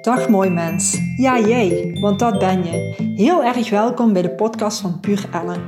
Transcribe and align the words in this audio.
Dag 0.00 0.28
mooi 0.28 0.50
mens. 0.50 0.98
Ja, 1.16 1.40
jij, 1.40 1.96
want 2.00 2.18
dat 2.18 2.38
ben 2.38 2.64
je. 2.64 2.94
Heel 3.14 3.44
erg 3.44 3.70
welkom 3.70 4.12
bij 4.12 4.22
de 4.22 4.30
podcast 4.30 4.80
van 4.80 5.00
Puur 5.00 5.28
Ellen. 5.32 5.62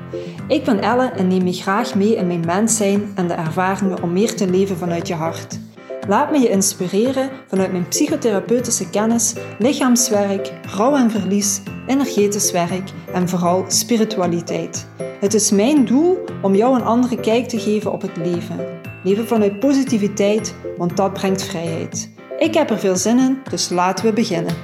Ik 0.49 0.65
ben 0.65 0.81
Ellen 0.81 1.17
en 1.17 1.27
neem 1.27 1.47
je 1.47 1.53
graag 1.53 1.95
mee 1.95 2.17
in 2.17 2.27
mijn 2.27 2.47
mens 2.47 2.77
zijn 2.77 3.13
en 3.15 3.29
de 3.29 3.35
ervaringen 3.35 4.03
om 4.03 4.13
meer 4.13 4.35
te 4.35 4.51
leven 4.51 4.77
vanuit 4.77 5.09
je 5.09 5.15
hart. 5.15 5.59
Laat 6.09 6.31
me 6.31 6.39
je 6.39 6.49
inspireren 6.49 7.31
vanuit 7.47 7.73
mijn 7.73 7.89
psychotherapeutische 7.89 8.91
kennis, 8.91 9.35
lichaamswerk, 9.59 10.53
rouw 10.67 10.97
en 10.97 11.11
verlies, 11.11 11.61
energetisch 11.87 12.51
werk 12.51 12.91
en 13.13 13.29
vooral 13.29 13.65
spiritualiteit. 13.69 14.87
Het 15.21 15.35
is 15.35 15.51
mijn 15.51 15.85
doel 15.85 16.19
om 16.43 16.55
jou 16.55 16.77
een 16.77 16.85
andere 16.85 17.21
kijk 17.21 17.49
te 17.49 17.59
geven 17.59 17.93
op 17.93 18.03
het 18.03 18.17
leven. 18.17 18.78
Leven 19.05 19.27
vanuit 19.27 19.59
positiviteit, 19.59 20.55
want 20.77 20.97
dat 20.97 21.13
brengt 21.13 21.43
vrijheid. 21.43 22.11
Ik 22.39 22.55
heb 22.55 22.71
er 22.71 22.79
veel 22.79 22.97
zin 22.97 23.19
in, 23.19 23.39
dus 23.51 23.69
laten 23.69 24.05
we 24.05 24.13
beginnen. 24.13 24.57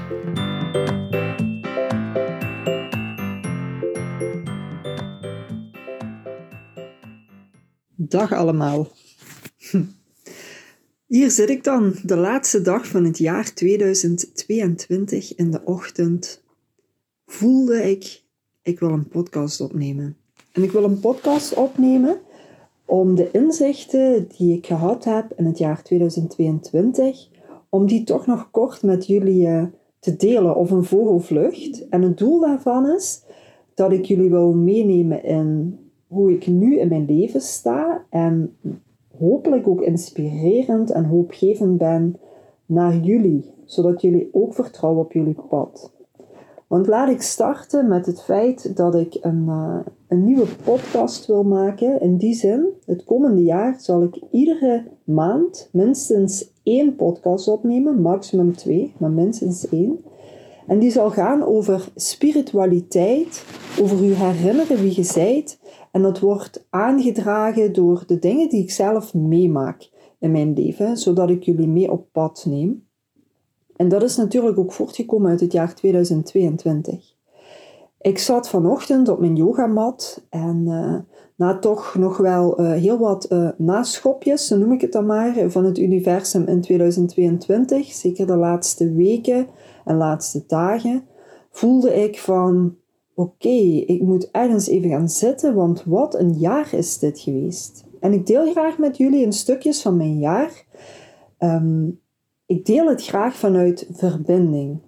Dag 7.97 8.33
allemaal. 8.33 8.89
Hier 11.07 11.31
zit 11.31 11.51
ik 11.51 11.65
dan, 11.65 11.95
de 12.03 12.17
laatste 12.17 12.63
dag 12.63 12.87
van 12.87 13.05
het 13.05 13.19
jaar 13.19 13.55
2022 13.55 15.35
in 15.35 15.51
de 15.51 15.61
ochtend. 15.65 16.43
Voelde 17.27 17.91
ik, 17.91 18.23
ik 18.63 18.81
wil 18.81 18.91
een 18.91 19.09
podcast 19.09 19.61
opnemen. 19.61 20.17
En 20.53 20.63
ik 20.63 20.71
wil 20.71 20.85
een 20.85 21.01
podcast 21.01 21.55
opnemen 21.55 22.21
om 22.87 23.15
de 23.15 23.31
inzichten 23.31 24.29
die 24.37 24.57
ik 24.57 24.67
gehad 24.67 25.05
heb 25.05 25.33
in 25.37 25.45
het 25.45 25.59
jaar 25.59 25.83
2022 25.83 27.29
om 27.69 27.87
die 27.87 28.05
toch 28.05 28.27
nog 28.27 28.51
kort 28.51 28.83
met 28.83 29.07
jullie 29.07 29.47
eh, 29.47 29.65
te 29.99 30.17
delen 30.17 30.57
of 30.57 30.71
een 30.71 30.85
vogelvlucht. 30.85 31.89
En 31.89 32.03
het 32.03 32.19
doel 32.19 32.41
daarvan 32.41 32.91
is 32.91 33.25
dat 33.75 33.93
ik 33.93 34.05
jullie 34.05 34.31
wil 34.31 34.53
meenemen 34.53 35.25
in 35.25 35.79
hoe 36.07 36.33
ik 36.33 36.47
nu 36.47 36.79
in 36.79 36.89
mijn 36.89 37.07
leven 37.07 37.41
sta 37.41 38.05
en 38.11 38.57
hopelijk 39.19 39.69
ook 39.69 39.81
inspirerend 39.81 40.91
en 40.91 41.05
hoopgevend 41.05 41.79
ben 41.79 42.17
naar 42.67 42.97
jullie, 42.97 43.53
zodat 43.65 44.01
jullie 44.01 44.29
ook 44.33 44.55
vertrouwen 44.55 45.05
op 45.05 45.13
jullie 45.13 45.37
pad. 45.49 45.94
Want 46.75 46.87
laat 46.87 47.09
ik 47.09 47.23
starten 47.23 47.89
met 47.89 48.07
het 48.07 48.23
feit 48.23 48.77
dat 48.77 48.95
ik 48.95 49.19
een, 49.21 49.45
uh, 49.49 49.79
een 50.09 50.25
nieuwe 50.25 50.47
podcast 50.65 51.27
wil 51.27 51.43
maken. 51.43 52.01
In 52.01 52.17
die 52.17 52.35
zin, 52.35 52.67
het 52.87 53.05
komende 53.05 53.43
jaar 53.43 53.81
zal 53.81 54.03
ik 54.03 54.23
iedere 54.31 54.85
maand 55.05 55.69
minstens 55.73 56.51
één 56.63 56.97
podcast 56.97 57.49
opnemen, 57.49 58.01
maximum 58.01 58.57
twee, 58.57 58.95
maar 58.99 59.11
minstens 59.11 59.69
één. 59.69 60.05
En 60.67 60.79
die 60.79 60.91
zal 60.91 61.11
gaan 61.11 61.43
over 61.43 61.89
spiritualiteit, 61.95 63.45
over 63.81 64.05
u 64.05 64.13
herinneren 64.13 64.77
wie 64.77 64.97
je 64.97 65.05
zijt. 65.05 65.59
En 65.93 66.03
dat 66.03 66.21
wordt 66.21 66.67
aangedragen 66.71 67.73
door 67.73 68.05
de 68.07 68.19
dingen 68.19 68.49
die 68.49 68.63
ik 68.63 68.71
zelf 68.71 69.15
meemaak 69.15 69.91
in 70.19 70.31
mijn 70.31 70.53
leven, 70.53 70.97
zodat 70.97 71.31
ik 71.31 71.43
jullie 71.43 71.69
mee 71.69 71.91
op 71.91 72.07
pad 72.13 72.45
neem. 72.49 72.84
En 73.77 73.89
dat 73.89 74.03
is 74.03 74.17
natuurlijk 74.17 74.59
ook 74.59 74.73
voortgekomen 74.73 75.31
uit 75.31 75.41
het 75.41 75.53
jaar 75.53 75.75
2022. 75.75 77.15
Ik 78.01 78.19
zat 78.19 78.49
vanochtend 78.49 79.09
op 79.09 79.21
mijn 79.21 79.37
yogamat 79.37 80.27
en 80.31 80.65
uh, 80.67 80.97
na 81.37 81.59
toch 81.59 81.95
nog 81.99 82.17
wel 82.17 82.61
uh, 82.61 82.73
heel 82.73 82.99
wat 82.99 83.27
uh, 83.33 83.49
naschopjes, 83.57 84.47
zo 84.47 84.57
noem 84.57 84.73
ik 84.73 84.81
het 84.81 84.93
dan 84.93 85.07
maar, 85.07 85.51
van 85.51 85.65
het 85.65 85.79
universum 85.79 86.47
in 86.47 86.61
2022, 86.61 87.93
zeker 87.93 88.27
de 88.27 88.37
laatste 88.37 88.93
weken 88.93 89.47
en 89.85 89.97
laatste 89.97 90.45
dagen, 90.47 91.05
voelde 91.51 91.95
ik 91.95 92.19
van 92.19 92.77
oké, 93.15 93.49
ik 93.87 94.03
moet 94.03 94.31
ergens 94.31 94.69
even 94.69 94.91
gaan 94.91 95.09
zitten, 95.09 95.55
want 95.55 95.85
wat 95.85 96.19
een 96.19 96.33
jaar 96.33 96.75
is 96.75 96.99
dit 96.99 97.21
geweest. 97.21 97.85
En 98.01 98.13
ik 98.13 98.27
deel 98.27 98.51
graag 98.51 98.79
met 98.79 98.97
jullie 98.97 99.27
een 99.27 99.33
stukjes 99.33 99.83
van 99.83 99.97
mijn 99.97 100.19
jaar. 100.19 100.65
Um, 101.39 102.03
ik 102.47 102.67
deel 102.67 102.89
het 102.89 103.05
graag 103.05 103.35
vanuit 103.35 103.89
verbinding. 103.93 104.81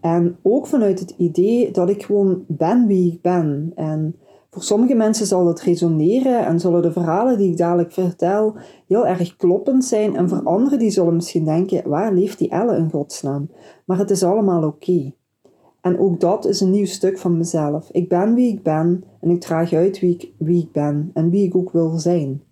En 0.00 0.36
ook 0.42 0.66
vanuit 0.66 1.00
het 1.00 1.14
idee 1.16 1.70
dat 1.70 1.88
ik 1.88 2.02
gewoon 2.02 2.44
ben 2.48 2.86
wie 2.86 3.12
ik 3.12 3.22
ben. 3.22 3.72
En 3.74 4.16
voor 4.50 4.62
sommige 4.62 4.94
mensen 4.94 5.26
zal 5.26 5.46
het 5.46 5.60
resoneren 5.60 6.46
en 6.46 6.60
zullen 6.60 6.82
de 6.82 6.92
verhalen 6.92 7.38
die 7.38 7.50
ik 7.50 7.56
dadelijk 7.56 7.92
vertel 7.92 8.56
heel 8.86 9.06
erg 9.06 9.36
kloppend 9.36 9.84
zijn. 9.84 10.16
En 10.16 10.28
voor 10.28 10.42
anderen 10.42 10.78
die 10.78 10.90
zullen 10.90 11.14
misschien 11.14 11.44
denken, 11.44 11.88
waar 11.88 12.12
leeft 12.12 12.38
die 12.38 12.50
Elle 12.50 12.76
in 12.76 12.90
godsnaam? 12.90 13.50
Maar 13.84 13.98
het 13.98 14.10
is 14.10 14.22
allemaal 14.22 14.64
oké. 14.64 15.12
En 15.80 15.98
ook 15.98 16.20
dat 16.20 16.46
is 16.46 16.60
een 16.60 16.70
nieuw 16.70 16.86
stuk 16.86 17.18
van 17.18 17.36
mezelf. 17.36 17.90
Ik 17.90 18.08
ben 18.08 18.34
wie 18.34 18.52
ik 18.52 18.62
ben 18.62 19.04
en 19.20 19.30
ik 19.30 19.40
draag 19.40 19.72
uit 19.72 20.00
wie 20.00 20.14
ik, 20.14 20.32
wie 20.38 20.62
ik 20.62 20.72
ben 20.72 21.10
en 21.14 21.30
wie 21.30 21.46
ik 21.46 21.56
ook 21.56 21.72
wil 21.72 21.98
zijn. 21.98 22.42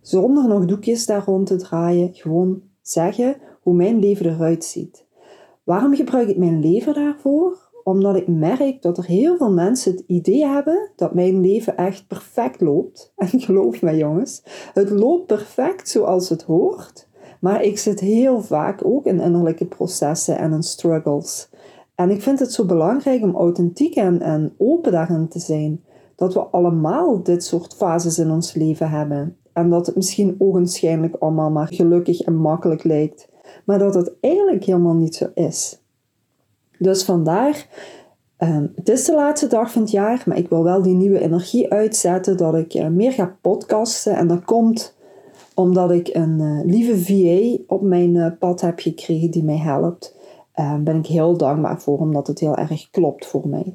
Zonder 0.00 0.48
nog 0.48 0.64
doekjes 0.64 1.06
daar 1.06 1.24
rond 1.24 1.46
te 1.46 1.56
draaien, 1.56 2.14
gewoon 2.14 2.62
zeggen 2.82 3.36
hoe 3.66 3.74
mijn 3.74 3.98
leven 3.98 4.26
eruit 4.26 4.64
ziet. 4.64 5.04
Waarom 5.64 5.94
gebruik 5.94 6.28
ik 6.28 6.36
mijn 6.36 6.60
leven 6.60 6.94
daarvoor? 6.94 7.70
Omdat 7.84 8.16
ik 8.16 8.28
merk 8.28 8.82
dat 8.82 8.98
er 8.98 9.04
heel 9.04 9.36
veel 9.36 9.52
mensen 9.52 9.92
het 9.92 10.04
idee 10.06 10.46
hebben 10.46 10.90
dat 10.96 11.14
mijn 11.14 11.40
leven 11.40 11.76
echt 11.76 12.06
perfect 12.06 12.60
loopt. 12.60 13.12
En 13.16 13.40
geloof 13.40 13.82
me 13.82 13.96
jongens, 13.96 14.42
het 14.72 14.90
loopt 14.90 15.26
perfect 15.26 15.88
zoals 15.88 16.28
het 16.28 16.42
hoort. 16.42 17.08
Maar 17.40 17.62
ik 17.62 17.78
zit 17.78 18.00
heel 18.00 18.42
vaak 18.42 18.84
ook 18.84 19.06
in 19.06 19.20
innerlijke 19.20 19.66
processen 19.66 20.38
en 20.38 20.52
in 20.52 20.62
struggles. 20.62 21.48
En 21.94 22.10
ik 22.10 22.22
vind 22.22 22.38
het 22.38 22.52
zo 22.52 22.64
belangrijk 22.64 23.22
om 23.22 23.36
authentiek 23.36 23.94
en, 23.94 24.20
en 24.20 24.54
open 24.58 24.92
daarin 24.92 25.28
te 25.28 25.38
zijn. 25.38 25.84
Dat 26.16 26.34
we 26.34 26.40
allemaal 26.40 27.22
dit 27.22 27.44
soort 27.44 27.74
fases 27.74 28.18
in 28.18 28.30
ons 28.30 28.54
leven 28.54 28.90
hebben. 28.90 29.36
En 29.52 29.70
dat 29.70 29.86
het 29.86 29.96
misschien 29.96 30.34
ogenschijnlijk 30.38 31.16
allemaal 31.18 31.50
maar 31.50 31.68
gelukkig 31.68 32.20
en 32.20 32.36
makkelijk 32.36 32.84
lijkt 32.84 33.34
maar 33.66 33.78
dat 33.78 33.94
het 33.94 34.12
eigenlijk 34.20 34.64
helemaal 34.64 34.94
niet 34.94 35.14
zo 35.14 35.26
is. 35.34 35.78
Dus 36.78 37.04
vandaar, 37.04 37.66
um, 38.38 38.72
het 38.74 38.88
is 38.88 39.04
de 39.04 39.14
laatste 39.14 39.46
dag 39.46 39.72
van 39.72 39.82
het 39.82 39.90
jaar, 39.90 40.22
maar 40.26 40.36
ik 40.36 40.48
wil 40.48 40.62
wel 40.62 40.82
die 40.82 40.94
nieuwe 40.94 41.20
energie 41.20 41.72
uitzetten, 41.72 42.36
dat 42.36 42.54
ik 42.54 42.74
uh, 42.74 42.86
meer 42.86 43.12
ga 43.12 43.36
podcasten. 43.40 44.16
En 44.16 44.26
dat 44.26 44.44
komt 44.44 44.94
omdat 45.54 45.90
ik 45.90 46.08
een 46.12 46.40
uh, 46.40 46.64
lieve 46.64 46.98
VA 46.98 47.62
op 47.66 47.82
mijn 47.82 48.14
uh, 48.14 48.26
pad 48.38 48.60
heb 48.60 48.78
gekregen 48.80 49.30
die 49.30 49.44
mij 49.44 49.58
helpt. 49.58 50.14
Daar 50.54 50.82
ben 50.82 50.96
ik 50.96 51.06
heel 51.06 51.36
dankbaar 51.36 51.80
voor, 51.80 51.98
omdat 51.98 52.26
het 52.26 52.40
heel 52.40 52.56
erg 52.56 52.90
klopt 52.90 53.26
voor 53.26 53.48
mij. 53.48 53.74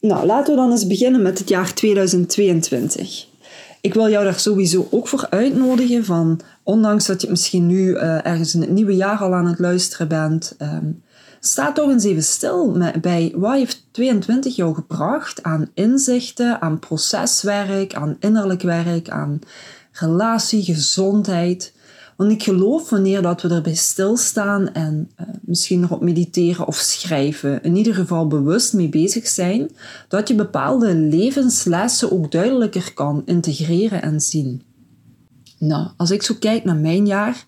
Nou, 0.00 0.26
laten 0.26 0.54
we 0.54 0.60
dan 0.60 0.70
eens 0.70 0.86
beginnen 0.86 1.22
met 1.22 1.38
het 1.38 1.48
jaar 1.48 1.74
2022. 1.74 3.28
Ik 3.80 3.94
wil 3.94 4.08
jou 4.08 4.24
daar 4.24 4.38
sowieso 4.38 4.86
ook 4.90 5.08
voor 5.08 5.26
uitnodigen 5.30 6.04
van, 6.04 6.40
ondanks 6.68 7.06
dat 7.06 7.22
je 7.22 7.30
misschien 7.30 7.66
nu 7.66 7.88
uh, 7.88 8.26
ergens 8.26 8.54
in 8.54 8.60
het 8.60 8.70
nieuwe 8.70 8.96
jaar 8.96 9.18
al 9.18 9.34
aan 9.34 9.46
het 9.46 9.58
luisteren 9.58 10.08
bent, 10.08 10.56
um, 10.62 11.02
sta 11.40 11.72
toch 11.72 11.90
eens 11.90 12.04
even 12.04 12.22
stil 12.22 12.78
bij 13.00 13.32
wat 13.36 13.54
heeft 13.54 13.86
22 13.90 14.56
jou 14.56 14.74
gebracht 14.74 15.42
aan 15.42 15.70
inzichten, 15.74 16.60
aan 16.60 16.78
proceswerk, 16.78 17.94
aan 17.94 18.16
innerlijk 18.20 18.62
werk, 18.62 19.08
aan 19.08 19.38
relatie, 19.92 20.64
gezondheid. 20.64 21.74
Want 22.16 22.30
ik 22.30 22.42
geloof 22.42 22.90
wanneer 22.90 23.22
dat 23.22 23.42
we 23.42 23.48
erbij 23.48 23.74
stilstaan 23.74 24.72
en 24.72 25.10
uh, 25.20 25.26
misschien 25.40 25.82
erop 25.82 26.02
mediteren 26.02 26.66
of 26.66 26.76
schrijven, 26.76 27.62
in 27.62 27.76
ieder 27.76 27.94
geval 27.94 28.26
bewust 28.26 28.72
mee 28.72 28.88
bezig 28.88 29.26
zijn, 29.26 29.70
dat 30.08 30.28
je 30.28 30.34
bepaalde 30.34 30.94
levenslessen 30.94 32.12
ook 32.12 32.32
duidelijker 32.32 32.94
kan 32.94 33.22
integreren 33.24 34.02
en 34.02 34.20
zien. 34.20 34.67
Nou, 35.58 35.88
als 35.96 36.10
ik 36.10 36.22
zo 36.22 36.34
kijk 36.38 36.64
naar 36.64 36.76
mijn 36.76 37.06
jaar, 37.06 37.46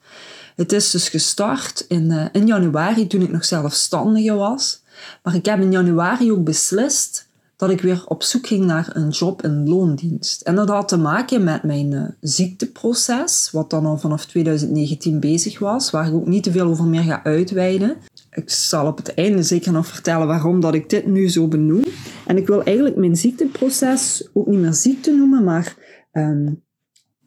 het 0.56 0.72
is 0.72 0.90
dus 0.90 1.08
gestart 1.08 1.84
in, 1.88 2.10
uh, 2.10 2.24
in 2.32 2.46
januari 2.46 3.06
toen 3.06 3.22
ik 3.22 3.30
nog 3.30 3.44
zelfstandige 3.44 4.34
was. 4.34 4.82
Maar 5.22 5.34
ik 5.34 5.44
heb 5.44 5.60
in 5.60 5.72
januari 5.72 6.32
ook 6.32 6.44
beslist 6.44 7.28
dat 7.56 7.70
ik 7.70 7.80
weer 7.80 8.02
op 8.06 8.22
zoek 8.22 8.46
ging 8.46 8.64
naar 8.64 8.90
een 8.92 9.08
job 9.08 9.42
in 9.42 9.68
loondienst. 9.68 10.40
En 10.40 10.54
dat 10.54 10.68
had 10.68 10.88
te 10.88 10.96
maken 10.96 11.44
met 11.44 11.62
mijn 11.62 11.92
uh, 11.92 12.02
ziekteproces, 12.20 13.48
wat 13.52 13.70
dan 13.70 13.86
al 13.86 13.98
vanaf 13.98 14.26
2019 14.26 15.20
bezig 15.20 15.58
was, 15.58 15.90
waar 15.90 16.06
ik 16.06 16.14
ook 16.14 16.26
niet 16.26 16.42
te 16.42 16.52
veel 16.52 16.66
over 16.66 16.84
meer 16.84 17.02
ga 17.02 17.24
uitweiden. 17.24 17.96
Ik 18.30 18.50
zal 18.50 18.86
op 18.86 18.96
het 18.96 19.14
einde 19.14 19.42
zeker 19.42 19.72
nog 19.72 19.86
vertellen 19.86 20.26
waarom 20.26 20.60
dat 20.60 20.74
ik 20.74 20.90
dit 20.90 21.06
nu 21.06 21.28
zo 21.28 21.48
benoem. 21.48 21.84
En 22.26 22.36
ik 22.36 22.46
wil 22.46 22.62
eigenlijk 22.62 22.96
mijn 22.96 23.16
ziekteproces 23.16 24.28
ook 24.32 24.46
niet 24.46 24.60
meer 24.60 24.74
ziekte 24.74 25.10
noemen, 25.12 25.44
maar 25.44 25.76
um, 26.12 26.62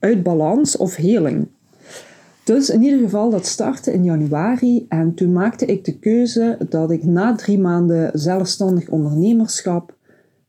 uit 0.04 0.24
balans 0.24 0.78
of 0.78 0.96
heling. 0.96 1.48
Dus 2.44 2.70
in 2.70 2.84
ieder 2.84 3.00
geval, 3.00 3.30
dat 3.30 3.46
startte 3.46 3.94
in 3.94 4.04
januari 4.04 4.86
en 4.90 5.14
toen 5.14 5.32
maakte 5.32 5.66
ik 5.66 5.86
de 5.86 6.00
keuze 6.00 6.58
dat 6.70 6.92
ik 6.92 7.04
na 7.04 7.36
drie 7.36 7.60
maanden 7.60 8.20
zelfstandig 8.20 8.90
ondernemerschap 8.90 9.96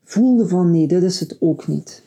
voelde 0.03 0.47
van 0.47 0.71
nee, 0.71 0.87
dit 0.87 1.03
is 1.03 1.19
het 1.19 1.37
ook 1.39 1.67
niet. 1.67 2.03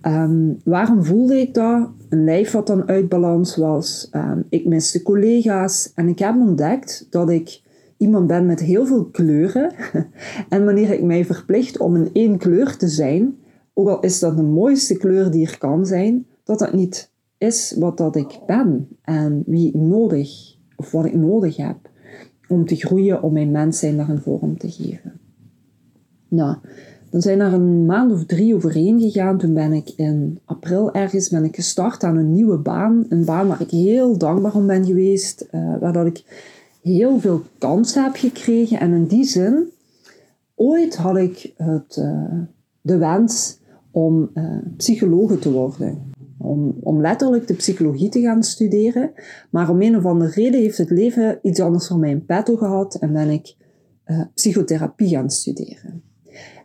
Ehm, 0.00 0.52
waarom 0.64 1.04
voelde 1.04 1.40
ik 1.40 1.54
dat? 1.54 1.88
Een 2.08 2.24
lijf 2.24 2.50
wat 2.50 2.66
dan 2.66 2.88
uit 2.88 3.08
balans 3.08 3.56
was. 3.56 4.08
Ehm, 4.10 4.40
ik 4.48 4.64
miste 4.64 5.02
collega's. 5.02 5.92
En 5.94 6.08
ik 6.08 6.18
heb 6.18 6.36
ontdekt 6.36 7.06
dat 7.10 7.30
ik 7.30 7.60
iemand 7.96 8.26
ben 8.26 8.46
met 8.46 8.60
heel 8.60 8.86
veel 8.86 9.04
kleuren. 9.04 9.72
en 10.48 10.64
wanneer 10.64 10.90
ik 10.90 11.02
mij 11.02 11.24
verplicht 11.24 11.78
om 11.78 11.96
in 11.96 12.10
één 12.12 12.38
kleur 12.38 12.76
te 12.76 12.88
zijn, 12.88 13.36
ook 13.74 13.88
al 13.88 14.00
is 14.00 14.18
dat 14.18 14.36
de 14.36 14.42
mooiste 14.42 14.96
kleur 14.96 15.30
die 15.30 15.46
er 15.46 15.58
kan 15.58 15.86
zijn, 15.86 16.26
dat 16.44 16.58
dat 16.58 16.72
niet 16.72 17.10
is 17.38 17.76
wat 17.78 17.96
dat 17.98 18.16
ik 18.16 18.40
ben 18.46 18.88
en 19.02 19.42
wie 19.46 19.68
ik 19.68 19.74
nodig 19.74 20.56
of 20.76 20.90
wat 20.90 21.04
ik 21.04 21.14
nodig 21.14 21.56
heb 21.56 21.90
om 22.48 22.66
te 22.66 22.76
groeien, 22.76 23.22
om 23.22 23.32
mijn 23.32 23.50
mens 23.50 23.78
zijn 23.78 23.96
daar 23.96 24.08
een 24.08 24.22
vorm 24.22 24.58
te 24.58 24.70
geven. 24.70 25.20
Nou, 26.28 26.56
dan 27.10 27.22
zijn 27.22 27.40
er 27.40 27.52
een 27.52 27.86
maand 27.86 28.12
of 28.12 28.24
drie 28.24 28.54
overheen 28.54 29.00
gegaan. 29.00 29.38
Toen 29.38 29.54
ben 29.54 29.72
ik 29.72 29.92
in 29.96 30.38
april 30.44 30.92
ergens 30.92 31.28
ben 31.28 31.44
ik 31.44 31.54
gestart 31.54 32.04
aan 32.04 32.16
een 32.16 32.32
nieuwe 32.32 32.58
baan. 32.58 33.06
Een 33.08 33.24
baan 33.24 33.48
waar 33.48 33.60
ik 33.60 33.70
heel 33.70 34.18
dankbaar 34.18 34.54
om 34.54 34.66
ben 34.66 34.84
geweest. 34.84 35.48
Uh, 35.50 35.78
waar 35.80 35.92
dat 35.92 36.06
ik 36.06 36.24
heel 36.82 37.20
veel 37.20 37.42
kansen 37.58 38.02
heb 38.02 38.16
gekregen. 38.16 38.80
En 38.80 38.92
in 38.92 39.06
die 39.06 39.24
zin, 39.24 39.68
ooit 40.54 40.96
had 40.96 41.16
ik 41.16 41.52
het, 41.56 41.96
uh, 41.96 42.32
de 42.80 42.96
wens 42.96 43.58
om 43.90 44.30
uh, 44.34 44.56
psychologe 44.76 45.38
te 45.38 45.52
worden. 45.52 46.11
Om, 46.80 47.00
letterlijk 47.00 47.46
de 47.46 47.54
psychologie 47.54 48.08
te 48.08 48.20
gaan 48.20 48.42
studeren. 48.42 49.12
Maar 49.50 49.70
om 49.70 49.82
een 49.82 49.96
of 49.96 50.04
andere 50.04 50.30
reden 50.30 50.60
heeft 50.60 50.78
het 50.78 50.90
leven 50.90 51.38
iets 51.42 51.60
anders 51.60 51.86
voor 51.86 51.98
mij 51.98 52.10
in 52.10 52.24
petto 52.24 52.56
gehad. 52.56 52.94
En 52.94 53.12
ben 53.12 53.30
ik 53.30 53.56
psychotherapie 54.34 55.08
gaan 55.08 55.30
studeren. 55.30 56.02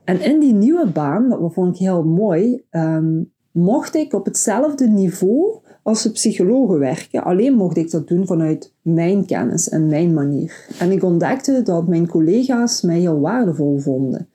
En 0.04 0.22
in 0.22 0.40
die 0.40 0.54
nieuwe 0.54 0.88
baan, 0.92 1.30
dat 1.30 1.54
vond 1.54 1.74
ik 1.74 1.80
heel 1.80 2.04
mooi, 2.04 2.64
um, 2.72 3.32
mocht 3.52 3.96
ik 3.96 4.14
op 4.14 4.26
hetzelfde 4.26 4.88
niveau 4.88 5.60
als 5.84 6.04
de 6.04 6.12
psychologen 6.12 6.80
werken. 6.80 7.24
Alleen 7.24 7.54
mocht 7.54 7.78
ik 7.78 7.92
dat 7.92 8.08
doen 8.08 8.28
vanuit 8.28 8.74
mijn 8.82 9.26
kennis 9.26 9.70
en 9.70 9.88
mijn 9.88 10.14
manier. 10.14 10.68
En 10.80 10.92
ik 10.92 11.04
ontdekte 11.04 11.62
dat 11.62 11.88
mijn 11.88 12.08
collega's 12.08 12.82
mij 12.82 13.00
heel 13.00 13.20
waardevol 13.20 13.78
vonden. 13.78 14.30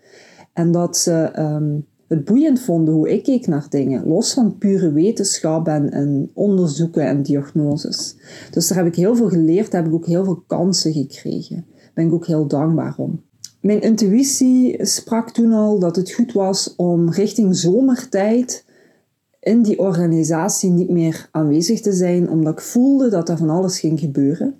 En 0.52 0.72
dat 0.72 0.96
ze 0.96 1.32
um, 1.38 1.86
het 2.12 2.24
boeiend 2.24 2.60
vonden 2.60 2.94
hoe 2.94 3.10
ik 3.10 3.22
keek 3.22 3.46
naar 3.46 3.66
dingen, 3.68 4.06
los 4.06 4.32
van 4.32 4.58
pure 4.58 4.92
wetenschap 4.92 5.68
en, 5.68 5.90
en, 5.90 6.30
onderzoeken 6.34 7.06
en 7.06 7.22
diagnoses. 7.22 8.16
Dus 8.50 8.68
daar 8.68 8.78
heb 8.78 8.86
ik 8.86 8.94
heel 8.94 9.16
veel 9.16 9.28
geleerd, 9.28 9.72
heb 9.72 9.86
ik 9.86 9.94
ook 9.94 10.06
heel 10.06 10.24
veel 10.24 10.42
kansen 10.46 10.92
gekregen. 10.92 11.64
Daar 11.74 11.90
ben 11.94 12.06
ik 12.06 12.12
ook 12.12 12.26
heel 12.26 12.46
dankbaar 12.46 12.94
om. 12.96 13.22
Mijn 13.60 13.80
intuïtie 13.80 14.86
sprak 14.86 15.30
toen 15.30 15.52
al 15.52 15.78
dat 15.78 15.96
het 15.96 16.12
goed 16.12 16.32
was 16.32 16.74
om 16.76 17.10
richting 17.10 17.56
zomertijd 17.56 18.64
in 19.40 19.62
die 19.62 19.78
organisatie 19.78 20.70
niet 20.70 20.90
meer 20.90 21.28
aanwezig 21.30 21.80
te 21.80 21.92
zijn, 21.92 22.30
omdat 22.30 22.52
ik 22.52 22.60
voelde 22.60 23.08
dat 23.08 23.28
er 23.28 23.36
van 23.36 23.50
alles 23.50 23.80
ging 23.80 24.00
gebeuren. 24.00 24.54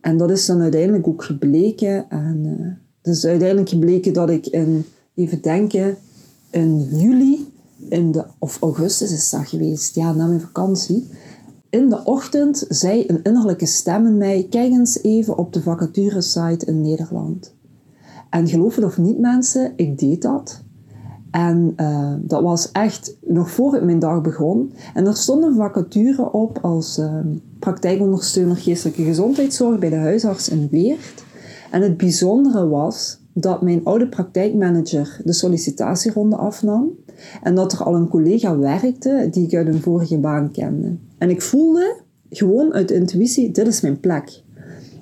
En 0.00 0.16
dat 0.16 0.30
is 0.30 0.46
dan 0.46 0.60
uiteindelijk 0.60 1.08
ook 1.08 1.24
gebleken. 1.24 2.06
En 2.08 2.44
het 3.02 3.14
is 3.14 3.24
uiteindelijk 3.24 3.68
gebleken 3.68 4.12
dat 4.12 4.30
ik 4.30 4.46
in, 4.46 4.84
even 5.14 5.42
denken, 5.42 5.96
in 6.50 6.88
juli, 6.90 7.52
de, 7.88 8.24
of 8.38 8.60
augustus 8.60 9.12
is 9.12 9.30
dat 9.30 9.48
geweest, 9.48 9.94
ja, 9.94 10.12
na 10.12 10.26
mijn 10.26 10.40
vakantie. 10.40 11.08
In 11.70 11.88
de 11.88 12.04
ochtend 12.04 12.64
zei 12.68 13.04
een 13.06 13.22
innerlijke 13.22 13.66
stem 13.66 14.06
in 14.06 14.16
mij: 14.16 14.46
Kijk 14.50 14.72
eens 14.72 15.02
even 15.02 15.38
op 15.38 15.52
de 15.52 15.62
vacaturesite 15.62 16.66
in 16.66 16.80
Nederland. 16.80 17.54
En 18.30 18.48
geloof 18.48 18.74
het 18.74 18.84
of 18.84 18.98
niet 18.98 19.18
mensen, 19.18 19.72
ik 19.76 19.98
deed 19.98 20.22
dat. 20.22 20.62
En 21.30 21.72
uh, 21.76 22.14
dat 22.18 22.42
was 22.42 22.72
echt 22.72 23.16
nog 23.26 23.50
voor 23.50 23.76
ik 23.76 23.82
mijn 23.82 23.98
dag 23.98 24.20
begon. 24.20 24.72
En 24.94 25.06
er 25.06 25.16
stond 25.16 25.44
een 25.44 25.54
vacature 25.54 26.32
op 26.32 26.58
als 26.62 26.98
uh, 26.98 27.14
praktijkondersteuner 27.58 28.56
geestelijke 28.56 29.02
gezondheidszorg 29.02 29.78
bij 29.78 29.90
de 29.90 29.96
huisarts 29.96 30.48
in 30.48 30.68
Weert. 30.70 31.24
En 31.70 31.82
het 31.82 31.96
bijzondere 31.96 32.68
was 32.68 33.19
dat 33.32 33.62
mijn 33.62 33.84
oude 33.84 34.08
praktijkmanager 34.08 35.20
de 35.24 35.32
sollicitatieronde 35.32 36.36
afnam. 36.36 36.90
En 37.42 37.54
dat 37.54 37.72
er 37.72 37.82
al 37.82 37.94
een 37.94 38.08
collega 38.08 38.58
werkte 38.58 39.28
die 39.30 39.46
ik 39.46 39.54
uit 39.54 39.66
een 39.66 39.80
vorige 39.80 40.18
baan 40.18 40.50
kende. 40.50 40.96
En 41.18 41.30
ik 41.30 41.42
voelde 41.42 41.96
gewoon 42.30 42.72
uit 42.72 42.90
intuïtie, 42.90 43.50
dit 43.50 43.66
is 43.66 43.80
mijn 43.80 44.00
plek. 44.00 44.42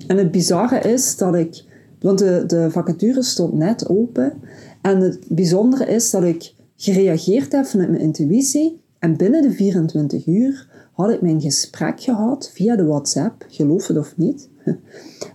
En 0.07 0.17
het 0.17 0.31
bizarre 0.31 0.79
is 0.79 1.17
dat 1.17 1.35
ik 1.35 1.67
want 1.99 2.19
de, 2.19 2.43
de 2.47 2.71
vacature 2.71 3.23
stond 3.23 3.53
net 3.53 3.89
open. 3.89 4.33
En 4.81 4.99
het 4.99 5.19
bijzondere 5.27 5.85
is 5.85 6.09
dat 6.09 6.23
ik 6.23 6.53
gereageerd 6.75 7.51
heb 7.51 7.65
vanuit 7.65 7.89
mijn 7.89 8.01
intuïtie. 8.01 8.81
En 8.99 9.17
binnen 9.17 9.41
de 9.41 9.51
24 9.51 10.27
uur 10.27 10.67
had 10.99 11.09
ik 11.09 11.21
mijn 11.21 11.41
gesprek 11.41 12.01
gehad 12.01 12.49
via 12.53 12.75
de 12.75 12.85
WhatsApp, 12.85 13.45
geloof 13.47 13.87
het 13.87 13.97
of 13.97 14.17
niet. 14.17 14.49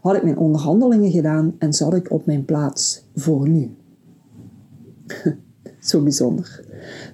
Had 0.02 0.16
ik 0.16 0.22
mijn 0.22 0.38
onderhandelingen 0.38 1.10
gedaan 1.10 1.54
en 1.58 1.72
zat 1.72 1.94
ik 1.94 2.10
op 2.10 2.26
mijn 2.26 2.44
plaats 2.44 3.04
voor 3.14 3.48
nu. 3.48 3.70
Zo 5.80 6.02
bijzonder. 6.02 6.64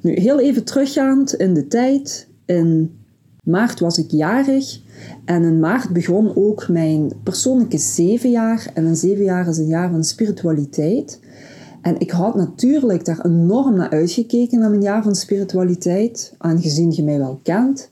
Nu, 0.03 0.13
heel 0.13 0.41
even 0.41 0.65
teruggaand 0.65 1.35
in 1.35 1.55
de 1.55 1.67
tijd. 1.67 2.29
In 2.45 2.99
maart 3.45 3.81
was 3.81 3.99
ik 3.99 4.11
jarig 4.11 4.81
en 5.25 5.43
in 5.43 5.61
maart 5.61 5.91
begon 5.91 6.37
ook 6.37 6.69
mijn 6.69 7.13
persoonlijke 7.23 7.79
zeven 7.79 8.31
jaar. 8.31 8.71
En 8.75 8.85
een 8.85 8.97
zeven 8.97 9.25
jaar 9.25 9.49
is 9.49 9.59
een 9.59 9.67
jaar 9.67 9.91
van 9.91 10.05
spiritualiteit. 10.05 11.21
En 11.83 12.01
ik 12.01 12.11
had 12.11 12.35
natuurlijk 12.35 13.05
daar 13.05 13.25
enorm 13.25 13.77
naar 13.77 13.91
uitgekeken, 13.91 14.59
naar 14.59 14.71
mijn 14.71 14.83
jaar 14.83 15.03
van 15.03 15.15
spiritualiteit, 15.15 16.35
aangezien 16.39 16.93
je 16.93 17.03
mij 17.03 17.19
wel 17.19 17.41
kent. 17.43 17.91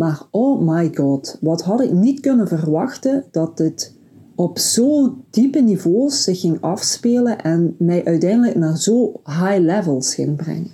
Maar 0.00 0.22
oh 0.30 0.60
my 0.60 0.90
god, 0.94 1.38
wat 1.40 1.62
had 1.62 1.80
ik 1.80 1.92
niet 1.92 2.20
kunnen 2.20 2.48
verwachten 2.48 3.24
dat 3.30 3.56
dit 3.56 3.94
op 4.34 4.58
zo 4.58 5.16
diepe 5.30 5.60
niveaus 5.60 6.22
zich 6.22 6.40
ging 6.40 6.60
afspelen 6.60 7.42
en 7.42 7.74
mij 7.78 8.04
uiteindelijk 8.04 8.56
naar 8.56 8.76
zo 8.76 9.20
high 9.24 9.58
levels 9.58 10.14
ging 10.14 10.36
brengen. 10.36 10.70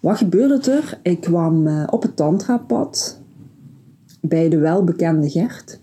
Wat 0.00 0.16
gebeurde 0.16 0.70
er? 0.70 1.00
Ik 1.02 1.20
kwam 1.20 1.66
eh, 1.66 1.82
op 1.90 2.02
het 2.02 2.16
tantrapad 2.16 3.20
bij 4.20 4.48
de 4.48 4.58
welbekende 4.58 5.30
Gert. 5.30 5.80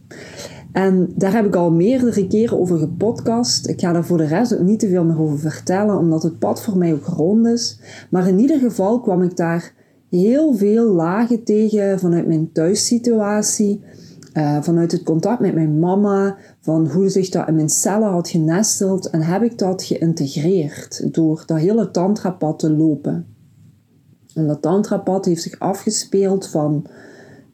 En 0.71 1.09
daar 1.15 1.33
heb 1.33 1.45
ik 1.45 1.55
al 1.55 1.71
meerdere 1.71 2.27
keren 2.27 2.59
over 2.59 2.77
gepodcast. 2.77 3.67
Ik 3.67 3.79
ga 3.79 3.91
daar 3.91 4.05
voor 4.05 4.17
de 4.17 4.25
rest 4.27 4.53
ook 4.53 4.65
niet 4.65 4.79
te 4.79 4.89
veel 4.89 5.03
meer 5.03 5.21
over 5.21 5.39
vertellen, 5.39 5.97
omdat 5.97 6.23
het 6.23 6.39
pad 6.39 6.61
voor 6.61 6.77
mij 6.77 6.93
ook 6.93 7.05
rond 7.05 7.47
is. 7.47 7.79
Maar 8.09 8.27
in 8.27 8.39
ieder 8.39 8.59
geval 8.59 8.99
kwam 8.99 9.21
ik 9.21 9.37
daar 9.37 9.79
heel 10.11 10.53
veel 10.53 10.85
lagen 10.93 11.43
tegen 11.43 11.99
vanuit 11.99 12.27
mijn 12.27 12.51
thuissituatie. 12.51 13.83
Uh, 14.33 14.61
vanuit 14.61 14.91
het 14.91 15.03
contact 15.03 15.39
met 15.39 15.53
mijn 15.53 15.79
mama, 15.79 16.37
van 16.59 16.87
hoe 16.87 17.09
zich 17.09 17.29
dat 17.29 17.47
in 17.47 17.55
mijn 17.55 17.69
cellen 17.69 18.09
had 18.09 18.29
genesteld. 18.29 19.09
En 19.09 19.21
heb 19.21 19.43
ik 19.43 19.57
dat 19.57 19.83
geïntegreerd 19.83 21.13
door 21.13 21.43
dat 21.45 21.57
hele 21.57 21.91
tantrapad 21.91 22.59
te 22.59 22.71
lopen. 22.71 23.25
En 24.33 24.47
dat 24.47 24.61
tantrapad 24.61 25.25
heeft 25.25 25.41
zich 25.41 25.59
afgespeeld 25.59 26.47
van 26.47 26.85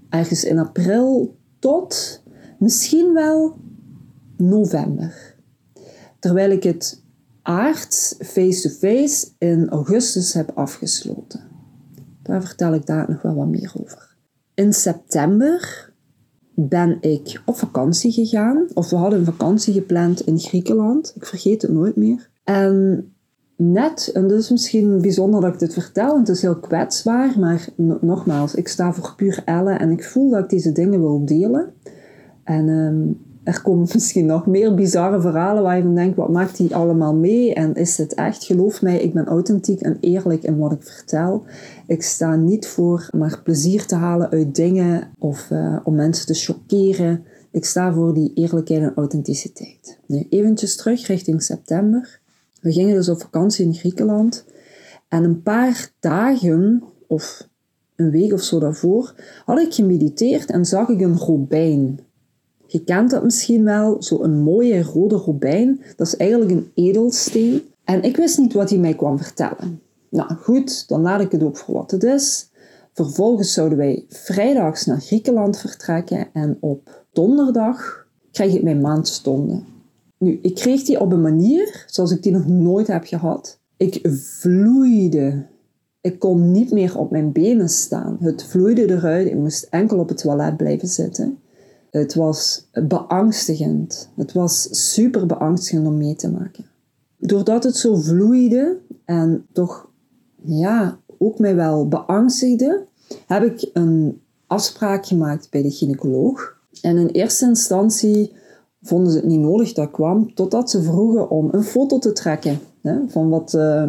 ergens 0.09 0.43
in 0.43 0.59
april 0.59 1.35
tot 1.59 2.23
misschien 2.59 3.13
wel 3.13 3.57
november. 4.37 5.35
Terwijl 6.19 6.51
ik 6.51 6.63
het 6.63 7.03
aards 7.41 8.15
face-to-face 8.19 9.27
in 9.37 9.69
augustus 9.69 10.33
heb 10.33 10.51
afgesloten. 10.55 11.46
Daar 12.27 12.43
vertel 12.43 12.73
ik 12.73 12.85
daar 12.85 13.05
nog 13.09 13.21
wel 13.21 13.35
wat 13.35 13.47
meer 13.47 13.73
over. 13.81 14.15
In 14.53 14.73
september 14.73 15.91
ben 16.55 16.97
ik 17.01 17.41
op 17.45 17.57
vakantie 17.57 18.11
gegaan. 18.11 18.67
Of 18.73 18.89
we 18.89 18.95
hadden 18.95 19.19
een 19.19 19.25
vakantie 19.25 19.73
gepland 19.73 20.21
in 20.21 20.39
Griekenland. 20.39 21.13
Ik 21.15 21.25
vergeet 21.25 21.61
het 21.61 21.71
nooit 21.71 21.95
meer. 21.95 22.29
En 22.43 23.05
net, 23.55 24.09
en 24.13 24.31
is 24.31 24.49
misschien 24.49 25.01
bijzonder 25.01 25.41
dat 25.41 25.53
ik 25.53 25.59
dit 25.59 25.73
vertel, 25.73 26.19
het 26.19 26.29
is 26.29 26.41
heel 26.41 26.59
kwetsbaar, 26.59 27.39
maar 27.39 27.67
nogmaals, 28.01 28.55
ik 28.55 28.67
sta 28.67 28.93
voor 28.93 29.13
puur 29.15 29.41
ellen 29.45 29.79
en 29.79 29.91
ik 29.91 30.03
voel 30.03 30.29
dat 30.29 30.43
ik 30.43 30.49
deze 30.49 30.71
dingen 30.71 30.99
wil 30.99 31.25
delen. 31.25 31.73
En 32.43 32.67
um, 32.67 33.19
er 33.43 33.61
komen 33.61 33.87
misschien 33.93 34.25
nog 34.25 34.45
meer 34.45 34.73
bizarre 34.73 35.21
verhalen 35.21 35.63
waar 35.63 35.77
je 35.77 35.83
van 35.83 35.95
denkt, 35.95 36.15
wat 36.15 36.29
maakt 36.29 36.57
die 36.57 36.75
allemaal 36.75 37.15
mee? 37.15 37.53
En 37.53 37.73
is 37.73 37.97
het 37.97 38.13
echt? 38.13 38.43
Geloof 38.43 38.81
mij, 38.81 38.99
ik 38.99 39.13
ben 39.13 39.25
authentiek 39.25 39.81
en 39.81 39.97
eerlijk 39.99 40.43
in 40.43 40.57
wat 40.57 40.71
ik 40.71 40.83
vertel. 40.83 41.43
Ik 41.87 42.03
sta 42.03 42.35
niet 42.35 42.67
voor 42.67 43.09
maar 43.17 43.41
plezier 43.43 43.85
te 43.85 43.95
halen 43.95 44.29
uit 44.29 44.55
dingen 44.55 45.11
of 45.19 45.49
uh, 45.49 45.79
om 45.83 45.95
mensen 45.95 46.25
te 46.25 46.33
choqueren. 46.33 47.23
Ik 47.51 47.65
sta 47.65 47.93
voor 47.93 48.13
die 48.13 48.31
eerlijkheid 48.33 48.81
en 48.81 48.93
authenticiteit. 48.95 49.99
Nu, 50.05 50.27
eventjes 50.29 50.75
terug 50.75 51.07
richting 51.07 51.43
september. 51.43 52.19
We 52.61 52.71
gingen 52.71 52.95
dus 52.95 53.09
op 53.09 53.21
vakantie 53.21 53.65
in 53.65 53.73
Griekenland. 53.73 54.45
En 55.07 55.23
een 55.23 55.41
paar 55.41 55.91
dagen, 55.99 56.83
of 57.07 57.47
een 57.95 58.11
week 58.11 58.33
of 58.33 58.41
zo 58.41 58.59
daarvoor, 58.59 59.13
had 59.45 59.59
ik 59.59 59.73
gemediteerd 59.73 60.51
en 60.51 60.65
zag 60.65 60.89
ik 60.89 61.01
een 61.01 61.17
robijn. 61.17 61.99
Je 62.65 62.83
kent 62.83 63.09
dat 63.11 63.23
misschien 63.23 63.63
wel, 63.63 64.03
zo'n 64.03 64.39
mooie 64.39 64.81
rode 64.81 65.15
robijn. 65.15 65.81
Dat 65.95 66.07
is 66.07 66.15
eigenlijk 66.15 66.51
een 66.51 66.71
edelsteen. 66.73 67.61
En 67.83 68.03
ik 68.03 68.15
wist 68.15 68.37
niet 68.37 68.53
wat 68.53 68.69
hij 68.69 68.79
mij 68.79 68.95
kwam 68.95 69.17
vertellen. 69.17 69.81
Nou 70.09 70.33
goed, 70.33 70.87
dan 70.87 71.01
laat 71.01 71.21
ik 71.21 71.31
het 71.31 71.43
ook 71.43 71.57
voor 71.57 71.75
wat 71.75 71.91
het 71.91 72.03
is. 72.03 72.49
Vervolgens 72.93 73.53
zouden 73.53 73.77
wij 73.77 74.05
vrijdags 74.09 74.85
naar 74.85 75.01
Griekenland 75.01 75.57
vertrekken 75.57 76.27
en 76.33 76.57
op 76.59 77.05
donderdag 77.11 78.07
krijg 78.31 78.53
ik 78.53 78.63
mijn 78.63 78.81
maandstonden. 78.81 79.65
Nu, 80.17 80.39
ik 80.41 80.55
kreeg 80.55 80.83
die 80.83 80.99
op 80.99 81.11
een 81.11 81.21
manier 81.21 81.83
zoals 81.87 82.11
ik 82.11 82.23
die 82.23 82.31
nog 82.31 82.47
nooit 82.47 82.87
heb 82.87 83.03
gehad. 83.05 83.59
Ik 83.77 83.99
vloeide. 84.11 85.45
Ik 86.01 86.19
kon 86.19 86.51
niet 86.51 86.71
meer 86.71 86.97
op 86.97 87.11
mijn 87.11 87.31
benen 87.31 87.69
staan. 87.69 88.17
Het 88.19 88.43
vloeide 88.43 88.89
eruit. 88.89 89.27
Ik 89.27 89.35
moest 89.35 89.67
enkel 89.69 89.99
op 89.99 90.09
het 90.09 90.17
toilet 90.17 90.57
blijven 90.57 90.87
zitten. 90.87 91.39
Het 91.89 92.15
was 92.15 92.67
beangstigend. 92.87 94.09
Het 94.15 94.33
was 94.33 94.67
super 94.91 95.25
beangstigend 95.25 95.87
om 95.87 95.97
mee 95.97 96.15
te 96.15 96.31
maken. 96.31 96.65
Doordat 97.17 97.63
het 97.63 97.75
zo 97.75 97.95
vloeide 97.95 98.77
en 99.05 99.45
toch 99.51 99.86
ja, 100.43 100.99
ook 101.17 101.39
mij 101.39 101.55
wel 101.55 101.87
beangstigde, 101.87 102.85
heb 103.25 103.43
ik 103.43 103.69
een 103.73 104.21
afspraak 104.47 105.05
gemaakt 105.05 105.49
bij 105.49 105.61
de 105.61 105.71
gynaecoloog. 105.71 106.57
En 106.81 106.97
in 106.97 107.07
eerste 107.07 107.45
instantie 107.45 108.33
vonden 108.81 109.11
ze 109.11 109.17
het 109.17 109.27
niet 109.27 109.39
nodig 109.39 109.73
dat 109.73 109.91
kwam, 109.91 110.33
totdat 110.33 110.69
ze 110.69 110.83
vroegen 110.83 111.29
om 111.29 111.49
een 111.51 111.63
foto 111.63 111.99
te 111.99 112.13
trekken 112.13 112.59
hè, 112.81 112.99
van 113.07 113.29
wat, 113.29 113.53
uh, 113.53 113.87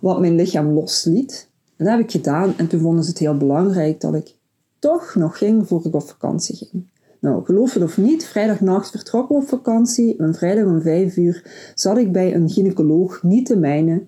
wat 0.00 0.20
mijn 0.20 0.34
lichaam 0.34 0.68
losliet. 0.68 1.50
En 1.76 1.84
dat 1.84 1.94
heb 1.94 2.04
ik 2.04 2.10
gedaan 2.10 2.54
en 2.56 2.66
toen 2.66 2.80
vonden 2.80 3.04
ze 3.04 3.10
het 3.10 3.18
heel 3.18 3.36
belangrijk 3.36 4.00
dat 4.00 4.14
ik 4.14 4.34
toch 4.78 5.14
nog 5.14 5.38
ging 5.38 5.66
voor 5.66 5.80
ik 5.84 5.94
op 5.94 6.08
vakantie 6.08 6.56
ging. 6.56 6.86
Nou, 7.20 7.44
geloof 7.44 7.74
het 7.74 7.82
of 7.82 7.96
niet, 7.96 8.24
vrijdagnacht 8.24 8.90
vertrokken 8.90 9.36
we 9.36 9.42
op 9.42 9.48
vakantie 9.48 10.16
en 10.16 10.34
vrijdag 10.34 10.64
om 10.64 10.80
vijf 10.80 11.16
uur 11.16 11.70
zat 11.74 11.98
ik 11.98 12.12
bij 12.12 12.34
een 12.34 12.50
gynaecoloog, 12.50 13.22
niet 13.22 13.46
de 13.46 13.56
mijne, 13.56 14.02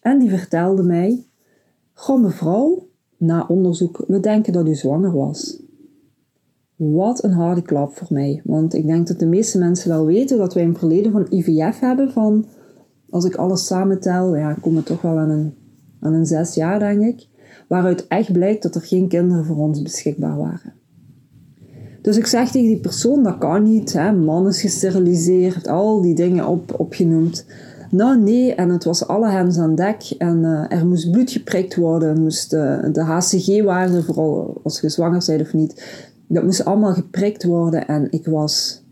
en 0.00 0.18
die 0.18 0.30
vertelde 0.30 0.82
mij, 0.82 1.24
goh 1.92 2.22
mevrouw, 2.22 2.88
na 3.16 3.44
onderzoek, 3.48 4.04
we 4.06 4.20
denken 4.20 4.52
dat 4.52 4.66
u 4.66 4.74
zwanger 4.74 5.12
was. 5.12 5.62
Wat 6.76 7.24
een 7.24 7.32
harde 7.32 7.62
klap 7.62 7.92
voor 7.92 8.06
mij. 8.10 8.40
Want 8.44 8.74
ik 8.74 8.86
denk 8.86 9.06
dat 9.06 9.18
de 9.18 9.26
meeste 9.26 9.58
mensen 9.58 9.90
wel 9.90 10.06
weten 10.06 10.38
dat 10.38 10.54
wij 10.54 10.64
een 10.64 10.76
verleden 10.76 11.12
van 11.12 11.26
IVF 11.30 11.80
hebben. 11.80 12.12
Van, 12.12 12.46
als 13.10 13.24
ik 13.24 13.34
alles 13.34 13.66
samentel, 13.66 14.36
ja, 14.36 14.54
kom 14.60 14.82
toch 14.82 15.02
wel 15.02 15.18
aan 15.18 15.30
een, 15.30 15.54
aan 16.00 16.12
een 16.12 16.26
zes 16.26 16.54
jaar, 16.54 16.78
denk 16.78 17.02
ik. 17.02 17.28
Waaruit 17.68 18.06
echt 18.06 18.32
blijkt 18.32 18.62
dat 18.62 18.74
er 18.74 18.80
geen 18.80 19.08
kinderen 19.08 19.44
voor 19.44 19.56
ons 19.56 19.82
beschikbaar 19.82 20.36
waren. 20.36 20.72
Dus 22.02 22.16
ik 22.16 22.26
zeg 22.26 22.50
tegen 22.50 22.68
die 22.68 22.80
persoon, 22.80 23.22
dat 23.22 23.38
kan 23.38 23.62
niet. 23.62 23.92
Hè? 23.92 24.12
Man 24.12 24.46
is 24.46 24.60
gesteriliseerd, 24.60 25.68
al 25.68 26.00
die 26.00 26.14
dingen 26.14 26.46
op, 26.46 26.80
opgenoemd. 26.80 27.46
Nou 27.90 28.20
nee, 28.20 28.54
en 28.54 28.68
het 28.68 28.84
was 28.84 29.06
alle 29.06 29.30
hens 29.30 29.58
aan 29.58 29.74
dek. 29.74 30.14
En 30.18 30.38
uh, 30.38 30.78
er 30.78 30.86
moest 30.86 31.10
bloed 31.10 31.30
geprikt 31.30 31.76
worden. 31.76 32.20
Moest, 32.20 32.52
uh, 32.52 32.84
de 32.92 33.02
HCG-waarde, 33.02 34.02
vooral 34.02 34.60
als 34.62 34.80
je 34.80 34.88
zwanger 34.88 35.22
bent 35.26 35.40
of 35.40 35.52
niet, 35.52 36.02
dat 36.28 36.44
moest 36.44 36.64
allemaal 36.64 36.94
geprikt 36.94 37.44
worden. 37.44 37.86
En 37.86 38.06
ik 38.10 38.26
was 38.26 38.82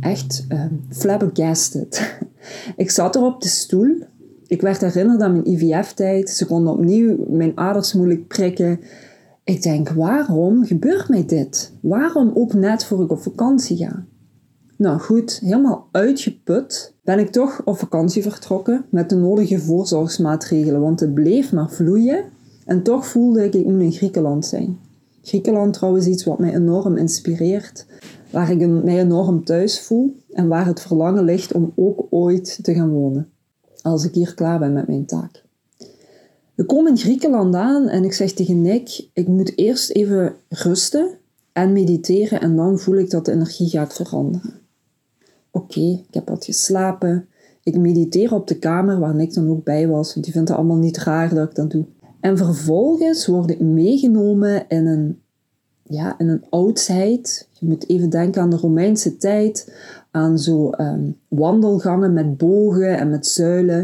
echt 0.00 0.46
uh, 0.48 0.64
flabbergasted. 0.90 2.18
ik 2.76 2.90
zat 2.90 3.16
er 3.16 3.22
op 3.22 3.42
de 3.42 3.48
stoel. 3.48 4.02
Ik 4.46 4.60
werd 4.60 4.80
herinnerd 4.80 5.20
aan 5.20 5.32
mijn 5.32 5.48
IVF-tijd. 5.48 6.30
Ze 6.30 6.46
konden 6.46 6.72
opnieuw 6.72 7.16
mijn 7.28 7.52
aders 7.54 7.92
moeilijk 7.92 8.26
prikken. 8.26 8.80
Ik 9.44 9.62
denk, 9.62 9.88
waarom 9.88 10.64
gebeurt 10.64 11.08
mij 11.08 11.24
dit? 11.24 11.72
Waarom 11.80 12.30
ook 12.34 12.54
net 12.54 12.84
voor 12.84 13.02
ik 13.02 13.10
op 13.10 13.22
vakantie 13.22 13.76
ga? 13.76 14.04
Nou 14.76 14.98
goed, 14.98 15.40
helemaal 15.40 15.88
uitgeput 15.92 16.94
ben 17.08 17.18
ik 17.18 17.30
toch 17.30 17.62
op 17.64 17.78
vakantie 17.78 18.22
vertrokken 18.22 18.84
met 18.90 19.10
de 19.10 19.16
nodige 19.16 19.58
voorzorgsmaatregelen, 19.58 20.80
want 20.80 21.00
het 21.00 21.14
bleef 21.14 21.52
maar 21.52 21.70
vloeien 21.70 22.24
en 22.64 22.82
toch 22.82 23.06
voelde 23.06 23.44
ik 23.44 23.54
ik 23.54 23.66
moet 23.66 23.80
in 23.80 23.92
Griekenland 23.92 24.46
zijn. 24.46 24.78
Griekenland 25.22 25.72
trouwens 25.72 26.06
iets 26.06 26.24
wat 26.24 26.38
mij 26.38 26.54
enorm 26.54 26.96
inspireert, 26.96 27.86
waar 28.30 28.50
ik 28.50 28.68
mij 28.84 28.98
enorm 28.98 29.44
thuis 29.44 29.80
voel 29.80 30.16
en 30.32 30.48
waar 30.48 30.66
het 30.66 30.80
verlangen 30.80 31.24
ligt 31.24 31.52
om 31.52 31.72
ook 31.76 32.06
ooit 32.10 32.58
te 32.62 32.74
gaan 32.74 32.90
wonen, 32.90 33.28
als 33.82 34.04
ik 34.04 34.14
hier 34.14 34.34
klaar 34.34 34.58
ben 34.58 34.72
met 34.72 34.86
mijn 34.86 35.06
taak. 35.06 35.42
We 36.54 36.64
komen 36.64 36.90
in 36.90 36.98
Griekenland 36.98 37.54
aan 37.54 37.88
en 37.88 38.04
ik 38.04 38.12
zeg 38.12 38.32
tegen 38.32 38.62
Nick, 38.62 39.08
ik 39.12 39.26
moet 39.26 39.58
eerst 39.58 39.90
even 39.90 40.34
rusten 40.48 41.08
en 41.52 41.72
mediteren 41.72 42.40
en 42.40 42.56
dan 42.56 42.78
voel 42.78 42.96
ik 42.96 43.10
dat 43.10 43.24
de 43.24 43.32
energie 43.32 43.68
gaat 43.68 43.94
veranderen. 43.94 44.57
Oké, 45.58 45.80
ik 45.80 46.14
heb 46.14 46.28
wat 46.28 46.44
geslapen. 46.44 47.28
Ik 47.62 47.78
mediteer 47.78 48.34
op 48.34 48.46
de 48.46 48.58
kamer 48.58 48.98
waar 48.98 49.14
Nick 49.14 49.34
dan 49.34 49.48
ook 49.48 49.64
bij 49.64 49.88
was, 49.88 50.12
want 50.12 50.24
die 50.24 50.34
vindt 50.34 50.48
het 50.48 50.58
allemaal 50.58 50.76
niet 50.76 50.98
raar 50.98 51.34
dat 51.34 51.48
ik 51.48 51.54
dat 51.54 51.70
doe. 51.70 51.84
En 52.20 52.36
vervolgens 52.36 53.26
word 53.26 53.50
ik 53.50 53.60
meegenomen 53.60 54.68
in 54.68 54.86
een, 54.86 55.20
ja, 55.82 56.18
in 56.18 56.28
een 56.28 56.44
oudheid. 56.50 57.48
Je 57.52 57.66
moet 57.66 57.88
even 57.88 58.10
denken 58.10 58.42
aan 58.42 58.50
de 58.50 58.56
Romeinse 58.56 59.16
tijd, 59.16 59.72
aan 60.10 60.38
zo 60.38 60.70
um, 60.80 61.16
wandelgangen 61.28 62.12
met 62.12 62.36
bogen 62.36 62.98
en 62.98 63.10
met 63.10 63.26
zuilen. 63.26 63.78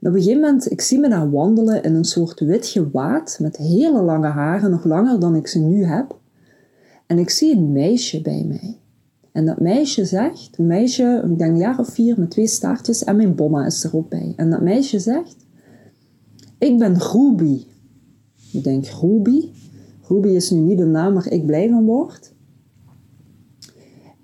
En 0.00 0.10
op 0.10 0.14
een 0.14 0.22
gegeven 0.22 0.40
moment, 0.40 0.70
ik 0.70 0.80
zie 0.80 0.98
me 0.98 1.08
daar 1.08 1.30
wandelen 1.30 1.82
in 1.82 1.94
een 1.94 2.04
soort 2.04 2.40
wit 2.40 2.66
gewaad 2.66 3.38
met 3.40 3.56
hele 3.56 4.02
lange 4.02 4.26
haren, 4.26 4.70
nog 4.70 4.84
langer 4.84 5.20
dan 5.20 5.36
ik 5.36 5.46
ze 5.46 5.58
nu 5.58 5.84
heb. 5.84 6.18
En 7.06 7.18
ik 7.18 7.30
zie 7.30 7.56
een 7.56 7.72
meisje 7.72 8.22
bij 8.22 8.44
mij. 8.48 8.78
En 9.34 9.46
dat 9.46 9.60
meisje 9.60 10.04
zegt, 10.04 10.58
een 10.58 10.66
meisje, 10.66 11.22
ik 11.30 11.38
denk 11.38 11.50
een 11.50 11.58
jaar 11.58 11.78
of 11.78 11.88
vier, 11.88 12.18
met 12.18 12.30
twee 12.30 12.46
staartjes 12.46 13.04
en 13.04 13.16
mijn 13.16 13.34
bomma 13.34 13.66
is 13.66 13.84
er 13.84 13.96
ook 13.96 14.08
bij. 14.08 14.32
En 14.36 14.50
dat 14.50 14.62
meisje 14.62 14.98
zegt, 14.98 15.36
ik 16.58 16.78
ben 16.78 16.98
Ruby. 16.98 17.64
Ik 18.52 18.64
denk, 18.64 18.86
Ruby? 18.86 19.48
Ruby 20.08 20.28
is 20.28 20.50
nu 20.50 20.58
niet 20.58 20.78
de 20.78 20.84
naam 20.84 21.14
waar 21.14 21.32
ik 21.32 21.46
blij 21.46 21.68
van 21.68 21.84
word. 21.84 22.32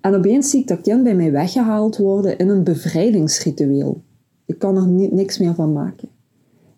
En 0.01 0.15
opeens 0.15 0.51
zie 0.51 0.61
ik 0.61 0.69
dat 0.69 0.81
kind 0.81 1.03
bij 1.03 1.15
mij 1.15 1.33
weggehaald 1.33 1.97
worden 1.97 2.39
in 2.39 2.49
een 2.49 2.65
bevrijdingsritueel. 2.65 4.03
Ik 4.47 4.59
kan 4.59 4.77
er 4.77 4.89
niks 5.13 5.39
meer 5.39 5.55
van 5.55 5.73
maken. 5.73 6.09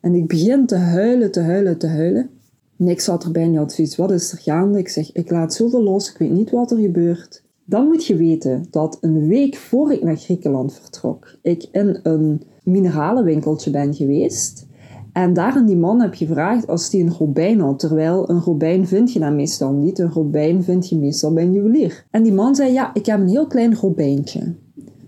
En 0.01 0.15
ik 0.15 0.27
begin 0.27 0.67
te 0.67 0.77
huilen, 0.77 1.31
te 1.31 1.41
huilen, 1.41 1.79
te 1.79 1.87
huilen. 1.87 2.31
Niks 2.77 3.07
had 3.07 3.25
erbij 3.25 3.49
niet 3.49 3.59
advies. 3.59 3.97
Wat 3.97 4.11
is 4.11 4.33
er 4.33 4.39
gaande? 4.39 4.79
Ik 4.79 4.89
zeg, 4.89 5.12
ik 5.12 5.31
laat 5.31 5.55
zoveel 5.55 5.83
los. 5.83 6.11
Ik 6.11 6.19
weet 6.19 6.31
niet 6.31 6.51
wat 6.51 6.71
er 6.71 6.79
gebeurt. 6.79 7.43
Dan 7.73 7.87
moet 7.87 8.07
je 8.07 8.17
weten 8.17 8.67
dat 8.71 8.99
een 9.00 9.26
week 9.26 9.57
voor 9.57 9.93
ik 9.93 10.02
naar 10.02 10.17
Griekenland 10.17 10.75
vertrok, 10.75 11.38
ik 11.43 11.69
in 11.71 11.99
een 12.02 12.43
mineralenwinkeltje 12.64 13.71
ben 13.71 13.95
geweest. 13.95 14.67
En 15.12 15.33
daar 15.33 15.52
aan 15.52 15.67
die 15.67 15.76
man 15.76 16.00
heb 16.00 16.14
gevraagd 16.14 16.67
als 16.67 16.91
die 16.91 17.02
een 17.02 17.12
robijn 17.12 17.61
had. 17.61 17.79
Terwijl 17.79 18.31
een 18.31 18.41
robijn 18.41 18.87
vind 18.87 19.12
je 19.12 19.19
dan 19.19 19.37
meestal 19.37 19.73
niet. 19.73 19.99
Een 19.99 20.12
robijn 20.12 20.62
vind 20.62 20.88
je 20.88 20.97
meestal 20.97 21.33
bij 21.33 21.45
een 21.45 21.52
juwelier. 21.52 22.07
En 22.11 22.23
die 22.23 22.33
man 22.33 22.55
zei, 22.55 22.73
ja, 22.73 22.95
ik 22.95 23.07
heb 23.07 23.21
een 23.21 23.29
heel 23.29 23.47
klein 23.47 23.75
robijntje. 23.75 24.55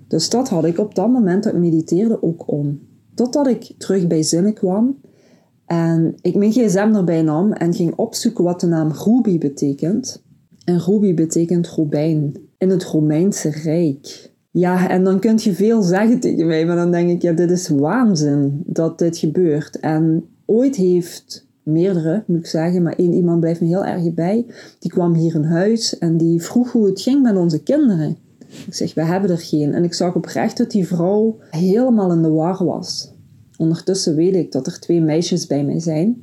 Dus 0.09 0.31
dat 0.31 0.49
had 0.49 0.65
ik 0.65 0.79
op 0.79 0.95
dat 0.95 1.09
moment 1.09 1.45
dat 1.45 1.53
ik 1.53 1.59
mediteerde 1.59 2.23
ook 2.23 2.53
om. 2.53 2.81
Totdat 3.15 3.47
ik 3.47 3.75
terug 3.79 4.07
bij 4.07 4.23
zinnen 4.23 4.55
kwam. 4.55 4.97
En 5.67 6.15
ik 6.21 6.35
mijn 6.35 6.53
gsm 6.53 6.91
erbij 6.95 7.23
nam 7.23 7.53
en 7.53 7.75
ging 7.75 7.95
opzoeken 7.97 8.45
wat 8.45 8.61
de 8.61 8.67
naam 8.67 8.91
Ruby 9.05 9.39
betekent. 9.39 10.23
En 10.65 10.81
Ruby 10.81 11.15
betekent 11.15 11.69
robijn 11.69 12.44
in 12.65 12.71
het 12.71 12.85
Romeinse 12.85 13.51
Rijk. 13.51 14.31
Ja, 14.51 14.89
en 14.89 15.05
dan 15.05 15.19
kun 15.19 15.39
je 15.43 15.55
veel 15.55 15.83
zeggen 15.83 16.21
tegen 16.21 16.47
mij, 16.47 16.67
maar 16.67 16.77
dan 16.77 16.91
denk 16.91 17.11
ik, 17.11 17.23
ja, 17.23 17.33
dit 17.33 17.51
is 17.51 17.69
waanzin 17.69 18.63
dat 18.67 18.99
dit 18.99 19.19
gebeurt. 19.19 19.81
En 19.81 20.25
ooit 20.47 20.77
heeft 20.77 21.47
meerdere, 21.63 22.23
moet 22.27 22.39
ik 22.39 22.47
zeggen, 22.47 22.83
maar 22.83 22.93
één 22.97 23.13
iemand 23.13 23.41
blijft 23.41 23.61
me 23.61 23.67
heel 23.67 23.85
erg 23.85 24.15
bij. 24.15 24.47
Die 24.79 24.91
kwam 24.91 25.15
hier 25.15 25.35
in 25.35 25.45
huis 25.45 25.99
en 25.99 26.17
die 26.17 26.43
vroeg 26.43 26.73
hoe 26.73 26.87
het 26.87 27.01
ging 27.01 27.23
met 27.23 27.37
onze 27.37 27.63
kinderen. 27.63 28.17
Ik 28.67 28.75
zeg, 28.75 28.95
we 28.95 29.05
hebben 29.05 29.31
er 29.31 29.39
geen. 29.39 29.73
En 29.73 29.85
ik 29.85 29.95
zag 29.95 30.15
oprecht 30.15 30.57
dat 30.57 30.71
die 30.71 30.87
vrouw 30.87 31.39
helemaal 31.51 32.13
in 32.13 32.23
de 32.23 32.31
war 32.31 32.65
was. 32.65 33.13
Ondertussen 33.57 34.15
weet 34.15 34.35
ik 34.35 34.53
dat 34.53 34.67
er 34.67 34.81
twee 34.81 35.01
meisjes 35.01 35.47
bij 35.47 35.65
mij 35.65 35.81
zijn. 35.81 36.23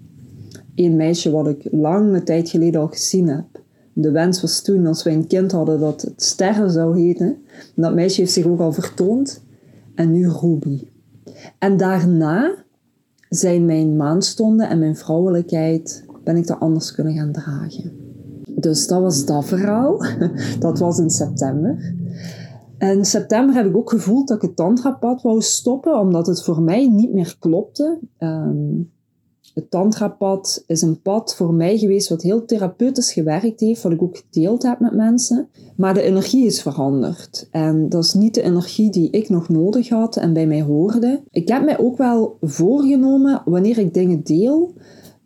Eén 0.75 0.95
meisje 0.95 1.31
wat 1.31 1.47
ik 1.47 1.67
lange 1.71 2.23
tijd 2.23 2.49
geleden 2.49 2.81
al 2.81 2.87
gezien 2.87 3.27
heb 3.27 3.61
de 4.01 4.11
wens 4.11 4.41
was 4.41 4.61
toen, 4.61 4.85
als 4.85 5.03
wij 5.03 5.13
een 5.13 5.27
kind 5.27 5.51
hadden, 5.51 5.79
dat 5.79 6.01
het 6.01 6.23
Sterren 6.23 6.71
zou 6.71 7.01
heten. 7.01 7.37
dat 7.75 7.93
meisje 7.93 8.21
heeft 8.21 8.33
zich 8.33 8.45
ook 8.45 8.59
al 8.59 8.71
vertoond. 8.71 9.43
En 9.95 10.11
nu 10.11 10.29
Ruby. 10.29 10.87
En 11.57 11.77
daarna 11.77 12.55
zijn 13.29 13.65
mijn 13.65 13.95
maanstonden 13.95 14.69
en 14.69 14.79
mijn 14.79 14.95
vrouwelijkheid, 14.95 16.05
ben 16.23 16.37
ik 16.37 16.47
dat 16.47 16.59
anders 16.59 16.91
kunnen 16.91 17.13
gaan 17.13 17.31
dragen. 17.31 17.91
Dus 18.55 18.87
dat 18.87 19.01
was 19.01 19.25
dat 19.25 19.45
verhaal. 19.45 20.05
Dat 20.59 20.79
was 20.79 20.99
in 20.99 21.09
september. 21.09 21.93
En 22.77 22.97
in 22.97 23.05
september 23.05 23.55
heb 23.55 23.65
ik 23.65 23.77
ook 23.77 23.89
gevoeld 23.89 24.27
dat 24.27 24.37
ik 24.37 24.41
het 24.41 24.55
tantrapad 24.55 25.21
wou 25.21 25.41
stoppen, 25.41 25.99
omdat 25.99 26.27
het 26.27 26.43
voor 26.43 26.61
mij 26.61 26.87
niet 26.87 27.13
meer 27.13 27.35
klopte. 27.39 27.99
Um, 28.19 28.91
Het 29.53 29.71
tantrapad 29.71 30.63
is 30.67 30.81
een 30.81 31.01
pad 31.01 31.35
voor 31.35 31.53
mij 31.53 31.77
geweest 31.77 32.09
wat 32.09 32.21
heel 32.21 32.45
therapeutisch 32.45 33.13
gewerkt 33.13 33.59
heeft, 33.59 33.81
wat 33.81 33.91
ik 33.91 34.01
ook 34.01 34.17
gedeeld 34.17 34.63
heb 34.63 34.79
met 34.79 34.95
mensen. 34.95 35.47
Maar 35.75 35.93
de 35.93 36.01
energie 36.01 36.45
is 36.45 36.61
veranderd. 36.61 37.47
En 37.51 37.89
dat 37.89 38.03
is 38.03 38.13
niet 38.13 38.33
de 38.33 38.41
energie 38.41 38.91
die 38.91 39.09
ik 39.09 39.29
nog 39.29 39.49
nodig 39.49 39.89
had 39.89 40.17
en 40.17 40.33
bij 40.33 40.47
mij 40.47 40.61
hoorde. 40.61 41.21
Ik 41.31 41.47
heb 41.47 41.63
mij 41.63 41.79
ook 41.79 41.97
wel 41.97 42.37
voorgenomen, 42.41 43.41
wanneer 43.45 43.77
ik 43.77 43.93
dingen 43.93 44.23
deel, 44.23 44.73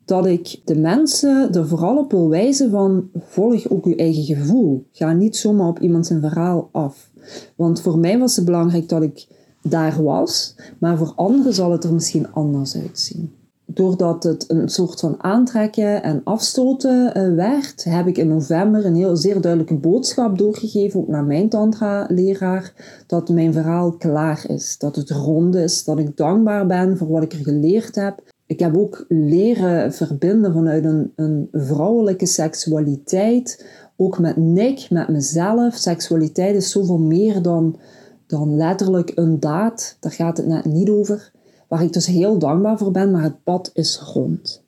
dat 0.05 0.25
ik 0.25 0.61
de 0.65 0.75
mensen 0.75 1.53
er 1.53 1.67
vooral 1.67 1.97
op 1.97 2.11
wil 2.11 2.29
wijzen 2.29 2.69
van 2.69 3.09
volg 3.15 3.69
ook 3.69 3.85
je 3.85 3.95
eigen 3.95 4.23
gevoel. 4.23 4.85
Ga 4.91 5.13
niet 5.13 5.37
zomaar 5.37 5.67
op 5.67 5.79
iemand 5.79 6.05
zijn 6.05 6.21
verhaal 6.21 6.69
af. 6.71 7.09
Want 7.55 7.81
voor 7.81 7.97
mij 7.97 8.19
was 8.19 8.35
het 8.35 8.45
belangrijk 8.45 8.89
dat 8.89 9.01
ik 9.01 9.27
daar 9.61 10.03
was, 10.03 10.55
maar 10.79 10.97
voor 10.97 11.13
anderen 11.15 11.53
zal 11.53 11.71
het 11.71 11.83
er 11.83 11.93
misschien 11.93 12.31
anders 12.31 12.75
uitzien. 12.75 13.31
Doordat 13.65 14.23
het 14.23 14.45
een 14.47 14.69
soort 14.69 14.99
van 14.99 15.23
aantrekken 15.23 16.03
en 16.03 16.21
afstoten 16.23 17.13
eh, 17.13 17.33
werd, 17.33 17.83
heb 17.83 18.07
ik 18.07 18.17
in 18.17 18.27
november 18.27 18.85
een 18.85 18.95
heel 18.95 19.15
zeer 19.15 19.41
duidelijke 19.41 19.77
boodschap 19.77 20.37
doorgegeven, 20.37 20.99
ook 20.99 21.07
naar 21.07 21.23
mijn 21.23 21.49
tantra-leraar, 21.49 22.73
dat 23.07 23.29
mijn 23.29 23.53
verhaal 23.53 23.91
klaar 23.91 24.45
is, 24.47 24.77
dat 24.77 24.95
het 24.95 25.09
rond 25.09 25.55
is, 25.55 25.83
dat 25.83 25.99
ik 25.99 26.17
dankbaar 26.17 26.67
ben 26.67 26.97
voor 26.97 27.07
wat 27.07 27.23
ik 27.23 27.33
er 27.33 27.43
geleerd 27.43 27.95
heb. 27.95 28.23
Ik 28.45 28.59
heb 28.59 28.77
ook 28.77 29.05
leren 29.07 29.93
verbinden 29.93 30.53
vanuit 30.53 30.85
een, 30.85 31.11
een 31.15 31.47
vrouwelijke 31.51 32.25
seksualiteit, 32.25 33.65
ook 33.95 34.19
met 34.19 34.37
Nick, 34.37 34.87
met 34.89 35.07
mezelf. 35.07 35.75
Seksualiteit 35.75 36.55
is 36.55 36.71
zoveel 36.71 36.99
meer 36.99 37.41
dan 37.41 37.79
dan 38.27 38.55
letterlijk 38.55 39.11
een 39.15 39.39
daad, 39.39 39.97
daar 39.99 40.11
gaat 40.11 40.37
het 40.37 40.47
net 40.47 40.65
niet 40.65 40.89
over, 40.89 41.31
waar 41.75 41.83
ik 41.83 41.93
dus 41.93 42.05
heel 42.05 42.39
dankbaar 42.39 42.77
voor 42.77 42.91
ben, 42.91 43.11
maar 43.11 43.23
het 43.23 43.43
pad 43.43 43.69
is 43.73 43.99
rond. 43.99 44.63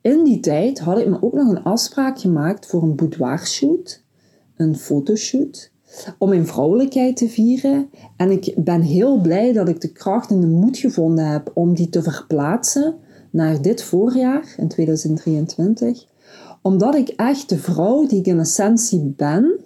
In 0.00 0.24
die 0.24 0.40
tijd 0.40 0.78
had 0.78 0.98
ik 0.98 1.08
me 1.08 1.22
ook 1.22 1.32
nog 1.32 1.48
een 1.48 1.62
afspraak 1.62 2.18
gemaakt 2.18 2.66
voor 2.66 2.82
een 2.82 2.96
boudoirshoot, 2.96 4.04
een 4.56 4.76
fotoshoot, 4.76 5.70
om 6.18 6.28
mijn 6.28 6.46
vrouwelijkheid 6.46 7.16
te 7.16 7.28
vieren. 7.28 7.90
En 8.16 8.30
ik 8.30 8.54
ben 8.56 8.80
heel 8.80 9.20
blij 9.20 9.52
dat 9.52 9.68
ik 9.68 9.80
de 9.80 9.92
kracht 9.92 10.30
en 10.30 10.40
de 10.40 10.46
moed 10.46 10.78
gevonden 10.78 11.26
heb 11.26 11.50
om 11.54 11.74
die 11.74 11.88
te 11.88 12.02
verplaatsen 12.02 12.94
naar 13.30 13.62
dit 13.62 13.82
voorjaar, 13.82 14.54
in 14.56 14.68
2023. 14.68 16.06
Omdat 16.62 16.94
ik 16.94 17.08
echt 17.08 17.48
de 17.48 17.58
vrouw 17.58 18.06
die 18.06 18.18
ik 18.18 18.26
in 18.26 18.38
essentie 18.38 19.14
ben, 19.16 19.58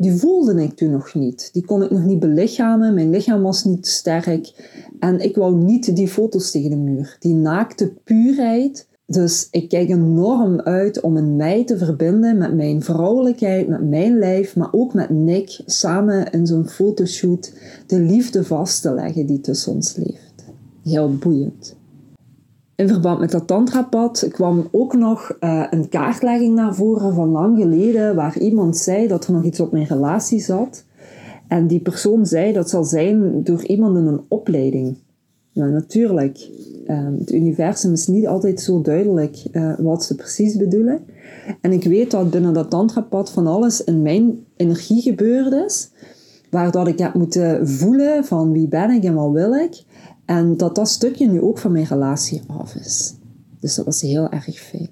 die 0.00 0.12
voelde 0.12 0.62
ik 0.62 0.76
toen 0.76 0.90
nog 0.90 1.14
niet. 1.14 1.50
Die 1.52 1.64
kon 1.64 1.82
ik 1.82 1.90
nog 1.90 2.04
niet 2.04 2.18
belichamen. 2.18 2.94
Mijn 2.94 3.10
lichaam 3.10 3.42
was 3.42 3.64
niet 3.64 3.86
sterk. 3.86 4.52
En 4.98 5.20
ik 5.20 5.36
wou 5.36 5.54
niet 5.54 5.96
die 5.96 6.08
foto's 6.08 6.50
tegen 6.50 6.70
de 6.70 6.76
muur. 6.76 7.16
Die 7.18 7.34
naakte 7.34 7.92
puurheid. 8.04 8.88
Dus 9.06 9.48
ik 9.50 9.68
kijk 9.68 9.88
enorm 9.88 10.60
uit 10.60 11.00
om 11.00 11.16
in 11.16 11.36
mij 11.36 11.64
te 11.64 11.78
verbinden 11.78 12.38
met 12.38 12.54
mijn 12.54 12.82
vrouwelijkheid, 12.82 13.68
met 13.68 13.88
mijn 13.88 14.18
lijf, 14.18 14.56
maar 14.56 14.72
ook 14.72 14.94
met 14.94 15.10
Nick 15.10 15.60
samen 15.66 16.30
in 16.32 16.46
zo'n 16.46 16.68
fotoshoot 16.68 17.52
de 17.86 18.00
liefde 18.00 18.44
vast 18.44 18.82
te 18.82 18.94
leggen 18.94 19.26
die 19.26 19.40
tussen 19.40 19.72
ons 19.72 19.96
leeft. 19.96 20.44
Heel 20.82 21.16
boeiend. 21.16 21.74
In 22.80 22.88
verband 22.88 23.20
met 23.20 23.30
dat 23.30 23.46
tantrapad 23.46 24.28
kwam 24.30 24.68
ook 24.70 24.94
nog 24.94 25.36
uh, 25.40 25.66
een 25.70 25.88
kaartlegging 25.88 26.54
naar 26.54 26.74
voren 26.74 27.14
van 27.14 27.28
lang 27.28 27.58
geleden, 27.58 28.14
waar 28.14 28.38
iemand 28.38 28.76
zei 28.76 29.08
dat 29.08 29.26
er 29.26 29.32
nog 29.32 29.44
iets 29.44 29.60
op 29.60 29.72
mijn 29.72 29.86
relatie 29.86 30.40
zat. 30.40 30.84
En 31.48 31.66
die 31.66 31.80
persoon 31.80 32.26
zei 32.26 32.52
dat 32.52 32.70
zal 32.70 32.84
zijn 32.84 33.44
door 33.44 33.64
iemand 33.64 33.96
in 33.96 34.06
een 34.06 34.20
opleiding. 34.28 34.96
Nou, 35.52 35.70
natuurlijk, 35.70 36.48
uh, 36.86 37.06
het 37.18 37.32
universum 37.32 37.92
is 37.92 38.06
niet 38.06 38.26
altijd 38.26 38.60
zo 38.60 38.80
duidelijk 38.80 39.44
uh, 39.52 39.72
wat 39.78 40.04
ze 40.04 40.14
precies 40.14 40.56
bedoelen. 40.56 41.00
En 41.60 41.72
ik 41.72 41.84
weet 41.84 42.10
dat 42.10 42.30
binnen 42.30 42.54
dat 42.54 42.70
tantrapad 42.70 43.30
van 43.30 43.46
alles 43.46 43.84
in 43.84 44.02
mijn 44.02 44.44
energie 44.56 45.02
gebeurd 45.02 45.52
is, 45.52 45.90
waardoor 46.50 46.88
ik 46.88 46.98
heb 46.98 47.14
moeten 47.14 47.68
voelen 47.68 48.24
van 48.24 48.52
wie 48.52 48.68
ben 48.68 48.90
ik 48.90 49.04
en 49.04 49.14
wat 49.14 49.32
wil 49.32 49.54
ik. 49.54 49.82
En 50.30 50.56
dat 50.56 50.74
dat 50.74 50.88
stukje 50.88 51.28
nu 51.28 51.40
ook 51.40 51.58
van 51.58 51.72
mijn 51.72 51.84
relatie 51.84 52.42
af 52.46 52.74
is. 52.74 53.14
Dus 53.60 53.74
dat 53.74 53.84
was 53.84 54.00
heel 54.00 54.28
erg 54.28 54.58
fijn. 54.58 54.88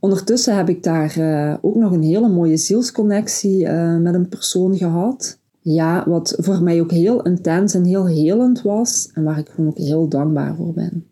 Ondertussen 0.00 0.56
heb 0.56 0.68
ik 0.68 0.82
daar 0.82 1.18
uh, 1.18 1.54
ook 1.60 1.74
nog 1.74 1.92
een 1.92 2.02
hele 2.02 2.28
mooie 2.28 2.56
zielsconnectie 2.56 3.64
uh, 3.64 3.96
met 3.96 4.14
een 4.14 4.28
persoon 4.28 4.76
gehad. 4.76 5.38
Ja, 5.60 6.04
wat 6.08 6.36
voor 6.38 6.62
mij 6.62 6.80
ook 6.80 6.90
heel 6.90 7.22
intens 7.22 7.74
en 7.74 7.84
heel 7.84 8.06
helend 8.06 8.62
was. 8.62 9.10
En 9.14 9.24
waar 9.24 9.38
ik 9.38 9.48
gewoon 9.48 9.70
ook 9.70 9.78
heel 9.78 10.08
dankbaar 10.08 10.56
voor 10.56 10.72
ben. 10.72 11.06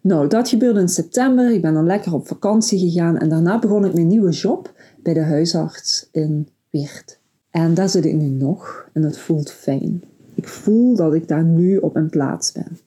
Nou, 0.00 0.28
dat 0.28 0.48
gebeurde 0.48 0.80
in 0.80 0.88
september. 0.88 1.50
Ik 1.50 1.62
ben 1.62 1.74
dan 1.74 1.86
lekker 1.86 2.14
op 2.14 2.26
vakantie 2.26 2.78
gegaan. 2.78 3.18
En 3.18 3.28
daarna 3.28 3.58
begon 3.58 3.84
ik 3.84 3.94
mijn 3.94 4.06
nieuwe 4.06 4.30
job 4.30 4.72
bij 5.02 5.14
de 5.14 5.22
huisarts 5.22 6.08
in 6.12 6.48
Weert. 6.70 7.20
En 7.50 7.74
daar 7.74 7.88
zit 7.88 8.04
ik 8.04 8.14
nu 8.14 8.28
nog. 8.28 8.88
En 8.92 9.02
dat 9.02 9.18
voelt 9.18 9.50
fijn. 9.50 10.02
Ik 10.40 10.48
voel 10.48 10.96
dat 10.96 11.14
ik 11.14 11.28
daar 11.28 11.44
nu 11.44 11.76
op 11.76 11.94
mijn 11.94 12.10
plaats 12.10 12.52
ben. 12.52 12.78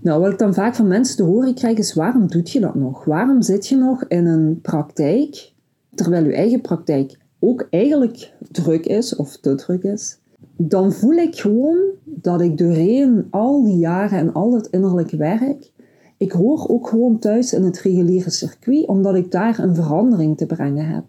Nou, 0.00 0.20
wat 0.20 0.32
ik 0.32 0.38
dan 0.38 0.54
vaak 0.54 0.74
van 0.74 0.88
mensen 0.88 1.16
te 1.16 1.22
horen 1.22 1.54
krijg 1.54 1.78
is: 1.78 1.94
waarom 1.94 2.26
doet 2.26 2.50
je 2.50 2.60
dat 2.60 2.74
nog? 2.74 3.04
Waarom 3.04 3.42
zit 3.42 3.66
je 3.66 3.76
nog 3.76 4.04
in 4.04 4.26
een 4.26 4.60
praktijk 4.60 5.52
terwijl 5.94 6.24
je 6.24 6.34
eigen 6.34 6.60
praktijk 6.60 7.18
ook 7.38 7.66
eigenlijk 7.70 8.32
druk 8.50 8.86
is 8.86 9.16
of 9.16 9.36
te 9.36 9.54
druk 9.54 9.82
is? 9.82 10.18
Dan 10.56 10.92
voel 10.92 11.12
ik 11.12 11.36
gewoon 11.36 11.78
dat 12.04 12.40
ik 12.40 12.58
doorheen 12.58 13.26
al 13.30 13.64
die 13.64 13.78
jaren 13.78 14.18
en 14.18 14.32
al 14.32 14.54
het 14.54 14.66
innerlijk 14.66 15.10
werk, 15.10 15.72
ik 16.16 16.32
hoor 16.32 16.68
ook 16.68 16.88
gewoon 16.88 17.18
thuis 17.18 17.52
in 17.52 17.62
het 17.62 17.80
reguliere 17.80 18.30
circuit, 18.30 18.86
omdat 18.86 19.14
ik 19.14 19.30
daar 19.30 19.58
een 19.58 19.74
verandering 19.74 20.36
te 20.36 20.46
brengen 20.46 20.86
heb. 20.86 21.04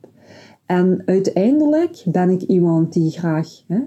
En 0.66 1.02
uiteindelijk 1.06 2.04
ben 2.06 2.30
ik 2.30 2.42
iemand 2.42 2.94
die 2.94 3.12
graag 3.12 3.48
hè, 3.68 3.80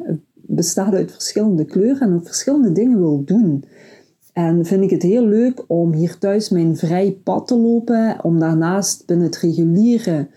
bestaat 0.46 0.94
uit 0.94 1.12
verschillende 1.12 1.64
kleuren 1.64 2.08
en 2.08 2.14
ook 2.14 2.26
verschillende 2.26 2.72
dingen 2.72 2.98
wil 2.98 3.22
doen. 3.24 3.64
En 4.32 4.64
vind 4.64 4.82
ik 4.82 4.90
het 4.90 5.02
heel 5.02 5.26
leuk 5.26 5.64
om 5.66 5.92
hier 5.92 6.18
thuis 6.18 6.48
mijn 6.48 6.76
vrij 6.76 7.18
pad 7.24 7.46
te 7.46 7.58
lopen, 7.58 8.16
om 8.22 8.38
daarnaast 8.38 9.06
binnen 9.06 9.26
het 9.26 9.36
reguliere 9.36 10.28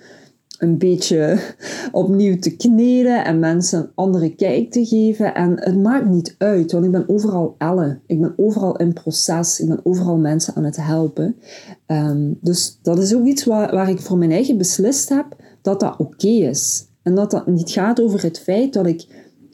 een 0.60 0.78
beetje 0.78 1.40
opnieuw 1.92 2.40
te 2.40 2.56
kneden 2.56 3.26
en 3.26 3.40
mensen 3.40 3.80
een 3.80 3.92
andere 3.96 4.36
kijk 4.36 4.72
te 4.72 4.86
geven. 4.86 5.34
En 5.34 5.64
het 5.64 5.78
maakt 5.78 6.10
niet 6.10 6.36
uit, 6.38 6.72
want 6.72 6.86
ik 6.86 6.92
ben 6.92 7.10
overal 7.10 7.56
Elle. 7.58 8.00
Ik 8.06 8.22
ben 8.22 8.34
overal 8.38 8.78
in 8.78 8.94
proces. 8.94 9.60
Ik 9.60 9.68
ben 9.68 9.80
overal 9.84 10.18
mensen 10.18 10.56
aan 10.56 10.64
het 10.64 10.76
helpen. 10.76 11.36
Um, 11.88 12.38
dus 12.42 12.80
dat 12.82 13.00
is 13.00 13.16
ook 13.16 13.26
iets 13.26 13.46
waar, 13.46 13.72
waar 13.72 13.90
ik 13.90 14.00
voor 14.00 14.18
mijn 14.18 14.32
eigen 14.32 14.58
beslist 14.58 15.10
heb 15.10 15.26
dat 15.62 15.80
dat 15.80 15.98
oké 15.98 16.28
is. 16.28 16.88
En 17.02 17.16
dat 17.16 17.32
dat 17.32 17.48
niet 17.48 17.72
gaat 17.72 18.02
over 18.02 18.24
het 18.24 18.40
feit 18.40 18.74
dat 18.74 18.86
ik 18.86 19.08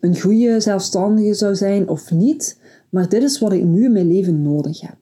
een 0.05 0.19
goede 0.21 0.59
zelfstandige 0.59 1.33
zou 1.33 1.55
zijn 1.55 1.89
of 1.89 2.11
niet, 2.11 2.59
maar 2.89 3.09
dit 3.09 3.23
is 3.23 3.39
wat 3.39 3.53
ik 3.53 3.63
nu 3.63 3.83
in 3.83 3.91
mijn 3.91 4.07
leven 4.07 4.41
nodig 4.41 4.81
heb. 4.81 4.97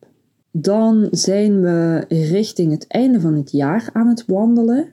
Dan 0.51 1.07
zijn 1.11 1.61
we 1.61 2.05
richting 2.07 2.71
het 2.71 2.87
einde 2.87 3.21
van 3.21 3.33
het 3.33 3.51
jaar 3.51 3.89
aan 3.93 4.07
het 4.07 4.25
wandelen. 4.27 4.87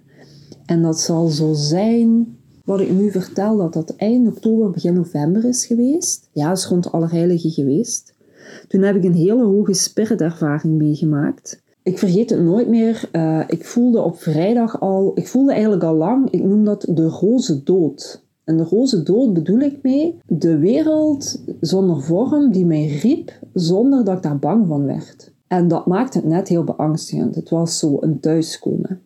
En 0.67 0.83
dat 0.83 1.01
zal 1.01 1.29
zo 1.29 1.53
zijn, 1.53 2.37
wat 2.65 2.81
ik 2.81 2.91
nu 2.91 3.11
vertel, 3.11 3.57
dat 3.57 3.73
dat 3.73 3.97
eind 3.97 4.29
oktober, 4.29 4.71
begin 4.71 4.95
november 4.95 5.45
is 5.45 5.67
geweest. 5.67 6.29
Ja, 6.33 6.53
is 6.53 6.67
rond 6.67 6.93
Allerheiligen 6.93 7.51
geweest. 7.51 8.15
Toen 8.69 8.83
heb 8.83 8.97
ik 8.97 9.05
een 9.05 9.15
hele 9.15 9.45
hoge 9.45 9.75
spiritervaring 9.75 10.79
meegemaakt. 10.79 11.63
Ik 11.83 11.99
vergeet 11.99 12.31
het 12.31 12.41
nooit 12.41 12.69
meer. 12.69 13.09
Uh, 13.13 13.41
ik 13.47 13.65
voelde 13.65 14.01
op 14.03 14.21
vrijdag 14.21 14.81
al, 14.81 15.13
ik 15.15 15.29
voelde 15.29 15.53
eigenlijk 15.53 15.83
al 15.83 15.95
lang, 15.95 16.31
ik 16.31 16.45
noem 16.45 16.65
dat 16.65 16.87
de 16.89 17.07
roze 17.07 17.63
dood. 17.63 18.29
En 18.51 18.57
de 18.57 18.65
roze 18.65 19.03
dood 19.03 19.33
bedoel 19.33 19.61
ik 19.61 19.79
mee 19.83 20.19
de 20.27 20.59
wereld 20.59 21.43
zonder 21.61 22.03
vorm 22.03 22.53
die 22.53 22.67
mij 22.67 22.87
riep 22.87 23.39
zonder 23.55 24.05
dat 24.05 24.17
ik 24.17 24.23
daar 24.23 24.39
bang 24.39 24.67
van 24.67 24.87
werd. 24.87 25.33
En 25.47 25.69
dat 25.69 25.87
maakte 25.87 26.19
het 26.19 26.27
net 26.27 26.49
heel 26.49 26.65
beangstigend. 26.65 27.35
Het 27.35 27.49
was 27.49 27.79
zo 27.79 27.97
een 28.01 28.21
thuiskomen. 28.21 29.01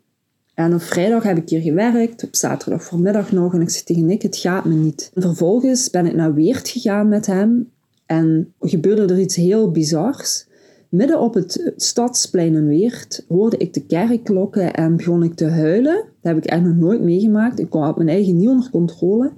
En 0.55 0.75
op 0.75 0.81
vrijdag 0.81 1.23
heb 1.23 1.37
ik 1.37 1.49
hier 1.49 1.61
gewerkt, 1.61 2.25
op 2.25 2.35
zaterdag 2.35 2.83
voormiddag 2.83 3.33
nog, 3.33 3.55
en 3.55 3.61
ik 3.61 3.71
zei 3.71 3.85
tegen 3.85 4.07
Nick, 4.07 4.23
het 4.23 4.37
gaat 4.37 4.65
me 4.65 4.75
niet. 4.75 5.11
En 5.15 5.23
vervolgens 5.23 5.91
ben 5.91 6.07
ik 6.07 6.15
naar 6.15 6.35
Weert 6.35 6.69
gegaan 6.69 7.09
met 7.09 7.27
hem 7.27 7.71
en 8.07 8.53
gebeurde 8.61 9.15
er 9.15 9.21
iets 9.21 9.37
heel 9.37 9.71
bizars. 9.71 10.47
Midden 10.95 11.21
op 11.21 11.35
het 11.35 11.73
stadsplein 11.77 12.55
in 12.55 12.67
Weert 12.67 13.25
hoorde 13.29 13.57
ik 13.57 13.75
de 13.75 13.87
kerkklokken 13.87 14.75
en 14.75 14.97
begon 14.97 15.23
ik 15.23 15.35
te 15.35 15.47
huilen. 15.47 15.95
Dat 15.95 16.35
heb 16.35 16.37
ik 16.37 16.47
eigenlijk 16.47 16.81
nog 16.81 16.91
nooit 16.91 17.03
meegemaakt. 17.03 17.59
Ik 17.59 17.73
had 17.73 17.97
mijn 17.97 18.09
eigen 18.09 18.37
niet 18.37 18.49
onder 18.49 18.71
controle. 18.71 19.33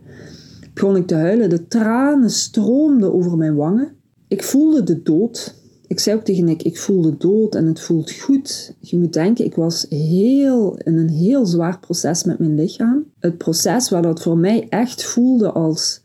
Begon 0.75 0.97
ik 0.97 1.07
te 1.07 1.15
huilen. 1.15 1.51
De 1.51 1.67
tranen 1.67 2.31
stroomden 2.31 3.15
over 3.15 3.37
mijn 3.37 3.55
wangen. 3.55 3.93
Ik 4.29 4.43
voelde 4.43 4.83
de 4.83 5.03
dood. 5.03 5.55
Ik 5.87 6.01
zei 6.01 6.17
ook 6.17 6.25
tegen 6.25 6.45
Nick, 6.45 6.63
ik 6.63 6.79
voel 6.79 7.03
de 7.03 7.17
dood 7.17 7.55
en 7.55 7.67
het 7.67 7.81
voelt 7.81 8.13
goed. 8.13 8.75
Je 8.81 8.99
moet 8.99 9.13
denken, 9.13 9.45
ik 9.45 9.55
was 9.55 9.87
heel, 9.89 10.77
in 10.77 10.97
een 10.97 11.11
heel 11.11 11.47
zwaar 11.47 11.79
proces 11.79 12.25
met 12.25 12.39
mijn 12.39 12.55
lichaam. 12.55 13.05
Het 13.19 13.39
proces 13.39 13.91
waar 13.91 14.03
dat 14.03 14.23
voor 14.23 14.39
mij 14.39 14.67
echt 14.69 15.05
voelde 15.05 15.53
als 15.53 16.03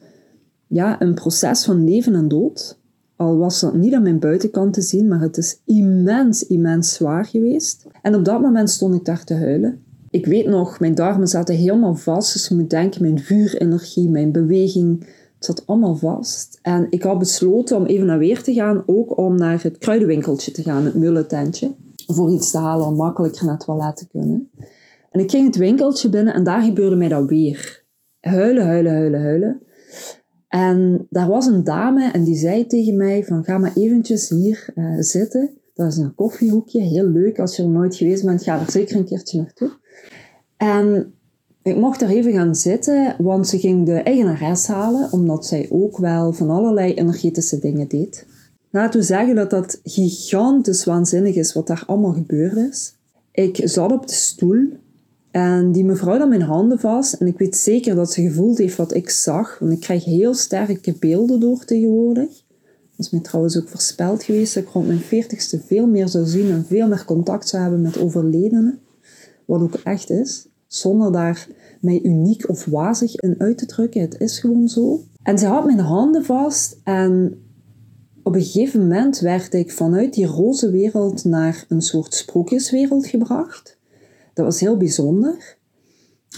ja, 0.67 1.01
een 1.01 1.13
proces 1.13 1.63
van 1.63 1.83
leven 1.83 2.15
en 2.15 2.27
dood 2.27 2.79
Al 3.21 3.37
was 3.37 3.59
dat 3.59 3.73
niet 3.73 3.93
aan 3.93 4.03
mijn 4.03 4.19
buitenkant 4.19 4.73
te 4.73 4.81
zien, 4.81 5.07
maar 5.07 5.21
het 5.21 5.37
is 5.37 5.61
immens, 5.65 6.47
immens 6.47 6.93
zwaar 6.93 7.25
geweest. 7.25 7.85
En 8.01 8.15
op 8.15 8.25
dat 8.25 8.41
moment 8.41 8.69
stond 8.69 8.95
ik 8.95 9.05
daar 9.05 9.23
te 9.23 9.33
huilen. 9.33 9.83
Ik 10.09 10.25
weet 10.25 10.47
nog, 10.47 10.79
mijn 10.79 10.95
darmen 10.95 11.27
zaten 11.27 11.55
helemaal 11.55 11.95
vast. 11.95 12.33
Dus 12.33 12.47
je 12.47 12.55
moet 12.55 12.69
denken, 12.69 13.01
mijn 13.01 13.19
vuurenergie, 13.19 14.09
mijn 14.09 14.31
beweging, 14.31 14.99
het 15.35 15.45
zat 15.45 15.63
allemaal 15.65 15.95
vast. 15.95 16.59
En 16.61 16.87
ik 16.89 17.03
had 17.03 17.19
besloten 17.19 17.77
om 17.77 17.85
even 17.85 18.05
naar 18.05 18.17
weer 18.17 18.43
te 18.43 18.53
gaan, 18.53 18.83
ook 18.85 19.17
om 19.17 19.35
naar 19.35 19.63
het 19.63 19.77
kruidenwinkeltje 19.77 20.51
te 20.51 20.63
gaan, 20.63 20.85
het 20.85 20.95
mullententje. 20.95 21.71
Voor 22.07 22.31
iets 22.31 22.51
te 22.51 22.57
halen 22.57 22.87
om 22.87 22.95
makkelijker 22.95 23.45
naar 23.45 23.55
het 23.55 23.65
toilet 23.65 23.97
te 23.97 24.07
kunnen. 24.07 24.49
En 25.11 25.19
ik 25.19 25.31
ging 25.31 25.45
het 25.45 25.55
winkeltje 25.55 26.09
binnen 26.09 26.33
en 26.33 26.43
daar 26.43 26.61
gebeurde 26.61 26.95
mij 26.95 27.07
dat 27.07 27.25
weer. 27.25 27.83
Huilen, 28.19 28.65
huilen, 28.65 28.93
huilen, 28.93 29.21
huilen. 29.21 29.61
En 30.51 31.07
daar 31.09 31.27
was 31.27 31.45
een 31.45 31.63
dame 31.63 32.11
en 32.11 32.23
die 32.23 32.35
zei 32.35 32.67
tegen 32.67 32.95
mij 32.95 33.23
van 33.23 33.43
ga 33.43 33.57
maar 33.57 33.71
eventjes 33.75 34.29
hier 34.29 34.73
uh, 34.75 34.95
zitten. 34.99 35.49
Dat 35.73 35.91
is 35.91 35.97
een 35.97 36.15
koffiehoekje, 36.15 36.81
heel 36.81 37.05
leuk. 37.05 37.39
Als 37.39 37.55
je 37.55 37.63
er 37.63 37.69
nooit 37.69 37.95
geweest 37.95 38.25
bent, 38.25 38.43
ga 38.43 38.59
er 38.59 38.71
zeker 38.71 38.95
een 38.95 39.05
keertje 39.05 39.37
naartoe. 39.37 39.71
En 40.57 41.13
ik 41.61 41.75
mocht 41.75 42.01
er 42.01 42.09
even 42.09 42.31
gaan 42.33 42.55
zitten, 42.55 43.15
want 43.17 43.47
ze 43.47 43.59
ging 43.59 43.85
de 43.85 43.93
eigenares 43.93 44.67
halen, 44.67 45.11
omdat 45.11 45.45
zij 45.45 45.67
ook 45.69 45.97
wel 45.97 46.33
van 46.33 46.49
allerlei 46.49 46.93
energetische 46.93 47.59
dingen 47.59 47.87
deed. 47.87 48.25
Laten 48.69 48.99
we 48.99 49.05
zeggen 49.05 49.35
dat 49.35 49.49
dat 49.49 49.79
gigantisch 49.83 50.83
waanzinnig 50.83 51.35
is 51.35 51.53
wat 51.53 51.67
daar 51.67 51.83
allemaal 51.87 52.13
gebeurd 52.13 52.55
is. 52.55 52.95
Ik 53.31 53.61
zat 53.63 53.91
op 53.91 54.07
de 54.07 54.13
stoel 54.13 54.69
en 55.31 55.71
die 55.71 55.85
mevrouw 55.85 56.17
nam 56.17 56.29
mijn 56.29 56.41
handen 56.41 56.79
vast 56.79 57.13
en 57.13 57.27
ik 57.27 57.37
weet 57.37 57.57
zeker 57.57 57.95
dat 57.95 58.11
ze 58.11 58.21
gevoeld 58.21 58.57
heeft 58.57 58.75
wat 58.75 58.93
ik 58.93 59.09
zag, 59.09 59.59
want 59.59 59.71
ik 59.71 59.79
krijg 59.79 60.03
heel 60.03 60.33
sterke 60.33 60.95
beelden 60.99 61.39
door 61.39 61.65
tegenwoordig. 61.65 62.29
Dat 63.01 63.05
is 63.05 63.09
mij 63.09 63.21
trouwens 63.21 63.57
ook 63.57 63.69
voorspeld 63.69 64.23
geweest 64.23 64.53
dat 64.53 64.63
ik 64.63 64.69
rond 64.69 64.87
mijn 64.87 64.99
veertigste 64.99 65.59
veel 65.65 65.87
meer 65.87 66.07
zou 66.07 66.25
zien 66.25 66.51
en 66.51 66.65
veel 66.65 66.87
meer 66.87 67.05
contact 67.05 67.47
zou 67.47 67.61
hebben 67.61 67.81
met 67.81 67.97
overledenen. 67.99 68.79
Wat 69.45 69.61
ook 69.61 69.73
echt 69.73 70.09
is, 70.09 70.47
zonder 70.67 71.11
daar 71.11 71.47
mij 71.81 71.99
uniek 72.03 72.49
of 72.49 72.65
wazig 72.65 73.15
in 73.15 73.35
uit 73.37 73.57
te 73.57 73.65
drukken. 73.65 74.01
Het 74.01 74.19
is 74.19 74.39
gewoon 74.39 74.67
zo. 74.67 75.03
En 75.23 75.37
ze 75.37 75.45
had 75.45 75.65
mijn 75.65 75.79
handen 75.79 76.25
vast 76.25 76.77
en 76.83 77.41
op 78.23 78.35
een 78.35 78.43
gegeven 78.43 78.79
moment 78.79 79.19
werd 79.19 79.53
ik 79.53 79.71
vanuit 79.71 80.13
die 80.13 80.25
roze 80.25 80.71
wereld 80.71 81.25
naar 81.25 81.65
een 81.67 81.81
soort 81.81 82.13
sprookjeswereld 82.13 83.07
gebracht. 83.07 83.79
Dat 84.33 84.45
was 84.45 84.59
heel 84.59 84.77
bijzonder. 84.77 85.57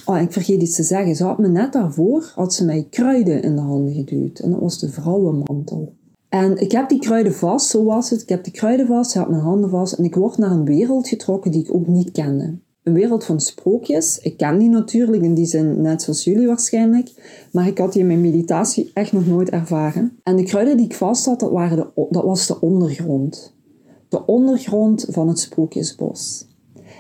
Oh, 0.06 0.22
ik 0.22 0.32
vergeet 0.32 0.62
iets 0.62 0.76
te 0.76 0.84
zeggen. 0.84 1.16
Ze 1.16 1.24
had 1.24 1.38
me 1.38 1.48
net 1.48 1.74
daarvoor, 1.74 2.32
had 2.36 2.54
ze 2.54 2.66
mij 2.66 2.88
kruiden 2.90 3.42
in 3.42 3.56
de 3.56 3.62
handen 3.62 3.94
geduwd. 3.94 4.40
En 4.40 4.52
dat 4.52 4.60
was 4.60 4.80
de 4.80 4.90
vrouwenmantel. 4.90 5.94
En 6.30 6.58
ik 6.58 6.72
heb 6.72 6.90
die 6.90 7.00
kruiden 7.00 7.34
vast, 7.34 7.68
zo 7.70 7.84
was 7.84 8.10
het. 8.10 8.22
Ik 8.22 8.30
heb 8.30 8.44
die 8.44 8.54
kruiden 8.54 8.88
vast, 8.88 9.12
ze 9.12 9.18
had 9.18 9.30
mijn 9.30 9.42
handen 9.42 9.70
vast. 9.70 9.94
En 9.94 10.04
ik 10.04 10.16
word 10.16 10.38
naar 10.38 10.52
een 10.52 10.66
wereld 10.66 11.08
getrokken 11.08 11.52
die 11.52 11.64
ik 11.64 11.76
ook 11.76 11.88
niet 11.88 12.12
kende. 12.12 12.58
Een 12.84 12.94
wereld 12.94 13.26
van 13.26 13.40
sprookjes. 13.40 14.20
Ik 14.20 14.38
ken 14.38 14.58
die 14.58 14.70
natuurlijk 14.70 15.24
in 15.24 15.34
die 15.34 15.46
zin 15.46 15.82
net 15.82 16.02
zoals 16.02 16.24
jullie 16.24 16.48
waarschijnlijk. 16.48 17.12
Maar 17.52 17.68
ik 17.68 17.78
had 17.78 17.92
die 17.92 18.02
in 18.02 18.08
mijn 18.08 18.22
meditatie 18.22 18.92
echt 18.94 19.12
nog 19.12 19.28
nooit 19.28 19.50
ervaren. 19.50 20.20
En 20.24 20.36
de 20.36 20.44
kruiden 20.44 20.78
die 20.78 20.86
ik 20.86 20.96
vast 20.96 21.26
had, 21.26 21.42
waren 21.42 21.78
de, 21.78 22.08
dat 22.10 22.24
was 22.24 22.48
de 22.48 22.62
ondergrond. 22.62 23.56
De 24.10 24.26
ondergrond 24.26 25.06
van 25.10 25.28
het 25.28 25.40
sprookjesbos. 25.40 26.48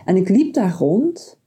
En 0.06 0.16
ik 0.16 0.30
liep 0.30 0.54
daar 0.54 0.76
rond 0.80 1.38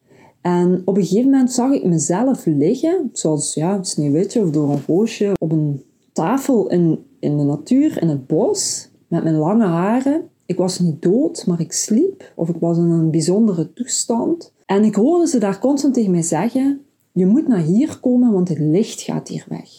en 0.46 0.82
op 0.84 0.96
een 0.96 1.04
gegeven 1.04 1.30
moment 1.30 1.52
zag 1.52 1.72
ik 1.72 1.84
mezelf 1.84 2.44
liggen, 2.44 3.10
zoals 3.12 3.54
ja, 3.54 3.82
Sneeuwwitje 3.82 4.40
of 4.40 4.50
door 4.50 4.70
een 4.70 4.82
roosje, 4.86 5.32
op 5.38 5.52
een 5.52 5.82
tafel 6.12 6.68
in, 6.68 7.04
in 7.20 7.36
de 7.36 7.42
natuur, 7.42 8.02
in 8.02 8.08
het 8.08 8.26
bos, 8.26 8.88
met 9.08 9.22
mijn 9.22 9.36
lange 9.36 9.66
haren. 9.66 10.28
Ik 10.44 10.56
was 10.56 10.78
niet 10.78 11.02
dood, 11.02 11.46
maar 11.46 11.60
ik 11.60 11.72
sliep, 11.72 12.32
of 12.34 12.48
ik 12.48 12.56
was 12.60 12.76
in 12.76 12.90
een 12.90 13.10
bijzondere 13.10 13.72
toestand. 13.72 14.52
En 14.66 14.84
ik 14.84 14.94
hoorde 14.94 15.26
ze 15.26 15.38
daar 15.38 15.58
constant 15.58 15.94
tegen 15.94 16.10
mij 16.10 16.22
zeggen: 16.22 16.80
Je 17.12 17.26
moet 17.26 17.48
naar 17.48 17.62
hier 17.62 18.00
komen, 18.00 18.32
want 18.32 18.48
het 18.48 18.58
licht 18.58 19.00
gaat 19.00 19.28
hier 19.28 19.46
weg. 19.48 19.70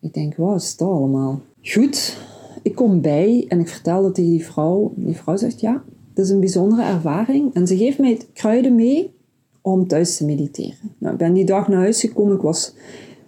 Ik 0.00 0.14
denk, 0.14 0.36
wat 0.36 0.62
is 0.62 0.76
dat 0.76 0.88
allemaal? 0.88 1.40
Goed, 1.62 2.18
ik 2.62 2.74
kom 2.74 3.00
bij 3.00 3.44
en 3.48 3.60
ik 3.60 3.68
vertel 3.68 4.02
dat 4.02 4.14
tegen 4.14 4.30
die 4.30 4.44
vrouw. 4.44 4.92
Die 4.96 5.16
vrouw 5.16 5.36
zegt: 5.36 5.60
Ja, 5.60 5.84
het 6.16 6.24
is 6.24 6.30
een 6.30 6.40
bijzondere 6.40 6.82
ervaring. 6.82 7.54
En 7.54 7.66
ze 7.66 7.76
geeft 7.76 7.98
mij 7.98 8.20
kruiden 8.32 8.74
mee 8.74 9.14
om 9.60 9.86
thuis 9.86 10.16
te 10.16 10.24
mediteren. 10.24 10.94
Nou, 10.98 11.12
ik 11.12 11.18
ben 11.18 11.32
die 11.32 11.44
dag 11.44 11.68
naar 11.68 11.78
huis 11.78 12.00
gekomen. 12.00 12.34
Ik 12.34 12.42
was 12.42 12.74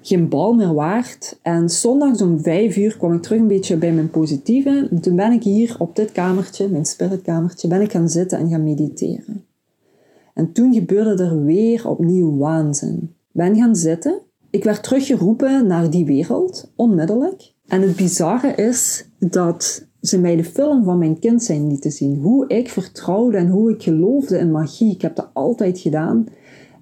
geen 0.03 0.29
bal 0.29 0.53
meer 0.53 0.75
waard. 0.75 1.39
En 1.43 1.71
zondags 1.71 2.23
om 2.23 2.41
vijf 2.41 2.77
uur 2.77 2.97
kwam 2.97 3.13
ik 3.13 3.23
terug 3.23 3.41
een 3.41 3.47
beetje 3.47 3.77
bij 3.77 3.93
mijn 3.93 4.11
positieve. 4.11 4.89
En 4.91 5.01
toen 5.01 5.17
ben 5.17 5.33
ik 5.33 5.43
hier 5.43 5.77
op 5.79 5.97
dit 5.97 6.13
kamertje, 6.13 6.69
mijn 6.69 6.85
spiritkamertje, 6.85 7.69
ben 7.69 7.81
ik 7.81 7.91
gaan 7.91 8.09
zitten 8.09 8.39
en 8.39 8.51
gaan 8.51 8.65
mediteren. 8.65 9.45
En 10.35 10.53
toen 10.53 10.75
gebeurde 10.75 11.25
er 11.25 11.45
weer 11.45 11.89
opnieuw 11.89 12.37
waanzin. 12.37 13.15
Ben 13.33 13.57
gaan 13.57 13.77
zitten. 13.77 14.21
Ik 14.51 14.65
werd 14.65 14.83
teruggeroepen 14.83 15.67
naar 15.67 15.91
die 15.91 16.05
wereld, 16.05 16.73
onmiddellijk. 16.77 17.53
En 17.67 17.83
het 17.83 17.97
bizarre 17.97 18.55
is 18.55 19.09
dat 19.19 19.88
ze 20.01 20.21
mij 20.21 20.37
de 20.37 20.45
film 20.45 20.85
van 20.85 20.99
mijn 20.99 21.19
kind 21.19 21.43
zijn 21.43 21.67
lieten 21.67 21.91
zien. 21.91 22.17
Hoe 22.17 22.49
ik 22.49 22.69
vertrouwde 22.69 23.37
en 23.37 23.49
hoe 23.49 23.71
ik 23.71 23.83
geloofde 23.83 24.39
in 24.39 24.51
magie. 24.51 24.93
Ik 24.93 25.03
heb 25.03 25.17
dat 25.17 25.31
altijd 25.33 25.79
gedaan. 25.79 26.27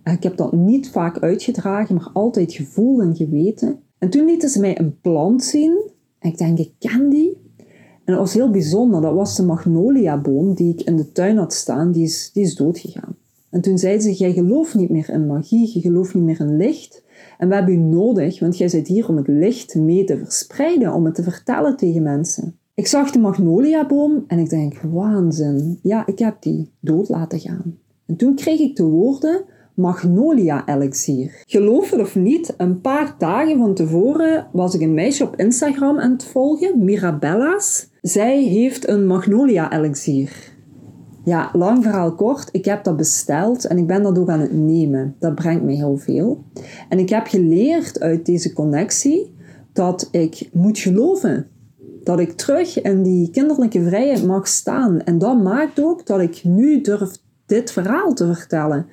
Ik 0.04 0.22
heb 0.22 0.36
dat 0.36 0.52
niet 0.52 0.90
vaak 0.90 1.18
uitgedragen, 1.18 1.94
maar 1.94 2.10
altijd 2.12 2.52
gevoeld 2.52 3.00
en 3.00 3.16
geweten. 3.16 3.78
En 3.98 4.10
toen 4.10 4.24
lieten 4.24 4.48
ze 4.48 4.60
mij 4.60 4.80
een 4.80 5.00
plant 5.00 5.44
zien. 5.44 5.90
En 6.18 6.30
ik 6.30 6.38
denk, 6.38 6.58
ik 6.58 6.72
ken 6.78 7.08
die. 7.08 7.44
En 8.04 8.14
dat 8.14 8.18
was 8.18 8.34
heel 8.34 8.50
bijzonder. 8.50 9.00
Dat 9.00 9.14
was 9.14 9.36
de 9.36 9.44
magnoliaboom 9.44 10.54
die 10.54 10.72
ik 10.72 10.80
in 10.82 10.96
de 10.96 11.12
tuin 11.12 11.36
had 11.36 11.52
staan. 11.52 11.92
Die 11.92 12.04
is, 12.04 12.30
die 12.32 12.42
is 12.42 12.54
doodgegaan. 12.54 13.16
En 13.50 13.60
toen 13.60 13.78
zeiden 13.78 14.02
ze, 14.02 14.12
jij 14.12 14.32
gelooft 14.32 14.74
niet 14.74 14.90
meer 14.90 15.10
in 15.10 15.26
magie. 15.26 15.70
Je 15.74 15.80
gelooft 15.80 16.14
niet 16.14 16.24
meer 16.24 16.40
in 16.40 16.56
licht. 16.56 17.02
En 17.38 17.48
we 17.48 17.54
hebben 17.54 17.74
u 17.74 17.76
nodig, 17.76 18.40
want 18.40 18.58
jij 18.58 18.68
zit 18.68 18.88
hier 18.88 19.08
om 19.08 19.16
het 19.16 19.28
licht 19.28 19.74
mee 19.74 20.04
te 20.04 20.18
verspreiden. 20.18 20.92
Om 20.92 21.04
het 21.04 21.14
te 21.14 21.22
vertellen 21.22 21.76
tegen 21.76 22.02
mensen. 22.02 22.58
Ik 22.76 22.86
zag 22.86 23.10
de 23.10 23.18
magnoliaboom 23.18 24.24
en 24.26 24.38
ik 24.38 24.50
denk, 24.50 24.80
waanzin. 24.80 25.78
Ja, 25.82 26.06
ik 26.06 26.18
heb 26.18 26.36
die 26.40 26.70
dood 26.80 27.08
laten 27.08 27.40
gaan. 27.40 27.78
En 28.06 28.16
toen 28.16 28.34
kreeg 28.34 28.60
ik 28.60 28.76
de 28.76 28.84
woorden 28.84 29.44
magnolia-elixier. 29.74 31.42
Geloof 31.46 31.90
het 31.90 32.00
of 32.00 32.14
niet, 32.14 32.54
een 32.56 32.80
paar 32.80 33.14
dagen 33.18 33.58
van 33.58 33.74
tevoren 33.74 34.46
was 34.52 34.74
ik 34.74 34.80
een 34.80 34.94
meisje 34.94 35.24
op 35.24 35.36
Instagram 35.36 35.98
aan 35.98 36.12
het 36.12 36.24
volgen, 36.24 36.84
Mirabella's. 36.84 37.88
Zij 38.02 38.42
heeft 38.42 38.88
een 38.88 39.06
magnolia-elixier. 39.06 40.54
Ja, 41.24 41.50
lang 41.52 41.82
verhaal 41.82 42.14
kort, 42.14 42.48
ik 42.52 42.64
heb 42.64 42.84
dat 42.84 42.96
besteld 42.96 43.66
en 43.66 43.78
ik 43.78 43.86
ben 43.86 44.02
dat 44.02 44.18
ook 44.18 44.28
aan 44.28 44.40
het 44.40 44.52
nemen. 44.52 45.14
Dat 45.18 45.34
brengt 45.34 45.62
me 45.62 45.72
heel 45.72 45.96
veel. 45.96 46.44
En 46.88 46.98
ik 46.98 47.08
heb 47.08 47.26
geleerd 47.26 48.00
uit 48.00 48.26
deze 48.26 48.52
connectie 48.52 49.34
dat 49.72 50.08
ik 50.10 50.48
moet 50.52 50.78
geloven 50.78 51.46
dat 52.06 52.20
ik 52.20 52.32
terug 52.32 52.82
in 52.82 53.02
die 53.02 53.30
kinderlijke 53.30 53.82
vrijheid 53.82 54.26
mag 54.26 54.48
staan. 54.48 55.00
En 55.00 55.18
dat 55.18 55.42
maakt 55.42 55.80
ook 55.80 56.06
dat 56.06 56.20
ik 56.20 56.44
nu 56.44 56.80
durf 56.80 57.10
dit 57.46 57.70
verhaal 57.70 58.12
te 58.12 58.34
vertellen. 58.34 58.86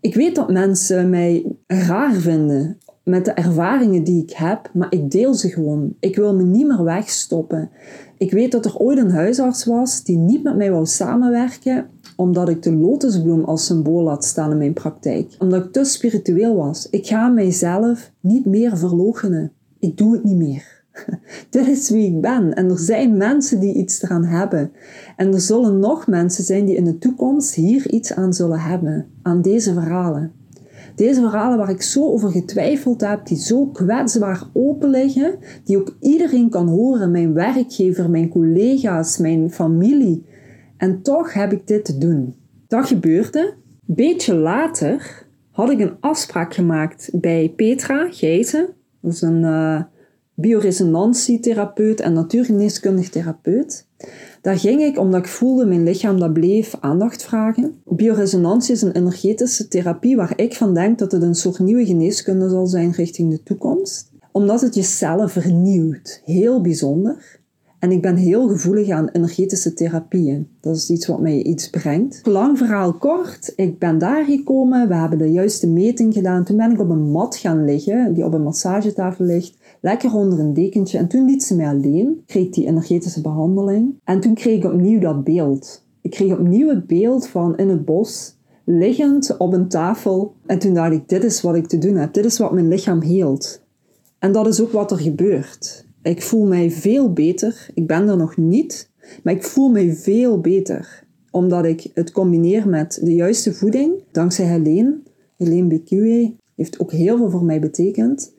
Ik 0.00 0.14
weet 0.14 0.34
dat 0.34 0.50
mensen 0.50 1.10
mij 1.10 1.56
raar 1.66 2.14
vinden 2.14 2.78
met 3.04 3.24
de 3.24 3.30
ervaringen 3.30 4.04
die 4.04 4.22
ik 4.22 4.30
heb, 4.30 4.70
maar 4.72 4.92
ik 4.92 5.10
deel 5.10 5.34
ze 5.34 5.48
gewoon. 5.48 5.94
Ik 6.00 6.16
wil 6.16 6.34
me 6.34 6.42
niet 6.42 6.66
meer 6.66 6.84
wegstoppen. 6.84 7.70
Ik 8.18 8.30
weet 8.30 8.52
dat 8.52 8.64
er 8.64 8.76
ooit 8.76 8.98
een 8.98 9.10
huisarts 9.10 9.64
was 9.64 10.04
die 10.04 10.16
niet 10.16 10.42
met 10.42 10.56
mij 10.56 10.70
wou 10.70 10.86
samenwerken, 10.86 11.86
omdat 12.16 12.48
ik 12.48 12.62
de 12.62 12.72
lotusbloem 12.72 13.44
als 13.44 13.66
symbool 13.66 14.08
had 14.08 14.24
staan 14.24 14.50
in 14.50 14.58
mijn 14.58 14.72
praktijk. 14.72 15.34
Omdat 15.38 15.64
ik 15.64 15.72
te 15.72 15.84
spiritueel 15.84 16.56
was. 16.56 16.90
Ik 16.90 17.06
ga 17.06 17.28
mijzelf 17.28 18.12
niet 18.20 18.44
meer 18.44 18.76
verloochenen. 18.76 19.52
Ik 19.78 19.96
doe 19.96 20.12
het 20.12 20.24
niet 20.24 20.36
meer. 20.36 20.75
Dit 21.50 21.66
is 21.66 21.90
wie 21.90 22.06
ik 22.06 22.20
ben. 22.20 22.54
En 22.54 22.70
er 22.70 22.78
zijn 22.78 23.16
mensen 23.16 23.60
die 23.60 23.74
iets 23.74 24.02
eraan 24.02 24.24
hebben. 24.24 24.72
En 25.16 25.32
er 25.32 25.40
zullen 25.40 25.78
nog 25.78 26.06
mensen 26.06 26.44
zijn 26.44 26.64
die 26.64 26.76
in 26.76 26.84
de 26.84 26.98
toekomst 26.98 27.54
hier 27.54 27.90
iets 27.90 28.12
aan 28.12 28.32
zullen 28.32 28.60
hebben. 28.60 29.06
Aan 29.22 29.42
deze 29.42 29.72
verhalen. 29.72 30.32
Deze 30.94 31.20
verhalen 31.20 31.58
waar 31.58 31.70
ik 31.70 31.82
zo 31.82 32.04
over 32.04 32.30
getwijfeld 32.30 33.00
heb, 33.00 33.26
die 33.26 33.36
zo 33.38 33.66
kwetsbaar 33.66 34.42
open 34.52 34.90
liggen, 34.90 35.38
die 35.64 35.78
ook 35.78 35.96
iedereen 36.00 36.50
kan 36.50 36.68
horen, 36.68 37.10
mijn 37.10 37.32
werkgever, 37.32 38.10
mijn 38.10 38.28
collega's, 38.28 39.18
mijn 39.18 39.50
familie. 39.50 40.24
En 40.76 41.02
toch 41.02 41.32
heb 41.32 41.52
ik 41.52 41.66
dit 41.66 41.84
te 41.84 41.98
doen. 41.98 42.34
Dat 42.66 42.86
gebeurde. 42.86 43.54
Beetje 43.84 44.34
later 44.34 45.24
had 45.50 45.70
ik 45.70 45.80
een 45.80 45.96
afspraak 46.00 46.54
gemaakt 46.54 47.10
bij 47.12 47.52
Petra 47.56 48.08
Gijzen. 48.10 48.66
Dat 49.00 49.12
is 49.12 49.22
een, 49.22 49.42
uh, 49.42 49.82
bioresonantietherapeut 50.36 52.00
en 52.00 52.12
natuurgeneeskundig 52.12 53.08
therapeut. 53.08 53.86
Daar 54.42 54.58
ging 54.58 54.82
ik 54.82 54.98
omdat 54.98 55.20
ik 55.20 55.28
voelde 55.28 55.66
mijn 55.66 55.82
lichaam 55.82 56.20
dat 56.20 56.32
bleef 56.32 56.76
aandacht 56.80 57.22
vragen. 57.22 57.74
Bioresonantie 57.84 58.74
is 58.74 58.82
een 58.82 58.92
energetische 58.92 59.68
therapie 59.68 60.16
waar 60.16 60.32
ik 60.36 60.54
van 60.54 60.74
denk 60.74 60.98
dat 60.98 61.12
het 61.12 61.22
een 61.22 61.34
soort 61.34 61.58
nieuwe 61.58 61.86
geneeskunde 61.86 62.48
zal 62.48 62.66
zijn 62.66 62.92
richting 62.92 63.30
de 63.30 63.42
toekomst. 63.42 64.10
Omdat 64.32 64.60
het 64.60 64.74
je 64.74 64.82
cellen 64.82 65.30
vernieuwt. 65.30 66.22
Heel 66.24 66.60
bijzonder. 66.60 67.40
En 67.78 67.92
ik 67.92 68.02
ben 68.02 68.16
heel 68.16 68.48
gevoelig 68.48 68.88
aan 68.88 69.08
energetische 69.08 69.72
therapieën. 69.72 70.48
Dat 70.60 70.76
is 70.76 70.90
iets 70.90 71.06
wat 71.06 71.20
mij 71.20 71.42
iets 71.42 71.70
brengt. 71.70 72.20
Lang 72.24 72.58
verhaal 72.58 72.92
kort, 72.92 73.52
ik 73.56 73.78
ben 73.78 73.98
daar 73.98 74.24
gekomen. 74.24 74.88
We 74.88 74.94
hebben 74.94 75.18
de 75.18 75.32
juiste 75.32 75.68
meting 75.68 76.14
gedaan. 76.14 76.44
Toen 76.44 76.56
ben 76.56 76.70
ik 76.70 76.80
op 76.80 76.90
een 76.90 77.10
mat 77.10 77.36
gaan 77.36 77.64
liggen, 77.64 78.14
die 78.14 78.24
op 78.24 78.32
een 78.32 78.42
massagetafel 78.42 79.24
ligt. 79.24 79.56
Lekker 79.80 80.14
onder 80.14 80.38
een 80.38 80.54
dekentje. 80.54 80.98
En 80.98 81.08
toen 81.08 81.24
liet 81.24 81.42
ze 81.42 81.56
mij 81.56 81.68
alleen. 81.68 82.22
Kreeg 82.26 82.50
die 82.50 82.66
energetische 82.66 83.20
behandeling. 83.20 83.94
En 84.04 84.20
toen 84.20 84.34
kreeg 84.34 84.56
ik 84.56 84.72
opnieuw 84.72 85.00
dat 85.00 85.24
beeld. 85.24 85.84
Ik 86.00 86.10
kreeg 86.10 86.32
opnieuw 86.32 86.68
het 86.68 86.86
beeld 86.86 87.26
van 87.26 87.56
in 87.56 87.68
het 87.68 87.84
bos, 87.84 88.36
liggend 88.64 89.36
op 89.36 89.52
een 89.52 89.68
tafel. 89.68 90.34
En 90.46 90.58
toen 90.58 90.74
dacht 90.74 90.92
ik, 90.92 91.08
dit 91.08 91.24
is 91.24 91.40
wat 91.40 91.54
ik 91.54 91.66
te 91.66 91.78
doen 91.78 91.96
heb. 91.96 92.12
Dit 92.12 92.24
is 92.24 92.38
wat 92.38 92.52
mijn 92.52 92.68
lichaam 92.68 93.00
heelt. 93.00 93.64
En 94.18 94.32
dat 94.32 94.46
is 94.46 94.60
ook 94.60 94.72
wat 94.72 94.90
er 94.90 94.98
gebeurt. 94.98 95.86
Ik 96.02 96.22
voel 96.22 96.46
mij 96.46 96.70
veel 96.70 97.12
beter. 97.12 97.68
Ik 97.74 97.86
ben 97.86 98.08
er 98.08 98.16
nog 98.16 98.36
niet, 98.36 98.90
maar 99.22 99.34
ik 99.34 99.42
voel 99.42 99.68
mij 99.68 99.92
veel 99.92 100.40
beter. 100.40 101.04
Omdat 101.30 101.64
ik 101.64 101.90
het 101.94 102.12
combineer 102.12 102.68
met 102.68 103.00
de 103.02 103.14
juiste 103.14 103.54
voeding. 103.54 103.92
Dankzij 104.10 104.46
Helene. 104.46 104.98
Helene 105.36 105.68
Bekiwe 105.68 106.34
heeft 106.56 106.80
ook 106.80 106.92
heel 106.92 107.16
veel 107.16 107.30
voor 107.30 107.44
mij 107.44 107.60
betekend. 107.60 108.34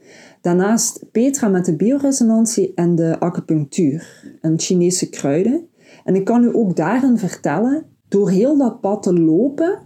Daarnaast 0.47 1.11
Petra 1.11 1.47
met 1.47 1.65
de 1.65 1.75
bioresonantie 1.75 2.71
en 2.75 2.95
de 2.95 3.19
acupunctuur. 3.19 4.23
En 4.41 4.59
Chinese 4.59 5.09
kruiden. 5.09 5.67
En 6.03 6.15
ik 6.15 6.25
kan 6.25 6.43
u 6.43 6.55
ook 6.55 6.75
daarin 6.75 7.17
vertellen, 7.17 7.85
door 8.07 8.29
heel 8.29 8.57
dat 8.57 8.81
pad 8.81 9.03
te 9.03 9.13
lopen, 9.13 9.79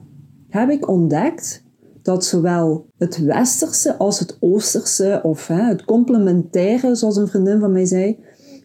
heb 0.50 0.70
ik 0.70 0.88
ontdekt 0.88 1.64
dat 2.02 2.26
zowel 2.26 2.86
het 2.98 3.18
westerse 3.18 3.98
als 3.98 4.20
het 4.20 4.38
oosterse, 4.40 5.20
of 5.24 5.48
hè, 5.48 5.62
het 5.62 5.86
complementaire, 5.86 6.96
zoals 6.96 7.18
een 7.18 7.28
vriendin 7.28 7.60
van 7.60 7.72
mij 7.72 7.86
zei, 7.86 8.20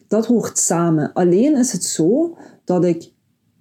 dat 0.07 0.25
hoort 0.25 0.57
samen. 0.57 1.13
Alleen 1.13 1.57
is 1.57 1.71
het 1.71 1.83
zo 1.83 2.37
dat 2.65 2.85
ik, 2.85 3.11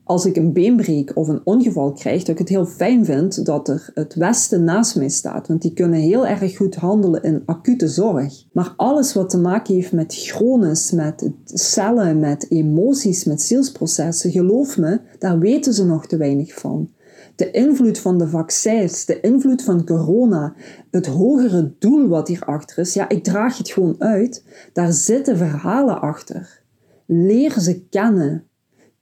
als 0.06 0.26
ik 0.26 0.36
een 0.36 0.52
been 0.52 0.76
breek 0.76 1.16
of 1.16 1.28
een 1.28 1.40
ongeval 1.44 1.92
krijg, 1.92 2.18
dat 2.18 2.28
ik 2.28 2.38
het 2.38 2.48
heel 2.48 2.66
fijn 2.66 3.04
vind 3.04 3.44
dat 3.44 3.68
er 3.68 3.90
het 3.94 4.14
Westen 4.14 4.64
naast 4.64 4.96
mij 4.96 5.08
staat. 5.08 5.48
Want 5.48 5.62
die 5.62 5.72
kunnen 5.72 6.00
heel 6.00 6.26
erg 6.26 6.56
goed 6.56 6.74
handelen 6.74 7.22
in 7.22 7.42
acute 7.46 7.88
zorg. 7.88 8.44
Maar 8.52 8.74
alles 8.76 9.14
wat 9.14 9.30
te 9.30 9.38
maken 9.38 9.74
heeft 9.74 9.92
met 9.92 10.14
chronisch, 10.14 10.90
met 10.90 11.30
cellen, 11.44 12.18
met 12.18 12.50
emoties, 12.50 13.24
met 13.24 13.42
zielsprocessen, 13.42 14.30
geloof 14.30 14.78
me, 14.78 15.00
daar 15.18 15.38
weten 15.38 15.74
ze 15.74 15.86
nog 15.86 16.06
te 16.06 16.16
weinig 16.16 16.54
van 16.54 16.88
de 17.36 17.50
invloed 17.50 17.98
van 17.98 18.18
de 18.18 18.28
vaccins, 18.28 19.04
de 19.04 19.20
invloed 19.20 19.62
van 19.62 19.84
corona, 19.84 20.54
het 20.90 21.06
hogere 21.06 21.72
doel 21.78 22.08
wat 22.08 22.28
hierachter 22.28 22.78
is, 22.78 22.94
ja, 22.94 23.08
ik 23.08 23.24
draag 23.24 23.58
het 23.58 23.70
gewoon 23.70 23.94
uit. 23.98 24.44
Daar 24.72 24.92
zitten 24.92 25.36
verhalen 25.36 26.00
achter. 26.00 26.62
Leer 27.06 27.60
ze 27.60 27.80
kennen. 27.80 28.44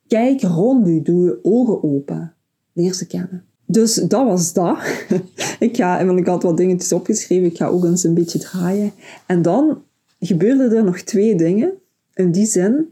Kijk 0.07 0.43
rond 0.43 0.89
u, 0.89 1.03
doe 1.03 1.25
je 1.25 1.39
ogen 1.43 1.83
open. 1.83 2.35
Leer 2.73 2.95
ze 2.95 3.07
kennen. 3.07 3.45
Dus 3.67 3.95
dat 3.95 4.27
was 4.27 4.53
dat. 4.53 4.79
ik 5.59 5.77
ga, 5.77 6.07
want 6.07 6.19
ik 6.19 6.27
had 6.27 6.43
wat 6.43 6.57
dingetjes 6.57 6.93
opgeschreven, 6.93 7.47
ik 7.47 7.57
ga 7.57 7.67
ook 7.67 7.85
eens 7.85 8.05
een 8.05 8.15
beetje 8.15 8.39
draaien. 8.39 8.93
En 9.27 9.43
dan 9.43 9.83
gebeurden 10.21 10.73
er 10.73 10.85
nog 10.85 10.99
twee 11.01 11.35
dingen. 11.35 11.73
In 12.15 12.33
die 12.33 12.47
zin, 12.47 12.89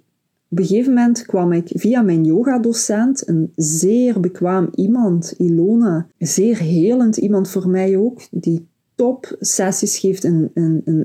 op 0.48 0.59
een 0.59 0.66
gegeven 0.66 0.92
moment 0.94 1.27
kwam 1.27 1.53
ik 1.53 1.70
via 1.75 2.03
mijn 2.03 2.25
yogadocent, 2.25 3.29
een 3.29 3.53
zeer 3.57 4.20
bekwaam 4.20 4.68
iemand, 4.75 5.35
Ilona, 5.38 6.07
zeer 6.18 6.59
helend 6.59 7.16
iemand 7.16 7.48
voor 7.48 7.68
mij 7.68 7.96
ook, 7.96 8.20
die 8.31 8.66
top 9.03 9.37
sessies 9.41 9.99
geeft 9.99 10.25
in, 10.25 10.51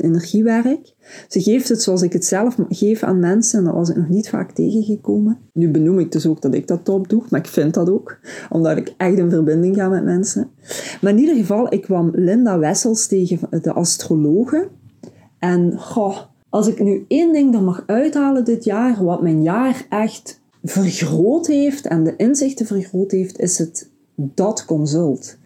energiewerk. 0.01 0.93
Ze 1.27 1.41
geeft 1.41 1.69
het 1.69 1.81
zoals 1.81 2.01
ik 2.01 2.13
het 2.13 2.25
zelf 2.25 2.57
geef 2.69 3.03
aan 3.03 3.19
mensen 3.19 3.59
en 3.59 3.65
dat 3.65 3.73
was 3.73 3.89
ik 3.89 3.95
nog 3.95 4.09
niet 4.09 4.29
vaak 4.29 4.51
tegengekomen. 4.51 5.37
Nu 5.53 5.69
benoem 5.71 5.99
ik 5.99 6.11
dus 6.11 6.25
ook 6.25 6.41
dat 6.41 6.53
ik 6.53 6.67
dat 6.67 6.85
top 6.85 7.09
doe, 7.09 7.23
maar 7.29 7.39
ik 7.39 7.47
vind 7.47 7.73
dat 7.73 7.89
ook, 7.89 8.17
omdat 8.49 8.77
ik 8.77 8.93
echt 8.97 9.17
in 9.17 9.29
verbinding 9.29 9.75
ga 9.75 9.89
met 9.89 10.03
mensen. 10.03 10.49
Maar 11.01 11.11
in 11.11 11.19
ieder 11.19 11.35
geval, 11.35 11.73
ik 11.73 11.81
kwam 11.81 12.11
Linda 12.13 12.59
Wessels 12.59 13.07
tegen, 13.07 13.39
de 13.61 13.73
astrologe. 13.73 14.67
En 15.39 15.79
goh, 15.79 16.17
als 16.49 16.67
ik 16.67 16.79
nu 16.79 17.05
één 17.07 17.33
ding 17.33 17.55
er 17.55 17.63
mag 17.63 17.83
uithalen 17.85 18.45
dit 18.45 18.63
jaar, 18.63 19.03
wat 19.03 19.21
mijn 19.21 19.41
jaar 19.41 19.85
echt 19.89 20.41
vergroot 20.63 21.47
heeft 21.47 21.87
en 21.87 22.03
de 22.03 22.15
inzichten 22.15 22.65
vergroot 22.65 23.11
heeft, 23.11 23.39
is 23.39 23.57
het 23.57 23.89
dat 24.15 24.65
consult. 24.65 25.37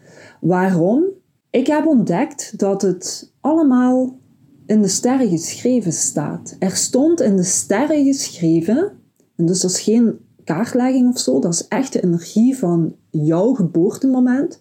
Waarom? 0.41 1.03
Ik 1.51 1.67
heb 1.67 1.85
ontdekt 1.85 2.59
dat 2.59 2.81
het 2.81 3.33
allemaal 3.41 4.19
in 4.65 4.81
de 4.81 4.87
sterren 4.87 5.29
geschreven 5.29 5.91
staat. 5.93 6.55
Er 6.59 6.75
stond 6.75 7.21
in 7.21 7.35
de 7.35 7.43
sterren 7.43 8.05
geschreven, 8.05 8.91
en 9.35 9.45
dus 9.45 9.61
dat 9.61 9.71
is 9.71 9.79
geen 9.79 10.19
kaartlegging 10.43 11.09
of 11.09 11.19
zo, 11.19 11.39
dat 11.39 11.53
is 11.53 11.67
echt 11.67 11.93
de 11.93 12.03
energie 12.03 12.57
van 12.57 12.95
jouw 13.09 13.53
geboortemoment, 13.53 14.59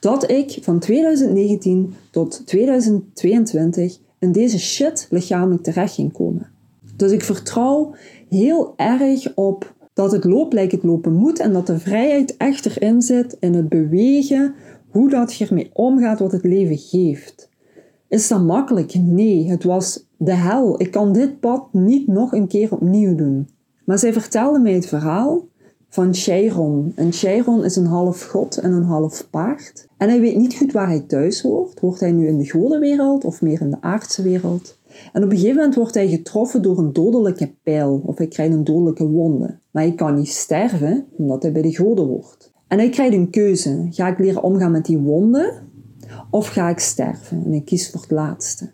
dat 0.00 0.30
ik 0.30 0.58
van 0.60 0.78
2019 0.78 1.94
tot 2.10 2.46
2022 2.46 3.98
in 4.18 4.32
deze 4.32 4.58
shit 4.58 5.06
lichamelijk 5.10 5.62
terecht 5.62 5.94
ging 5.94 6.12
komen. 6.12 6.50
Dus 6.96 7.12
ik 7.12 7.22
vertrouw 7.22 7.94
heel 8.28 8.74
erg 8.76 9.34
op 9.34 9.74
dat 9.92 10.12
het 10.12 10.24
loopt 10.24 10.52
lijkt 10.52 10.72
het 10.72 10.82
lopen 10.82 11.12
moet 11.12 11.38
en 11.38 11.52
dat 11.52 11.66
de 11.66 11.78
vrijheid 11.78 12.36
echt 12.36 12.66
erin 12.66 13.02
zit 13.02 13.36
in 13.40 13.54
het 13.54 13.68
bewegen, 13.68 14.54
hoe 14.92 15.10
dat 15.10 15.34
je 15.34 15.46
ermee 15.46 15.70
omgaat, 15.72 16.18
wat 16.18 16.32
het 16.32 16.44
leven 16.44 16.78
geeft. 16.78 17.50
Is 18.08 18.28
dat 18.28 18.42
makkelijk? 18.42 18.94
Nee, 18.94 19.50
het 19.50 19.64
was 19.64 20.06
de 20.16 20.34
hel. 20.34 20.80
Ik 20.80 20.90
kan 20.90 21.12
dit 21.12 21.40
pad 21.40 21.72
niet 21.72 22.06
nog 22.06 22.32
een 22.32 22.48
keer 22.48 22.72
opnieuw 22.72 23.14
doen. 23.14 23.48
Maar 23.84 23.98
zij 23.98 24.12
vertelde 24.12 24.58
mij 24.58 24.72
het 24.72 24.86
verhaal 24.86 25.44
van 25.88 26.14
Chiron. 26.14 26.92
En 26.94 27.12
Chiron 27.12 27.64
is 27.64 27.76
een 27.76 27.86
half 27.86 28.22
god 28.22 28.56
en 28.56 28.72
een 28.72 28.82
half 28.82 29.28
paard. 29.30 29.86
En 29.96 30.08
hij 30.08 30.20
weet 30.20 30.36
niet 30.36 30.54
goed 30.54 30.72
waar 30.72 30.86
hij 30.86 31.00
thuis 31.00 31.42
hoort. 31.42 31.78
Hoort 31.78 32.00
hij 32.00 32.12
nu 32.12 32.26
in 32.26 32.38
de 32.38 32.50
godenwereld 32.50 33.24
of 33.24 33.42
meer 33.42 33.60
in 33.60 33.70
de 33.70 33.80
aardse 33.80 34.22
wereld? 34.22 34.78
En 35.12 35.24
op 35.24 35.30
een 35.30 35.36
gegeven 35.36 35.56
moment 35.56 35.74
wordt 35.74 35.94
hij 35.94 36.08
getroffen 36.08 36.62
door 36.62 36.78
een 36.78 36.92
dodelijke 36.92 37.54
pijl 37.62 38.02
of 38.06 38.18
hij 38.18 38.26
krijgt 38.26 38.54
een 38.54 38.64
dodelijke 38.64 39.08
wonde. 39.08 39.58
Maar 39.70 39.82
hij 39.82 39.94
kan 39.94 40.14
niet 40.14 40.28
sterven 40.28 41.06
omdat 41.16 41.42
hij 41.42 41.52
bij 41.52 41.62
de 41.62 41.74
goden 41.74 42.06
hoort. 42.06 42.51
En 42.72 42.78
hij 42.78 42.88
krijgt 42.88 43.14
een 43.14 43.30
keuze. 43.30 43.86
Ga 43.90 44.08
ik 44.08 44.18
leren 44.18 44.42
omgaan 44.42 44.70
met 44.70 44.84
die 44.84 44.98
wonde 44.98 45.52
of 46.30 46.48
ga 46.48 46.68
ik 46.68 46.78
sterven? 46.78 47.44
En 47.44 47.50
hij 47.50 47.60
kiest 47.60 47.90
voor 47.90 48.00
het 48.00 48.10
laatste. 48.10 48.70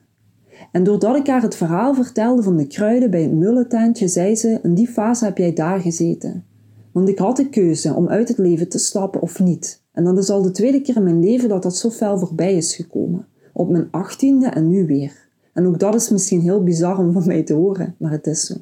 En 0.72 0.84
doordat 0.84 1.16
ik 1.16 1.26
haar 1.26 1.42
het 1.42 1.56
verhaal 1.56 1.94
vertelde 1.94 2.42
van 2.42 2.56
de 2.56 2.66
kruiden 2.66 3.11
bij 3.11 3.22
het 3.22 3.32
mullententje, 3.32 4.08
zei 4.08 4.37
ze: 4.37 4.61
In 4.62 4.74
die 4.74 4.88
fase 4.88 5.24
heb 5.24 5.38
jij 5.38 5.52
daar 5.52 5.80
gezeten. 5.80 6.44
Want 6.92 7.08
ik 7.08 7.18
had 7.18 7.37
de 7.37 7.48
keuze 7.48 7.94
om 7.94 8.08
uit 8.08 8.28
het 8.28 8.38
leven 8.38 8.68
te 8.68 8.78
stappen 8.78 9.20
of 9.20 9.40
niet. 9.40 9.82
En 9.92 10.04
dat 10.04 10.18
is 10.18 10.30
al 10.30 10.42
de 10.42 10.50
tweede 10.50 10.80
keer 10.80 10.96
in 10.96 11.04
mijn 11.04 11.20
leven 11.20 11.48
dat 11.48 11.62
dat 11.62 11.76
zo 11.76 11.90
fel 11.90 12.18
voorbij 12.18 12.54
is 12.54 12.74
gekomen. 12.74 13.26
Op 13.52 13.70
mijn 13.70 13.88
achttiende 13.90 14.46
en 14.46 14.68
nu 14.68 14.87
weer. 14.87 15.28
En 15.52 15.66
ook 15.66 15.78
dat 15.78 15.94
is 15.94 16.08
misschien 16.11 16.40
heel 16.40 16.62
bizar 16.62 16.98
om 16.98 17.12
van 17.12 17.26
mij 17.26 17.42
te 17.42 17.54
horen, 17.54 17.94
maar 17.98 18.11
het 18.11 18.26
is 18.26 18.46
zo. 18.46 18.54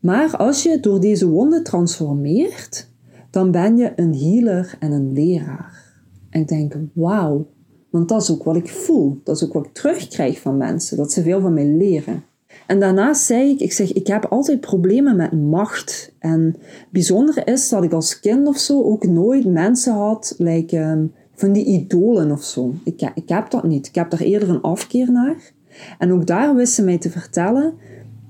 Maar 0.00 0.36
als 0.36 0.62
je 0.62 0.80
door 0.80 1.00
deze 1.00 1.28
wonden 1.28 1.62
transformeert, 1.62 2.92
dan 3.34 3.50
ben 3.50 3.76
je 3.76 3.92
een 3.96 4.14
healer 4.14 4.76
en 4.78 4.92
een 4.92 5.12
leraar. 5.12 5.82
En 6.30 6.40
ik 6.40 6.48
denk, 6.48 6.74
wauw, 6.92 7.46
want 7.90 8.08
dat 8.08 8.22
is 8.22 8.30
ook 8.30 8.44
wat 8.44 8.56
ik 8.56 8.68
voel. 8.68 9.20
Dat 9.24 9.36
is 9.36 9.44
ook 9.44 9.52
wat 9.52 9.64
ik 9.64 9.72
terugkrijg 9.72 10.40
van 10.40 10.56
mensen, 10.56 10.96
dat 10.96 11.12
ze 11.12 11.22
veel 11.22 11.40
van 11.40 11.54
mij 11.54 11.66
leren. 11.66 12.22
En 12.66 12.80
daarnaast 12.80 13.22
zei 13.22 13.50
ik, 13.50 13.60
ik 13.60 13.72
zeg, 13.72 13.92
ik 13.92 14.06
heb 14.06 14.24
altijd 14.24 14.60
problemen 14.60 15.16
met 15.16 15.32
macht. 15.32 16.12
En 16.18 16.56
bijzonder 16.90 17.48
is 17.48 17.68
dat 17.68 17.82
ik 17.84 17.92
als 17.92 18.20
kind 18.20 18.46
of 18.46 18.58
zo 18.58 18.82
ook 18.82 19.06
nooit 19.06 19.44
mensen 19.44 19.94
had, 19.94 20.36
um, 20.38 21.12
van 21.34 21.52
die 21.52 21.64
idolen 21.64 22.30
of 22.30 22.42
zo. 22.42 22.74
Ik, 22.84 23.10
ik 23.14 23.28
heb 23.28 23.50
dat 23.50 23.64
niet. 23.64 23.86
Ik 23.86 23.94
heb 23.94 24.10
daar 24.10 24.20
eerder 24.20 24.48
een 24.48 24.60
afkeer 24.60 25.12
naar. 25.12 25.52
En 25.98 26.12
ook 26.12 26.26
daar 26.26 26.54
wist 26.54 26.72
ze 26.72 26.84
mij 26.84 26.98
te 26.98 27.10
vertellen, 27.10 27.74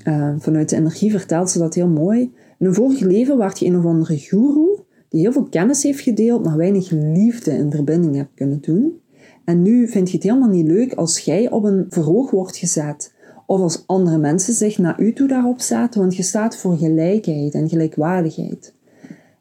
uh, 0.05 0.35
vanuit 0.38 0.69
de 0.69 0.77
energie 0.77 1.11
vertelt 1.11 1.51
ze 1.51 1.59
dat 1.59 1.75
heel 1.75 1.88
mooi. 1.88 2.33
In 2.59 2.67
een 2.67 2.75
vorig 2.75 3.01
leven 3.01 3.38
werd 3.38 3.59
je 3.59 3.67
een 3.67 3.79
of 3.79 3.85
andere 3.85 4.19
guru, 4.19 4.74
die 5.14 5.22
heel 5.22 5.33
veel 5.33 5.48
kennis 5.48 5.83
heeft 5.83 6.00
gedeeld, 6.00 6.44
maar 6.44 6.57
weinig 6.57 6.90
liefde 6.90 7.50
in 7.50 7.70
verbinding 7.70 8.16
hebt 8.16 8.35
kunnen 8.35 8.61
doen. 8.61 9.00
En 9.44 9.62
nu 9.62 9.88
vind 9.88 10.11
je 10.11 10.16
het 10.16 10.27
helemaal 10.27 10.48
niet 10.48 10.66
leuk 10.66 10.94
als 10.94 11.18
jij 11.18 11.50
op 11.50 11.64
een 11.64 11.87
verhoog 11.88 12.31
wordt 12.31 12.57
gezet 12.57 13.14
of 13.46 13.61
als 13.61 13.85
andere 13.87 14.18
mensen 14.18 14.55
zich 14.55 14.79
naar 14.79 15.00
u 15.00 15.12
toe 15.12 15.29
daarop 15.29 15.61
zetten, 15.61 16.00
want 16.00 16.16
je 16.16 16.22
staat 16.22 16.57
voor 16.57 16.77
gelijkheid 16.77 17.55
en 17.55 17.68
gelijkwaardigheid. 17.68 18.74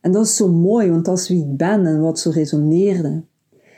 En 0.01 0.11
dat 0.11 0.25
is 0.25 0.35
zo 0.35 0.51
mooi, 0.51 0.89
want 0.89 1.05
dat 1.05 1.17
is 1.17 1.29
wie 1.29 1.43
ik 1.43 1.57
ben 1.57 1.85
en 1.85 2.01
wat 2.01 2.19
zo 2.19 2.29
resoneerde. 2.29 3.23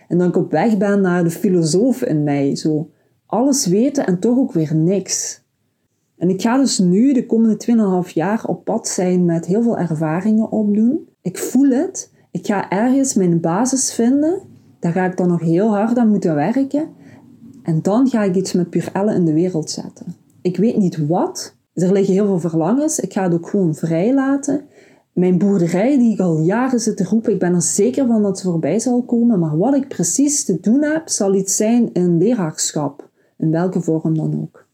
En 0.07 0.17
dan 0.17 0.27
ik 0.27 0.35
op 0.35 0.51
weg 0.51 0.77
ben 0.77 1.01
naar 1.01 1.23
de 1.23 1.29
filosoof 1.29 2.03
in 2.03 2.23
mij, 2.23 2.55
zo 2.55 2.89
alles 3.25 3.65
weten 3.65 4.05
en 4.05 4.19
toch 4.19 4.37
ook 4.37 4.53
weer 4.53 4.75
niks. 4.75 5.43
En 6.17 6.29
ik 6.29 6.41
ga 6.41 6.57
dus 6.57 6.79
nu 6.79 7.13
de 7.13 7.25
komende 7.25 8.05
2,5 8.07 8.13
jaar 8.13 8.45
op 8.45 8.65
pad 8.65 8.87
zijn 8.87 9.25
met 9.25 9.45
heel 9.45 9.63
veel 9.63 9.77
ervaringen 9.77 10.51
opdoen. 10.51 11.13
Ik 11.25 11.37
voel 11.37 11.69
het. 11.69 12.11
Ik 12.31 12.45
ga 12.45 12.69
ergens 12.69 13.13
mijn 13.13 13.39
basis 13.39 13.93
vinden. 13.93 14.39
Daar 14.79 14.91
ga 14.91 15.05
ik 15.05 15.17
dan 15.17 15.27
nog 15.27 15.39
heel 15.39 15.67
hard 15.67 15.97
aan 15.97 16.09
moeten 16.09 16.35
werken. 16.35 16.87
En 17.63 17.81
dan 17.81 18.07
ga 18.09 18.23
ik 18.23 18.35
iets 18.35 18.53
met 18.53 18.69
Puur 18.69 18.89
Elle 18.93 19.13
in 19.13 19.25
de 19.25 19.33
wereld 19.33 19.69
zetten. 19.69 20.15
Ik 20.41 20.57
weet 20.57 20.77
niet 20.77 21.07
wat, 21.07 21.55
er 21.73 21.91
liggen 21.91 22.13
heel 22.13 22.25
veel 22.25 22.49
verlangens. 22.49 22.99
Ik 22.99 23.13
ga 23.13 23.23
het 23.23 23.33
ook 23.33 23.49
gewoon 23.49 23.75
vrij 23.75 24.13
laten. 24.13 24.65
Mijn 25.13 25.37
boerderij, 25.37 25.97
die 25.97 26.13
ik 26.13 26.19
al 26.19 26.39
jaren 26.39 26.79
zit 26.79 26.97
te 26.97 27.03
roepen, 27.03 27.33
ik 27.33 27.39
ben 27.39 27.53
er 27.53 27.61
zeker 27.61 28.07
van 28.07 28.21
dat 28.21 28.39
ze 28.39 28.49
voorbij 28.49 28.79
zal 28.79 29.03
komen. 29.03 29.39
Maar 29.39 29.57
wat 29.57 29.75
ik 29.75 29.87
precies 29.87 30.45
te 30.45 30.59
doen 30.59 30.83
heb, 30.83 31.09
zal 31.09 31.35
iets 31.35 31.55
zijn 31.55 31.93
in 31.93 32.17
leraarschap. 32.17 33.09
In 33.37 33.51
welke 33.51 33.81
vorm 33.81 34.17
dan 34.17 34.41
ook. 34.41 34.65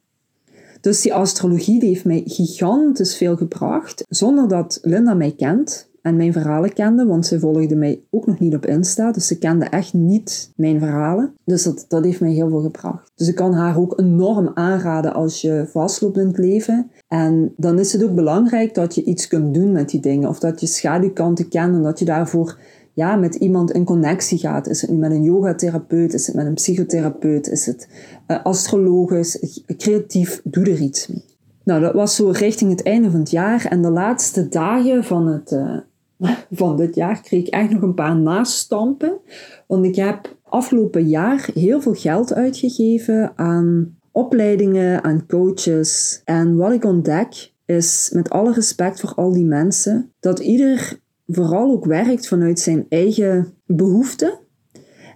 Dus 0.81 1.01
die 1.01 1.13
astrologie 1.13 1.79
die 1.79 1.89
heeft 1.89 2.05
mij 2.05 2.23
gigantisch 2.25 3.17
veel 3.17 3.37
gebracht. 3.37 4.05
Zonder 4.09 4.47
dat 4.47 4.79
Linda 4.81 5.13
mij 5.13 5.31
kent 5.37 5.89
en 6.01 6.15
mijn 6.15 6.33
verhalen 6.33 6.73
kende, 6.73 7.05
want 7.05 7.25
ze 7.25 7.39
volgde 7.39 7.75
mij 7.75 8.01
ook 8.09 8.25
nog 8.25 8.39
niet 8.39 8.55
op 8.55 8.65
Insta, 8.65 9.11
dus 9.11 9.27
ze 9.27 9.37
kende 9.37 9.65
echt 9.65 9.93
niet 9.93 10.51
mijn 10.55 10.79
verhalen. 10.79 11.33
Dus 11.45 11.63
dat, 11.63 11.85
dat 11.87 12.03
heeft 12.03 12.21
mij 12.21 12.31
heel 12.31 12.49
veel 12.49 12.61
gebracht. 12.61 13.11
Dus 13.15 13.27
ik 13.27 13.35
kan 13.35 13.53
haar 13.53 13.77
ook 13.77 13.99
enorm 13.99 14.51
aanraden 14.53 15.13
als 15.13 15.41
je 15.41 15.65
vastloopt 15.71 16.17
in 16.17 16.27
het 16.27 16.37
leven. 16.37 16.91
En 17.07 17.53
dan 17.57 17.79
is 17.79 17.93
het 17.93 18.03
ook 18.03 18.15
belangrijk 18.15 18.73
dat 18.73 18.95
je 18.95 19.03
iets 19.03 19.27
kunt 19.27 19.53
doen 19.53 19.71
met 19.71 19.89
die 19.89 19.99
dingen, 19.99 20.29
of 20.29 20.39
dat 20.39 20.59
je 20.59 20.67
schaduwkanten 20.67 21.47
kent 21.47 21.75
en 21.75 21.83
dat 21.83 21.99
je 21.99 22.05
daarvoor 22.05 22.57
ja, 22.93 23.15
met 23.15 23.35
iemand 23.35 23.71
in 23.71 23.83
connectie 23.83 24.37
gaat. 24.37 24.67
Is 24.67 24.81
het 24.81 24.89
nu 24.89 24.97
met 24.97 25.11
een 25.11 25.23
yogatherapeut, 25.23 26.13
is 26.13 26.27
het 26.27 26.35
met 26.35 26.45
een 26.45 26.53
psychotherapeut, 26.53 27.47
is 27.47 27.65
het 27.65 27.87
uh, 28.27 28.43
astrologisch, 28.43 29.63
creatief, 29.77 30.41
doe 30.43 30.63
er 30.63 30.79
iets 30.79 31.07
mee. 31.07 31.29
Nou, 31.63 31.81
dat 31.81 31.93
was 31.93 32.15
zo 32.15 32.29
richting 32.29 32.71
het 32.71 32.83
einde 32.83 33.11
van 33.11 33.19
het 33.19 33.31
jaar 33.31 33.65
en 33.65 33.81
de 33.81 33.89
laatste 33.89 34.47
dagen 34.47 35.03
van 35.03 35.27
het, 35.27 35.51
uh, 35.51 35.77
van 36.51 36.77
dit 36.77 36.95
jaar 36.95 37.21
kreeg 37.21 37.45
ik 37.45 37.53
echt 37.53 37.69
nog 37.69 37.81
een 37.81 37.93
paar 37.93 38.15
nastampen. 38.15 39.19
Want 39.67 39.85
ik 39.85 39.95
heb 39.95 40.35
afgelopen 40.43 41.07
jaar 41.07 41.49
heel 41.53 41.81
veel 41.81 41.93
geld 41.93 42.33
uitgegeven 42.33 43.31
aan 43.35 43.97
opleidingen, 44.11 45.03
aan 45.03 45.25
coaches. 45.27 46.21
En 46.25 46.55
wat 46.55 46.71
ik 46.71 46.83
ontdek 46.83 47.51
is, 47.65 48.09
met 48.13 48.29
alle 48.29 48.53
respect 48.53 48.99
voor 48.99 49.13
al 49.15 49.31
die 49.31 49.45
mensen, 49.45 50.11
dat 50.19 50.39
ieder 50.39 50.99
vooral 51.27 51.71
ook 51.71 51.85
werkt 51.85 52.27
vanuit 52.27 52.59
zijn 52.59 52.85
eigen 52.89 53.53
behoeften. 53.65 54.39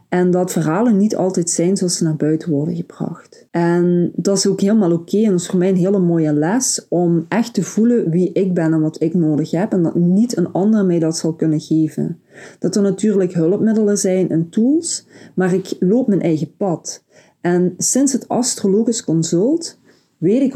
En 0.09 0.31
dat 0.31 0.51
verhalen 0.51 0.97
niet 0.97 1.15
altijd 1.15 1.49
zijn 1.49 1.77
zoals 1.77 1.97
ze 1.97 2.03
naar 2.03 2.15
buiten 2.15 2.51
worden 2.51 2.75
gebracht. 2.75 3.34
En 3.55 4.11
dat 4.15 4.37
is 4.37 4.47
ook 4.47 4.61
helemaal 4.61 4.91
oké. 4.91 5.17
En 5.17 5.31
dat 5.31 5.39
is 5.39 5.47
voor 5.47 5.59
mij 5.59 5.69
een 5.69 5.75
hele 5.75 5.99
mooie 5.99 6.33
les 6.33 6.85
om 6.89 7.25
echt 7.29 7.53
te 7.53 7.63
voelen 7.63 8.09
wie 8.09 8.31
ik 8.31 8.53
ben 8.53 8.73
en 8.73 8.81
wat 8.81 9.01
ik 9.01 9.13
nodig 9.13 9.51
heb. 9.51 9.71
En 9.71 9.83
dat 9.83 9.95
niet 9.95 10.37
een 10.37 10.51
ander 10.51 10.85
mij 10.85 10.99
dat 10.99 11.17
zal 11.17 11.33
kunnen 11.33 11.59
geven. 11.59 12.19
Dat 12.59 12.75
er 12.75 12.81
natuurlijk 12.81 13.33
hulpmiddelen 13.33 13.97
zijn 13.97 14.29
en 14.29 14.49
tools, 14.49 15.05
maar 15.35 15.53
ik 15.53 15.75
loop 15.79 16.07
mijn 16.07 16.21
eigen 16.21 16.55
pad. 16.55 17.03
En 17.41 17.73
sinds 17.77 18.13
het 18.13 18.27
astrologisch 18.27 19.03
consult 19.03 19.77
weet 20.17 20.41
ik 20.41 20.53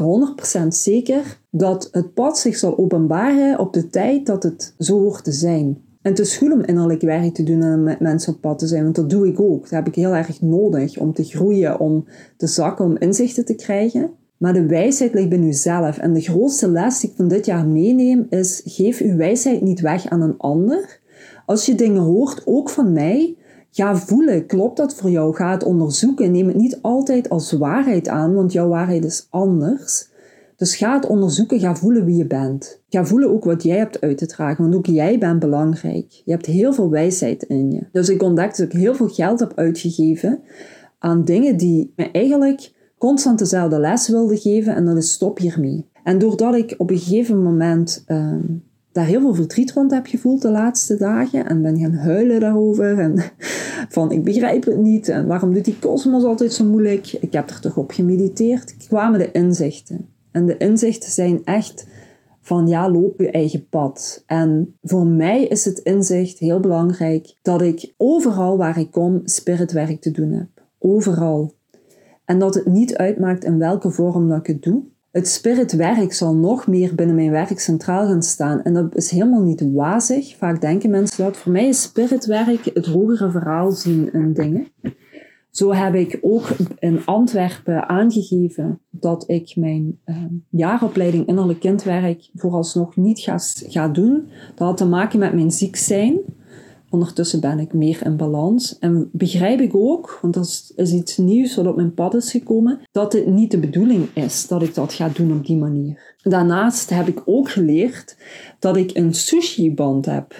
100% 0.62 0.66
zeker 0.68 1.40
dat 1.50 1.88
het 1.92 2.14
pad 2.14 2.38
zich 2.38 2.56
zal 2.56 2.78
openbaren 2.78 3.58
op 3.58 3.72
de 3.72 3.88
tijd 3.88 4.26
dat 4.26 4.42
het 4.42 4.74
zo 4.78 4.98
hoort 4.98 5.24
te 5.24 5.32
zijn. 5.32 5.82
En 6.02 6.10
het 6.10 6.18
is 6.18 6.36
goed 6.36 6.52
om 6.52 6.62
innerlijk 6.62 7.00
werk 7.00 7.34
te 7.34 7.42
doen 7.42 7.62
en 7.62 7.82
met 7.82 8.00
mensen 8.00 8.34
op 8.34 8.40
pad 8.40 8.58
te 8.58 8.66
zijn, 8.66 8.82
want 8.82 8.94
dat 8.94 9.10
doe 9.10 9.26
ik 9.26 9.40
ook. 9.40 9.62
Dat 9.62 9.70
heb 9.70 9.86
ik 9.86 9.94
heel 9.94 10.14
erg 10.14 10.40
nodig 10.40 10.98
om 10.98 11.12
te 11.12 11.24
groeien, 11.24 11.80
om 11.80 12.04
te 12.36 12.46
zakken, 12.46 12.84
om 12.84 12.96
inzichten 12.98 13.44
te 13.44 13.54
krijgen. 13.54 14.10
Maar 14.36 14.52
de 14.52 14.66
wijsheid 14.66 15.14
ligt 15.14 15.28
bij 15.28 15.52
zelf. 15.52 15.98
En 15.98 16.12
de 16.12 16.20
grootste 16.20 16.70
les 16.70 17.00
die 17.00 17.10
ik 17.10 17.16
van 17.16 17.28
dit 17.28 17.46
jaar 17.46 17.66
meeneem 17.66 18.26
is: 18.30 18.62
geef 18.64 19.00
uw 19.00 19.16
wijsheid 19.16 19.60
niet 19.60 19.80
weg 19.80 20.08
aan 20.08 20.22
een 20.22 20.38
ander. 20.38 21.00
Als 21.46 21.66
je 21.66 21.74
dingen 21.74 22.02
hoort, 22.02 22.42
ook 22.44 22.70
van 22.70 22.92
mij, 22.92 23.36
ga 23.70 23.96
voelen. 23.96 24.46
Klopt 24.46 24.76
dat 24.76 24.94
voor 24.94 25.10
jou? 25.10 25.34
Ga 25.34 25.50
het 25.50 25.64
onderzoeken. 25.64 26.32
Neem 26.32 26.46
het 26.46 26.56
niet 26.56 26.78
altijd 26.82 27.28
als 27.28 27.52
waarheid 27.52 28.08
aan, 28.08 28.34
want 28.34 28.52
jouw 28.52 28.68
waarheid 28.68 29.04
is 29.04 29.26
anders. 29.30 30.09
Dus 30.60 30.76
ga 30.76 30.94
het 30.94 31.06
onderzoeken, 31.06 31.60
ga 31.60 31.74
voelen 31.74 32.04
wie 32.04 32.16
je 32.16 32.26
bent. 32.26 32.80
Ga 32.88 33.04
voelen 33.04 33.30
ook 33.30 33.44
wat 33.44 33.62
jij 33.62 33.76
hebt 33.76 34.00
uit 34.00 34.18
te 34.18 34.26
dragen, 34.26 34.62
want 34.62 34.74
ook 34.74 34.86
jij 34.86 35.18
bent 35.18 35.38
belangrijk. 35.38 36.22
Je 36.24 36.32
hebt 36.32 36.46
heel 36.46 36.72
veel 36.72 36.90
wijsheid 36.90 37.42
in 37.42 37.70
je. 37.72 37.86
Dus 37.92 38.08
ik 38.08 38.22
ontdekte 38.22 38.62
dat 38.62 38.72
ik 38.72 38.78
heel 38.78 38.94
veel 38.94 39.08
geld 39.08 39.40
heb 39.40 39.52
uitgegeven 39.54 40.40
aan 40.98 41.24
dingen 41.24 41.56
die 41.56 41.92
me 41.96 42.10
eigenlijk 42.10 42.72
constant 42.98 43.38
dezelfde 43.38 43.78
les 43.78 44.08
wilden 44.08 44.38
geven 44.38 44.74
en 44.74 44.84
dat 44.84 44.96
is 44.96 45.12
stop 45.12 45.38
hiermee. 45.38 45.86
En 46.04 46.18
doordat 46.18 46.54
ik 46.54 46.74
op 46.78 46.90
een 46.90 46.98
gegeven 46.98 47.42
moment 47.42 48.02
ehm, 48.06 48.42
daar 48.92 49.06
heel 49.06 49.20
veel 49.20 49.34
verdriet 49.34 49.72
rond 49.72 49.90
heb 49.90 50.06
gevoeld 50.06 50.42
de 50.42 50.50
laatste 50.50 50.96
dagen 50.96 51.46
en 51.46 51.62
ben 51.62 51.78
gaan 51.78 51.94
huilen 51.94 52.40
daarover 52.40 52.98
en 52.98 53.22
van 53.96 54.12
ik 54.12 54.24
begrijp 54.24 54.64
het 54.64 54.78
niet 54.78 55.08
en 55.08 55.26
waarom 55.26 55.54
doet 55.54 55.64
die 55.64 55.78
kosmos 55.78 56.24
altijd 56.24 56.52
zo 56.52 56.64
moeilijk. 56.64 57.12
Ik 57.12 57.32
heb 57.32 57.50
er 57.50 57.60
toch 57.60 57.76
op 57.76 57.90
gemediteerd, 57.90 58.76
kwamen 58.88 59.18
de 59.18 59.30
inzichten. 59.32 60.18
En 60.32 60.46
de 60.46 60.56
inzichten 60.56 61.10
zijn 61.10 61.44
echt 61.44 61.86
van 62.40 62.68
ja, 62.68 62.90
loop 62.90 63.20
je 63.20 63.30
eigen 63.30 63.68
pad. 63.68 64.22
En 64.26 64.76
voor 64.82 65.06
mij 65.06 65.44
is 65.44 65.64
het 65.64 65.78
inzicht 65.78 66.38
heel 66.38 66.60
belangrijk 66.60 67.34
dat 67.42 67.62
ik 67.62 67.92
overal 67.96 68.56
waar 68.56 68.78
ik 68.78 68.90
kom 68.90 69.20
spiritwerk 69.24 70.00
te 70.00 70.10
doen 70.10 70.32
heb. 70.32 70.48
Overal. 70.78 71.54
En 72.24 72.38
dat 72.38 72.54
het 72.54 72.66
niet 72.66 72.96
uitmaakt 72.96 73.44
in 73.44 73.58
welke 73.58 73.90
vorm 73.90 74.28
dat 74.28 74.38
ik 74.38 74.46
het 74.46 74.62
doe. 74.62 74.82
Het 75.10 75.28
spiritwerk 75.28 76.12
zal 76.12 76.34
nog 76.34 76.66
meer 76.66 76.94
binnen 76.94 77.16
mijn 77.16 77.30
werk 77.30 77.60
centraal 77.60 78.06
gaan 78.06 78.22
staan. 78.22 78.62
En 78.62 78.74
dat 78.74 78.96
is 78.96 79.10
helemaal 79.10 79.42
niet 79.42 79.72
wazig. 79.72 80.36
Vaak 80.36 80.60
denken 80.60 80.90
mensen 80.90 81.24
dat. 81.24 81.36
Voor 81.36 81.52
mij 81.52 81.68
is 81.68 81.82
spiritwerk 81.82 82.70
het 82.74 82.86
hogere 82.86 83.30
verhaal 83.30 83.70
zien 83.70 84.12
in 84.12 84.32
dingen. 84.32 84.66
Zo 85.50 85.72
heb 85.72 85.94
ik 85.94 86.18
ook 86.20 86.48
in 86.78 87.06
Antwerpen 87.06 87.88
aangegeven 87.88 88.80
dat 88.90 89.24
ik 89.26 89.56
mijn 89.56 89.98
uh, 90.06 90.16
jaaropleiding 90.48 91.26
innerlijk 91.26 91.60
kindwerk 91.60 92.30
vooralsnog 92.34 92.96
niet 92.96 93.20
ga, 93.20 93.38
ga 93.68 93.88
doen. 93.88 94.28
Dat 94.54 94.68
had 94.68 94.76
te 94.76 94.86
maken 94.86 95.18
met 95.18 95.34
mijn 95.34 95.50
ziek 95.50 95.76
zijn. 95.76 96.18
Ondertussen 96.90 97.40
ben 97.40 97.58
ik 97.58 97.72
meer 97.72 98.04
in 98.04 98.16
balans. 98.16 98.78
En 98.78 99.08
begrijp 99.12 99.60
ik 99.60 99.74
ook, 99.74 100.18
want 100.22 100.34
dat 100.34 100.44
is, 100.44 100.72
is 100.76 100.92
iets 100.92 101.16
nieuws 101.16 101.56
wat 101.56 101.66
op 101.66 101.76
mijn 101.76 101.94
pad 101.94 102.14
is 102.14 102.30
gekomen, 102.30 102.80
dat 102.92 103.12
het 103.12 103.26
niet 103.26 103.50
de 103.50 103.58
bedoeling 103.58 104.08
is 104.14 104.46
dat 104.46 104.62
ik 104.62 104.74
dat 104.74 104.92
ga 104.92 105.08
doen 105.08 105.32
op 105.32 105.46
die 105.46 105.56
manier. 105.56 106.16
Daarnaast 106.22 106.90
heb 106.90 107.08
ik 107.08 107.22
ook 107.24 107.50
geleerd 107.50 108.16
dat 108.58 108.76
ik 108.76 108.96
een 108.96 109.14
sushi-band 109.14 110.06
heb 110.06 110.34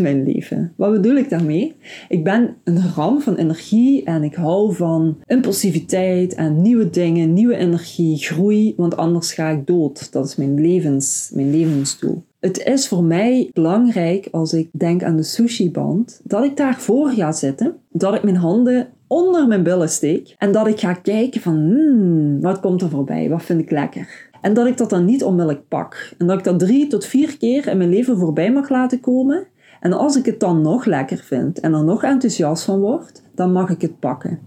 mijn 0.00 0.24
leven. 0.24 0.72
Wat 0.76 0.92
bedoel 0.92 1.16
ik 1.16 1.30
daarmee? 1.30 1.76
Ik 2.08 2.24
ben 2.24 2.56
een 2.64 2.92
ram 2.94 3.20
van 3.20 3.34
energie 3.34 4.04
en 4.04 4.22
ik 4.22 4.34
hou 4.34 4.74
van 4.74 5.16
impulsiviteit 5.26 6.34
en 6.34 6.62
nieuwe 6.62 6.90
dingen, 6.90 7.32
nieuwe 7.32 7.56
energie, 7.56 8.16
groei, 8.16 8.74
want 8.76 8.96
anders 8.96 9.32
ga 9.32 9.48
ik 9.48 9.66
dood. 9.66 10.12
Dat 10.12 10.26
is 10.26 10.36
mijn, 10.36 10.60
levens, 10.60 11.30
mijn 11.34 11.50
levensdoel. 11.50 12.22
Het 12.40 12.64
is 12.64 12.88
voor 12.88 13.04
mij 13.04 13.50
belangrijk 13.52 14.28
als 14.30 14.52
ik 14.52 14.68
denk 14.72 15.02
aan 15.02 15.16
de 15.16 15.22
sushi-band, 15.22 16.20
dat 16.24 16.44
ik 16.44 16.56
daarvoor 16.56 17.10
ga 17.10 17.32
zitten, 17.32 17.76
dat 17.90 18.14
ik 18.14 18.22
mijn 18.22 18.36
handen 18.36 18.88
onder 19.06 19.46
mijn 19.46 19.62
billen 19.62 19.88
steek 19.88 20.34
en 20.38 20.52
dat 20.52 20.66
ik 20.66 20.80
ga 20.80 20.92
kijken 20.92 21.40
van, 21.40 21.54
hmm, 21.54 22.40
wat 22.40 22.60
komt 22.60 22.82
er 22.82 22.88
voorbij? 22.88 23.28
Wat 23.28 23.42
vind 23.42 23.60
ik 23.60 23.70
lekker? 23.70 24.32
En 24.40 24.54
dat 24.54 24.66
ik 24.66 24.76
dat 24.76 24.90
dan 24.90 25.04
niet 25.04 25.24
onmiddellijk 25.24 25.68
pak. 25.68 26.14
En 26.18 26.26
dat 26.26 26.38
ik 26.38 26.44
dat 26.44 26.58
drie 26.58 26.86
tot 26.86 27.04
vier 27.04 27.36
keer 27.36 27.68
in 27.68 27.76
mijn 27.76 27.90
leven 27.90 28.18
voorbij 28.18 28.52
mag 28.52 28.68
laten 28.68 29.00
komen. 29.00 29.46
En 29.84 29.92
als 29.92 30.16
ik 30.16 30.24
het 30.24 30.40
dan 30.40 30.60
nog 30.60 30.84
lekker 30.84 31.16
vind 31.16 31.60
en 31.60 31.74
er 31.74 31.84
nog 31.84 32.02
enthousiast 32.02 32.64
van 32.64 32.80
word, 32.80 33.22
dan 33.34 33.52
mag 33.52 33.70
ik 33.70 33.80
het 33.80 33.98
pakken. 33.98 34.38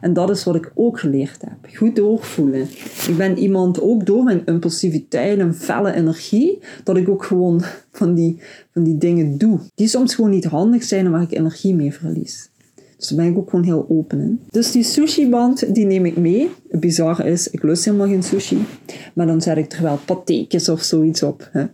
En 0.00 0.12
dat 0.12 0.30
is 0.30 0.44
wat 0.44 0.54
ik 0.54 0.72
ook 0.74 1.00
geleerd 1.00 1.40
heb. 1.40 1.74
Goed 1.76 1.96
doorvoelen. 1.96 2.68
Ik 3.08 3.14
ben 3.16 3.38
iemand 3.38 3.80
ook 3.80 4.06
door 4.06 4.24
mijn 4.24 4.42
impulsiviteit 4.46 5.38
en 5.38 5.54
felle 5.54 5.92
energie, 5.92 6.58
dat 6.84 6.96
ik 6.96 7.08
ook 7.08 7.24
gewoon 7.24 7.62
van 7.92 8.14
die, 8.14 8.40
van 8.72 8.82
die 8.82 8.98
dingen 8.98 9.38
doe. 9.38 9.58
Die 9.74 9.88
soms 9.88 10.14
gewoon 10.14 10.30
niet 10.30 10.44
handig 10.44 10.82
zijn 10.82 11.04
en 11.04 11.10
waar 11.10 11.22
ik 11.22 11.32
energie 11.32 11.74
mee 11.74 11.94
verlies. 11.94 12.50
Dus 12.96 13.08
daar 13.08 13.18
ben 13.18 13.26
ik 13.26 13.38
ook 13.38 13.50
gewoon 13.50 13.64
heel 13.64 13.86
open 13.88 14.20
in. 14.20 14.40
Dus 14.50 14.72
die 14.72 14.82
sushi-band, 14.82 15.74
die 15.74 15.86
neem 15.86 16.06
ik 16.06 16.16
mee. 16.16 16.50
Het 16.68 16.80
bizarre 16.80 17.24
is, 17.30 17.50
ik 17.50 17.62
lust 17.62 17.84
helemaal 17.84 18.08
geen 18.08 18.22
sushi. 18.22 18.66
Maar 19.14 19.26
dan 19.26 19.40
zet 19.40 19.56
ik 19.56 19.72
er 19.72 19.82
wel 19.82 19.98
patekjes 20.04 20.68
of 20.68 20.82
zoiets 20.82 21.22
op. 21.22 21.48
Hè. 21.52 21.64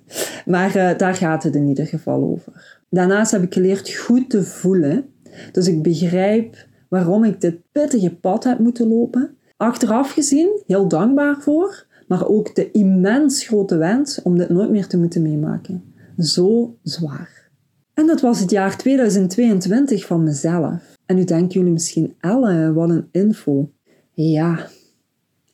Maar 0.47 0.77
uh, 0.77 0.99
daar 0.99 1.15
gaat 1.15 1.43
het 1.43 1.55
in 1.55 1.69
ieder 1.69 1.87
geval 1.87 2.23
over. 2.23 2.76
Daarnaast 2.91 3.31
heb 3.31 3.43
ik 3.43 3.55
geleerd 3.55 3.95
goed 3.95 4.31
te 4.31 4.43
voelen. 4.43 5.05
Dus 5.53 5.69
ik 5.69 5.83
begrijp 5.83 6.67
waarom 6.89 7.25
ik 7.25 7.41
dit 7.41 7.57
pittige 7.73 8.15
pad 8.15 8.45
heb 8.45 8.59
moeten 8.59 8.89
lopen. 8.89 9.37
Achteraf 9.57 10.13
gezien, 10.13 10.63
heel 10.67 10.89
dankbaar 10.89 11.41
voor, 11.41 11.87
maar 12.09 12.29
ook 12.29 12.55
de 12.55 12.71
immens 12.71 13.47
grote 13.47 13.77
wens 13.77 14.23
om 14.23 14.39
dit 14.39 14.49
nooit 14.49 14.71
meer 14.71 14.87
te 14.87 14.99
moeten 14.99 15.23
meemaken. 15.23 15.95
Zo 16.19 16.77
zwaar. 16.83 17.51
En 17.95 18.07
dat 18.07 18.21
was 18.21 18.41
het 18.41 18.51
jaar 18.51 18.77
2022 18.77 20.07
van 20.07 20.23
mezelf. 20.23 20.97
En 21.07 21.17
nu 21.17 21.25
denken 21.25 21.59
jullie 21.59 21.73
misschien, 21.73 22.15
Elle, 22.21 22.73
wat 22.73 22.91
een 22.91 23.09
info. 23.11 23.71
Ja, 24.13 24.69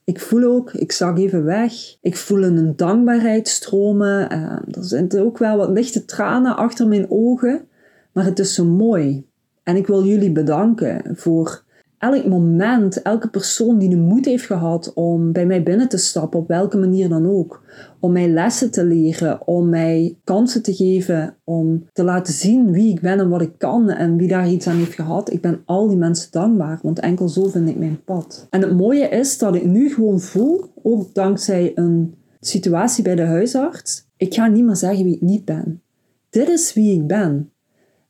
ik 0.05 0.20
voel 0.20 0.44
ook, 0.44 0.72
ik 0.72 0.92
zag 0.92 1.18
even 1.18 1.44
weg. 1.44 1.72
Ik 2.00 2.16
voel 2.16 2.42
een 2.42 2.76
dankbaarheid 2.76 3.48
stromen. 3.48 4.32
Uh, 4.32 4.76
er 4.76 4.84
zitten 4.84 5.24
ook 5.24 5.38
wel 5.38 5.57
wat 5.57 5.70
lichte 5.70 6.05
tranen 6.05 6.57
achter 6.57 6.88
mijn 6.88 7.07
ogen. 7.11 7.68
Maar 8.12 8.24
het 8.24 8.38
is 8.38 8.55
zo 8.55 8.64
mooi. 8.64 9.26
En 9.62 9.76
ik 9.76 9.86
wil 9.86 10.05
jullie 10.05 10.32
bedanken 10.32 11.16
voor 11.16 11.62
elk 12.03 12.26
moment, 12.26 13.03
elke 13.03 13.28
persoon 13.28 13.78
die 13.78 13.88
de 13.88 13.96
moed 13.96 14.24
heeft 14.24 14.46
gehad 14.46 14.92
om 14.94 15.32
bij 15.32 15.46
mij 15.46 15.62
binnen 15.62 15.88
te 15.88 15.96
stappen, 15.96 16.38
op 16.38 16.48
welke 16.48 16.76
manier 16.76 17.09
dan 17.09 17.26
ook, 17.26 17.62
om 18.00 18.12
mij 18.12 18.28
lessen 18.28 18.70
te 18.70 18.84
leren, 18.84 19.46
om 19.46 19.68
mij 19.68 20.18
kansen 20.24 20.62
te 20.62 20.74
geven, 20.74 21.36
om 21.44 21.86
te 21.92 22.05
laten 22.05 22.32
zien 22.32 22.72
wie 22.72 22.90
ik 22.90 23.00
ben 23.00 23.18
en 23.18 23.28
wat 23.28 23.40
ik 23.40 23.53
kan 23.59 23.90
en 23.90 24.16
wie 24.16 24.28
daar 24.28 24.48
iets 24.48 24.66
aan 24.66 24.76
heeft 24.76 24.94
gehad. 24.94 25.32
Ik 25.32 25.40
ben 25.40 25.62
al 25.64 25.88
die 25.88 25.96
mensen 25.96 26.30
dankbaar, 26.30 26.78
want 26.82 26.98
enkel 26.98 27.28
zo 27.28 27.48
vind 27.48 27.68
ik 27.68 27.78
mijn 27.78 28.05
pad. 28.05 28.46
En 28.50 28.61
het 28.61 28.76
mooie 28.76 29.09
is 29.09 29.38
dat 29.38 29.55
ik 29.55 29.64
nu 29.64 29.92
gewoon 29.92 30.20
voel, 30.20 30.64
ook 30.82 31.14
dankzij 31.14 31.72
een 31.74 32.14
situatie 32.40 33.05
bij 33.05 33.14
de 33.14 33.24
huisarts, 33.24 34.07
ik 34.16 34.34
ga 34.34 34.46
niet 34.46 34.64
meer 34.64 34.76
zeggen 34.76 35.05
wie 35.05 35.14
ik 35.14 35.20
niet 35.20 35.44
ben. 35.44 35.82
Dit 36.30 36.48
is 36.48 36.74
wie 36.74 37.00
ik 37.00 37.07
ben. 37.07 37.53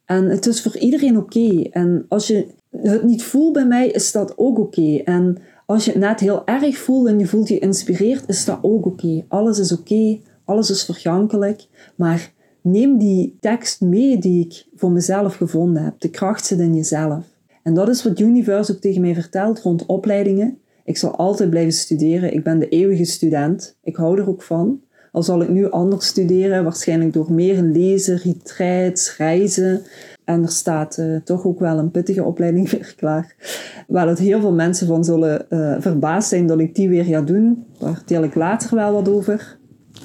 En 0.04 0.24
het 0.24 0.46
is 0.46 0.62
voor 0.62 0.76
iedereen 0.76 1.16
oké. 1.16 1.62
En 1.70 2.04
als 2.08 2.26
je 2.26 2.46
het 2.76 3.02
niet 3.02 3.22
voelt 3.22 3.52
bij 3.52 3.66
mij, 3.66 3.88
is 3.88 4.12
dat 4.12 4.38
ook 4.38 4.58
oké. 4.58 4.96
En 4.96 5.38
als 5.66 5.84
je 5.84 5.90
het 5.90 6.00
net 6.00 6.20
heel 6.20 6.46
erg 6.46 6.78
voelt 6.78 7.08
en 7.08 7.18
je 7.18 7.26
voelt 7.26 7.48
je 7.48 7.56
geïnspireerd, 7.56 8.28
is 8.28 8.44
dat 8.44 8.58
ook 8.62 8.86
oké. 8.86 9.24
Alles 9.28 9.58
is 9.58 9.72
oké, 9.72 10.18
alles 10.44 10.70
is 10.70 10.84
vergankelijk. 10.84 11.66
Maar 11.94 12.32
neem 12.60 12.98
die 12.98 13.36
tekst 13.40 13.80
mee 13.80 14.18
die 14.18 14.44
ik 14.44 14.66
voor 14.76 14.90
mezelf 14.90 15.34
gevonden 15.34 15.84
heb. 15.84 16.00
De 16.00 16.10
kracht 16.10 16.46
zit 16.46 16.58
in 16.58 16.74
jezelf. 16.74 17.24
En 17.62 17.74
dat 17.74 17.88
is 17.88 18.04
wat 18.04 18.20
Universe 18.20 18.72
ook 18.72 18.78
tegen 18.78 19.00
mij 19.00 19.14
vertelt 19.14 19.60
rond 19.60 19.86
opleidingen. 19.86 20.58
Ik 20.84 20.96
zal 20.96 21.16
altijd 21.16 21.50
blijven 21.50 21.72
studeren. 21.72 22.34
Ik 22.34 22.44
ben 22.44 22.58
de 22.58 22.68
eeuwige 22.68 23.04
student. 23.04 23.76
Ik 23.82 23.96
hou 23.96 24.20
er 24.20 24.28
ook 24.28 24.42
van. 24.42 24.80
Al 25.12 25.22
zal 25.22 25.42
ik 25.42 25.48
nu 25.48 25.70
anders 25.70 26.06
studeren, 26.06 26.64
waarschijnlijk 26.64 27.12
door 27.12 27.32
meer 27.32 27.62
lezen, 27.62 28.16
retreats, 28.16 29.16
reizen. 29.16 29.82
En 30.24 30.42
er 30.42 30.50
staat 30.50 30.98
uh, 30.98 31.16
toch 31.16 31.44
ook 31.44 31.58
wel 31.58 31.78
een 31.78 31.90
pittige 31.90 32.24
opleiding 32.24 32.70
weer 32.70 32.94
klaar. 32.96 33.34
Waar 33.88 34.08
het 34.08 34.18
heel 34.18 34.40
veel 34.40 34.52
mensen 34.52 34.86
van 34.86 35.04
zullen 35.04 35.46
uh, 35.50 35.76
verbaasd 35.78 36.28
zijn 36.28 36.46
dat 36.46 36.60
ik 36.60 36.74
die 36.74 36.88
weer 36.88 37.04
ga 37.04 37.20
doen. 37.20 37.64
Daar 37.78 38.02
deel 38.06 38.22
ik 38.22 38.34
later 38.34 38.76
wel 38.76 38.92
wat 38.92 39.08
over. 39.08 39.58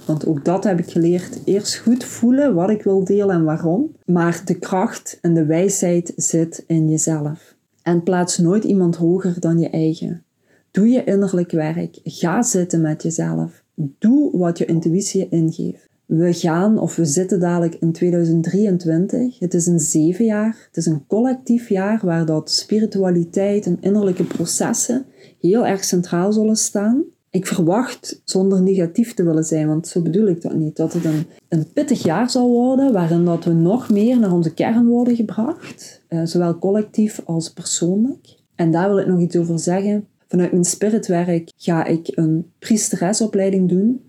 Want 0.05 0.25
ook 0.25 0.45
dat 0.45 0.63
heb 0.63 0.79
ik 0.79 0.91
geleerd. 0.91 1.39
Eerst 1.45 1.77
goed 1.77 2.03
voelen 2.03 2.53
wat 2.53 2.69
ik 2.69 2.83
wil 2.83 3.03
delen 3.03 3.35
en 3.35 3.43
waarom. 3.43 3.95
Maar 4.05 4.41
de 4.45 4.59
kracht 4.59 5.17
en 5.21 5.33
de 5.33 5.45
wijsheid 5.45 6.13
zit 6.15 6.63
in 6.67 6.89
jezelf. 6.89 7.55
En 7.81 8.03
plaats 8.03 8.37
nooit 8.37 8.63
iemand 8.63 8.95
hoger 8.95 9.39
dan 9.39 9.59
je 9.59 9.69
eigen. 9.69 10.23
Doe 10.71 10.89
je 10.89 11.03
innerlijk 11.03 11.51
werk. 11.51 11.99
Ga 12.03 12.41
zitten 12.41 12.81
met 12.81 13.03
jezelf. 13.03 13.63
Doe 13.75 14.37
wat 14.37 14.57
je 14.57 14.65
intuïtie 14.65 15.29
ingeeft. 15.29 15.89
We 16.07 16.33
gaan 16.33 16.79
of 16.79 16.95
we 16.95 17.05
zitten 17.05 17.39
dadelijk 17.39 17.75
in 17.75 17.91
2023. 17.91 19.39
Het 19.39 19.53
is 19.53 19.65
een 19.65 19.79
zeven 19.79 20.25
jaar. 20.25 20.57
Het 20.67 20.77
is 20.77 20.85
een 20.85 21.07
collectief 21.07 21.69
jaar 21.69 21.99
waar 22.03 22.25
dat 22.25 22.51
spiritualiteit 22.51 23.65
en 23.65 23.77
innerlijke 23.81 24.23
processen 24.23 25.05
heel 25.39 25.65
erg 25.65 25.83
centraal 25.83 26.33
zullen 26.33 26.55
staan. 26.55 27.03
Ik 27.29 27.47
verwacht, 27.47 28.21
zonder 28.23 28.61
negatief 28.61 29.13
te 29.13 29.23
willen 29.23 29.43
zijn, 29.43 29.67
want 29.67 29.87
zo 29.87 30.01
bedoel 30.01 30.27
ik 30.27 30.41
dat 30.41 30.53
niet, 30.53 30.75
dat 30.75 30.93
het 30.93 31.05
een, 31.05 31.25
een 31.49 31.71
pittig 31.73 32.03
jaar 32.03 32.29
zal 32.29 32.49
worden 32.49 32.93
waarin 32.93 33.25
dat 33.25 33.43
we 33.43 33.53
nog 33.53 33.89
meer 33.89 34.19
naar 34.19 34.33
onze 34.33 34.53
kern 34.53 34.87
worden 34.87 35.15
gebracht, 35.15 36.03
eh, 36.07 36.21
zowel 36.23 36.59
collectief 36.59 37.21
als 37.25 37.53
persoonlijk. 37.53 38.37
En 38.55 38.71
daar 38.71 38.89
wil 38.89 38.99
ik 38.99 39.07
nog 39.07 39.19
iets 39.19 39.37
over 39.37 39.59
zeggen. 39.59 40.07
Vanuit 40.27 40.51
mijn 40.51 40.63
spiritwerk 40.63 41.51
ga 41.57 41.85
ik 41.85 42.11
een 42.15 42.51
priesteresopleiding 42.59 43.69
doen. 43.69 44.01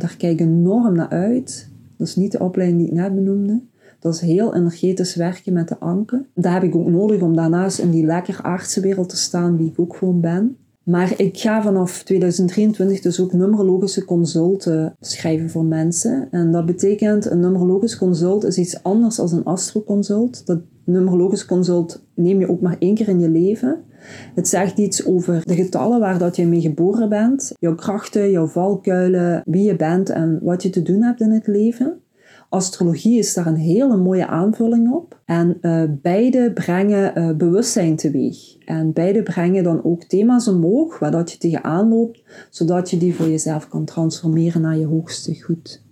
Daar 0.00 0.16
kijk 0.16 0.40
ik 0.40 0.46
enorm 0.46 0.94
naar 0.94 1.08
uit. 1.08 1.68
Dat 1.96 2.06
is 2.06 2.16
niet 2.16 2.32
de 2.32 2.40
opleiding 2.40 2.80
die 2.80 2.88
ik 2.88 2.94
net 2.94 3.14
benoemde. 3.14 3.62
Dat 3.98 4.14
is 4.14 4.20
heel 4.20 4.54
energetisch 4.54 5.14
werken 5.14 5.52
met 5.52 5.68
de 5.68 5.78
anken. 5.78 6.26
Dat 6.34 6.52
heb 6.52 6.62
ik 6.62 6.74
ook 6.74 6.88
nodig 6.88 7.22
om 7.22 7.36
daarnaast 7.36 7.78
in 7.78 7.90
die 7.90 8.06
lekker 8.06 8.38
aardse 8.42 8.80
wereld 8.80 9.08
te 9.08 9.16
staan, 9.16 9.56
wie 9.56 9.68
ik 9.68 9.80
ook 9.80 9.96
gewoon 9.96 10.20
ben. 10.20 10.56
Maar 10.82 11.20
ik 11.20 11.38
ga 11.38 11.62
vanaf 11.62 12.02
2023 12.02 13.00
dus 13.00 13.20
ook 13.20 13.32
numerologische 13.32 14.04
consulten 14.04 14.96
schrijven 15.00 15.50
voor 15.50 15.64
mensen. 15.64 16.28
En 16.30 16.52
dat 16.52 16.66
betekent, 16.66 17.30
een 17.30 17.40
numerologisch 17.40 17.98
consult 17.98 18.44
is 18.44 18.58
iets 18.58 18.82
anders 18.82 19.16
dan 19.16 19.32
een 19.32 19.44
astroconsult. 19.44 20.46
Dat 20.46 20.60
numerologisch 20.84 21.46
consult 21.46 22.02
neem 22.14 22.40
je 22.40 22.50
ook 22.50 22.60
maar 22.60 22.76
één 22.78 22.94
keer 22.94 23.08
in 23.08 23.20
je 23.20 23.28
leven. 23.28 23.80
Het 24.34 24.48
zegt 24.48 24.78
iets 24.78 25.06
over 25.06 25.42
de 25.44 25.54
getallen 25.54 26.00
waar 26.00 26.18
dat 26.18 26.36
je 26.36 26.46
mee 26.46 26.60
geboren 26.60 27.08
bent, 27.08 27.52
jouw 27.58 27.74
krachten, 27.74 28.30
jouw 28.30 28.46
valkuilen, 28.46 29.42
wie 29.44 29.64
je 29.64 29.76
bent 29.76 30.10
en 30.10 30.38
wat 30.42 30.62
je 30.62 30.70
te 30.70 30.82
doen 30.82 31.02
hebt 31.02 31.20
in 31.20 31.30
het 31.30 31.46
leven. 31.46 32.00
Astrologie 32.48 33.18
is 33.18 33.34
daar 33.34 33.46
een 33.46 33.56
hele 33.56 33.96
mooie 33.96 34.26
aanvulling 34.26 34.92
op. 34.92 35.20
En 35.24 35.58
uh, 35.62 35.82
beide 36.02 36.52
brengen 36.52 37.18
uh, 37.18 37.36
bewustzijn 37.36 37.96
teweeg. 37.96 38.56
En 38.64 38.92
beide 38.92 39.22
brengen 39.22 39.64
dan 39.64 39.84
ook 39.84 40.04
thema's 40.04 40.48
omhoog 40.48 40.98
waar 40.98 41.10
dat 41.10 41.32
je 41.32 41.38
tegenaan 41.38 41.88
loopt, 41.88 42.22
zodat 42.50 42.90
je 42.90 42.96
die 42.96 43.14
voor 43.14 43.28
jezelf 43.28 43.68
kan 43.68 43.84
transformeren 43.84 44.60
naar 44.60 44.76
je 44.76 44.86
hoogste 44.86 45.40
goed. 45.40 45.82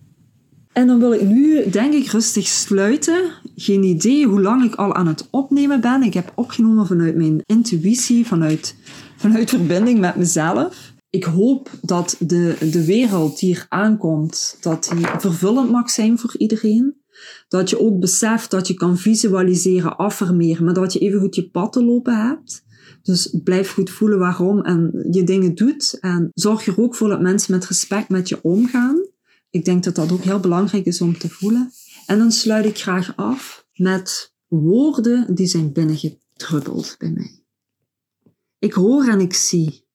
En 0.72 0.86
dan 0.86 0.98
wil 0.98 1.12
ik 1.12 1.22
nu, 1.22 1.70
denk 1.70 1.92
ik, 1.92 2.06
rustig 2.06 2.46
sluiten. 2.46 3.30
Geen 3.60 3.82
idee 3.82 4.26
hoe 4.26 4.40
lang 4.40 4.64
ik 4.64 4.74
al 4.74 4.94
aan 4.94 5.06
het 5.06 5.28
opnemen 5.30 5.80
ben. 5.80 6.02
Ik 6.02 6.14
heb 6.14 6.32
opgenomen 6.34 6.86
vanuit 6.86 7.16
mijn 7.16 7.42
intuïtie, 7.46 8.26
vanuit, 8.26 8.74
vanuit 9.16 9.50
verbinding 9.50 9.98
met 9.98 10.16
mezelf. 10.16 10.92
Ik 11.10 11.24
hoop 11.24 11.70
dat 11.82 12.16
de, 12.18 12.56
de 12.70 12.84
wereld 12.84 13.38
die 13.38 13.48
hier 13.48 13.66
aankomt, 13.68 14.56
dat 14.60 14.90
die 14.94 15.06
vervullend 15.06 15.70
mag 15.70 15.90
zijn 15.90 16.18
voor 16.18 16.34
iedereen. 16.36 16.96
Dat 17.48 17.70
je 17.70 17.80
ook 17.80 18.00
beseft 18.00 18.50
dat 18.50 18.68
je 18.68 18.74
kan 18.74 18.98
visualiseren, 18.98 19.96
affirmeren, 19.96 20.64
maar 20.64 20.74
dat 20.74 20.92
je 20.92 20.98
even 20.98 21.20
goed 21.20 21.34
je 21.34 21.50
pad 21.50 21.72
te 21.72 21.84
lopen 21.84 22.28
hebt. 22.28 22.64
Dus 23.02 23.38
blijf 23.44 23.72
goed 23.72 23.90
voelen 23.90 24.18
waarom 24.18 24.60
en 24.60 25.06
je 25.10 25.24
dingen 25.24 25.54
doet. 25.54 25.98
En 26.00 26.30
zorg 26.34 26.66
er 26.66 26.80
ook 26.80 26.94
voor 26.94 27.08
dat 27.08 27.20
mensen 27.20 27.54
met 27.54 27.66
respect 27.66 28.08
met 28.08 28.28
je 28.28 28.42
omgaan. 28.42 29.06
Ik 29.50 29.64
denk 29.64 29.84
dat 29.84 29.94
dat 29.94 30.12
ook 30.12 30.22
heel 30.22 30.40
belangrijk 30.40 30.84
is 30.84 31.00
om 31.00 31.18
te 31.18 31.28
voelen. 31.28 31.72
En 32.08 32.18
dan 32.18 32.32
sluit 32.32 32.64
ik 32.64 32.78
graag 32.78 33.16
af 33.16 33.66
met 33.74 34.34
woorden 34.46 35.34
die 35.34 35.46
zijn 35.46 35.72
binnengedruppeld 35.72 36.94
bij 36.98 37.10
mij. 37.10 37.44
Ik 38.58 38.72
hoor 38.72 39.08
en 39.08 39.20
ik 39.20 39.34
zie. 39.34 39.86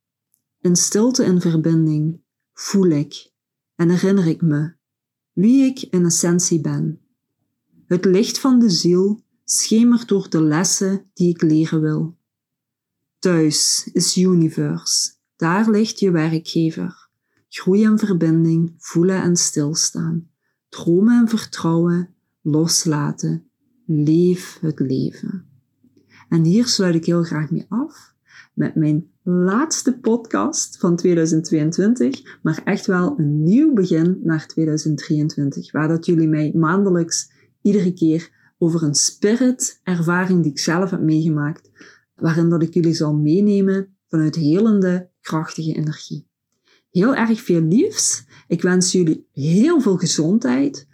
In 0.62 0.76
stilte 0.76 1.24
en 1.24 1.42
verbinding 1.42 2.22
voel 2.54 2.90
ik 2.90 3.32
en 3.76 3.90
herinner 3.90 4.28
ik 4.28 4.42
me 4.42 4.74
wie 5.34 5.66
ik 5.66 5.82
in 5.82 6.06
essentie 6.06 6.62
ben. 6.62 7.02
Het 7.86 8.06
licht 8.06 8.40
van 8.40 8.60
de 8.60 8.70
ziel 8.70 9.24
schemert 9.44 10.08
door 10.08 10.30
de 10.30 10.42
lessen 10.42 11.10
die 11.14 11.30
ik 11.30 11.42
leren 11.42 11.82
wil. 11.82 12.18
Thuis 13.20 13.90
is 13.94 14.18
universe, 14.18 15.14
daar 15.36 15.70
ligt 15.70 16.00
je 16.00 16.12
werkgever. 16.12 17.10
Groei 17.50 17.84
en 17.84 18.00
verbinding, 18.00 18.74
voelen 18.78 19.22
en 19.22 19.36
stilstaan, 19.36 20.32
dromen 20.74 21.20
en 21.20 21.28
vertrouwen, 21.28 22.10
loslaten, 22.42 23.50
leef 23.86 24.58
het 24.62 24.80
leven. 24.80 25.46
En 26.30 26.44
hier 26.44 26.68
sluit 26.68 26.96
ik 26.96 27.06
heel 27.06 27.24
graag 27.24 27.52
mee 27.52 27.66
af 27.70 28.16
met 28.54 28.76
mijn 28.76 29.08
laatste 29.24 30.00
podcast 30.00 30.78
van 30.78 30.96
2022, 30.96 32.40
maar 32.42 32.62
echt 32.64 32.86
wel 32.86 33.20
een 33.20 33.44
nieuw 33.44 33.74
begin 33.74 34.20
naar 34.24 34.48
2023, 34.48 35.72
waar 35.72 35.88
dat 35.88 36.06
jullie 36.06 36.28
mij 36.28 36.52
maandelijks 36.56 37.32
iedere 37.62 37.94
keer 37.94 38.54
over 38.58 38.84
een 38.84 38.96
spirit 38.96 39.80
ervaring 39.84 40.44
die 40.44 40.52
ik 40.52 40.60
zelf 40.60 40.90
heb 40.90 41.02
meegemaakt, 41.02 41.70
waarin 42.16 42.62
ik 42.62 42.74
jullie 42.74 42.94
zal 42.94 43.16
meenemen 43.16 43.96
vanuit 44.08 44.36
helende, 44.36 45.10
krachtige 45.22 45.74
energie 45.74 46.32
heel 46.94 47.16
erg 47.16 47.42
veel 47.42 47.62
liefs. 47.62 48.26
Ik 48.48 48.62
wens 48.62 48.92
jullie 48.92 49.28
heel 49.32 49.82
veel 49.82 49.98
gezondheid, 49.98 50.88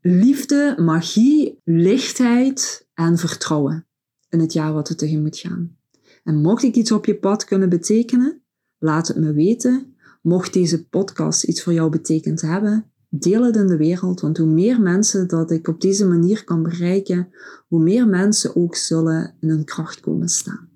liefde, 0.00 0.74
magie, 0.78 1.60
lichtheid 1.64 2.86
en 2.94 3.18
vertrouwen 3.18 3.86
in 4.28 4.40
het 4.40 4.52
jaar 4.52 4.72
wat 4.72 4.88
er 4.88 4.96
tegemoet 4.96 5.22
moet 5.22 5.38
gaan. 5.38 5.76
En 6.24 6.36
mocht 6.36 6.62
ik 6.62 6.74
iets 6.74 6.92
op 6.92 7.04
je 7.04 7.18
pad 7.18 7.44
kunnen 7.44 7.68
betekenen, 7.68 8.42
laat 8.78 9.08
het 9.08 9.16
me 9.16 9.32
weten. 9.32 9.94
Mocht 10.22 10.52
deze 10.52 10.88
podcast 10.88 11.44
iets 11.44 11.62
voor 11.62 11.72
jou 11.72 11.90
betekend 11.90 12.40
hebben, 12.40 12.90
deel 13.08 13.44
het 13.44 13.56
in 13.56 13.66
de 13.66 13.76
wereld, 13.76 14.20
want 14.20 14.38
hoe 14.38 14.46
meer 14.46 14.80
mensen 14.80 15.28
dat 15.28 15.50
ik 15.50 15.68
op 15.68 15.80
deze 15.80 16.06
manier 16.06 16.44
kan 16.44 16.62
bereiken, 16.62 17.28
hoe 17.68 17.82
meer 17.82 18.08
mensen 18.08 18.56
ook 18.56 18.76
zullen 18.76 19.34
in 19.40 19.48
hun 19.48 19.64
kracht 19.64 20.00
komen 20.00 20.28
staan. 20.28 20.68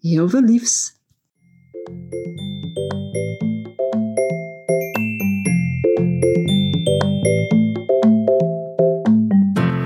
Heel 0.00 0.28
veel 0.28 0.42
liefs! 0.42 1.00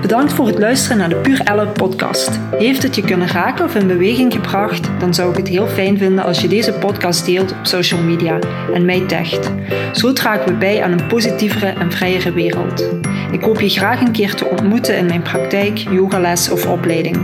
Bedankt 0.07 0.33
voor 0.33 0.47
het 0.47 0.59
luisteren 0.59 0.97
naar 0.97 1.09
de 1.09 1.15
Puur 1.15 1.41
Elle 1.43 1.67
podcast. 1.67 2.39
Heeft 2.51 2.83
het 2.83 2.95
je 2.95 3.01
kunnen 3.01 3.27
raken 3.27 3.65
of 3.65 3.75
in 3.75 3.87
beweging 3.87 4.33
gebracht? 4.33 4.89
Dan 4.99 5.13
zou 5.13 5.31
ik 5.31 5.37
het 5.37 5.47
heel 5.47 5.67
fijn 5.67 5.97
vinden 5.97 6.23
als 6.23 6.41
je 6.41 6.47
deze 6.47 6.73
podcast 6.73 7.25
deelt 7.25 7.51
op 7.51 7.65
social 7.65 8.01
media 8.01 8.39
en 8.73 8.85
mij 8.85 9.05
tagt. 9.07 9.51
Zo 9.93 10.13
dragen 10.13 10.45
we 10.45 10.53
bij 10.53 10.83
aan 10.83 10.91
een 10.91 11.07
positievere 11.07 11.67
en 11.67 11.91
vrijere 11.91 12.33
wereld. 12.33 12.89
Ik 13.31 13.41
hoop 13.41 13.59
je 13.59 13.69
graag 13.69 14.01
een 14.01 14.11
keer 14.11 14.35
te 14.35 14.45
ontmoeten 14.45 14.97
in 14.97 15.05
mijn 15.05 15.21
praktijk, 15.21 15.77
yogales 15.77 16.49
of 16.49 16.65
opleiding. 16.65 17.17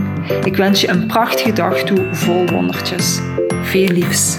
Ik 0.44 0.56
wens 0.56 0.80
je 0.80 0.88
een 0.88 1.06
prachtige 1.06 1.52
dag 1.52 1.78
toe 1.78 2.08
vol 2.12 2.46
wondertjes. 2.46 3.20
Veel 3.62 3.88
liefs. 3.88 4.38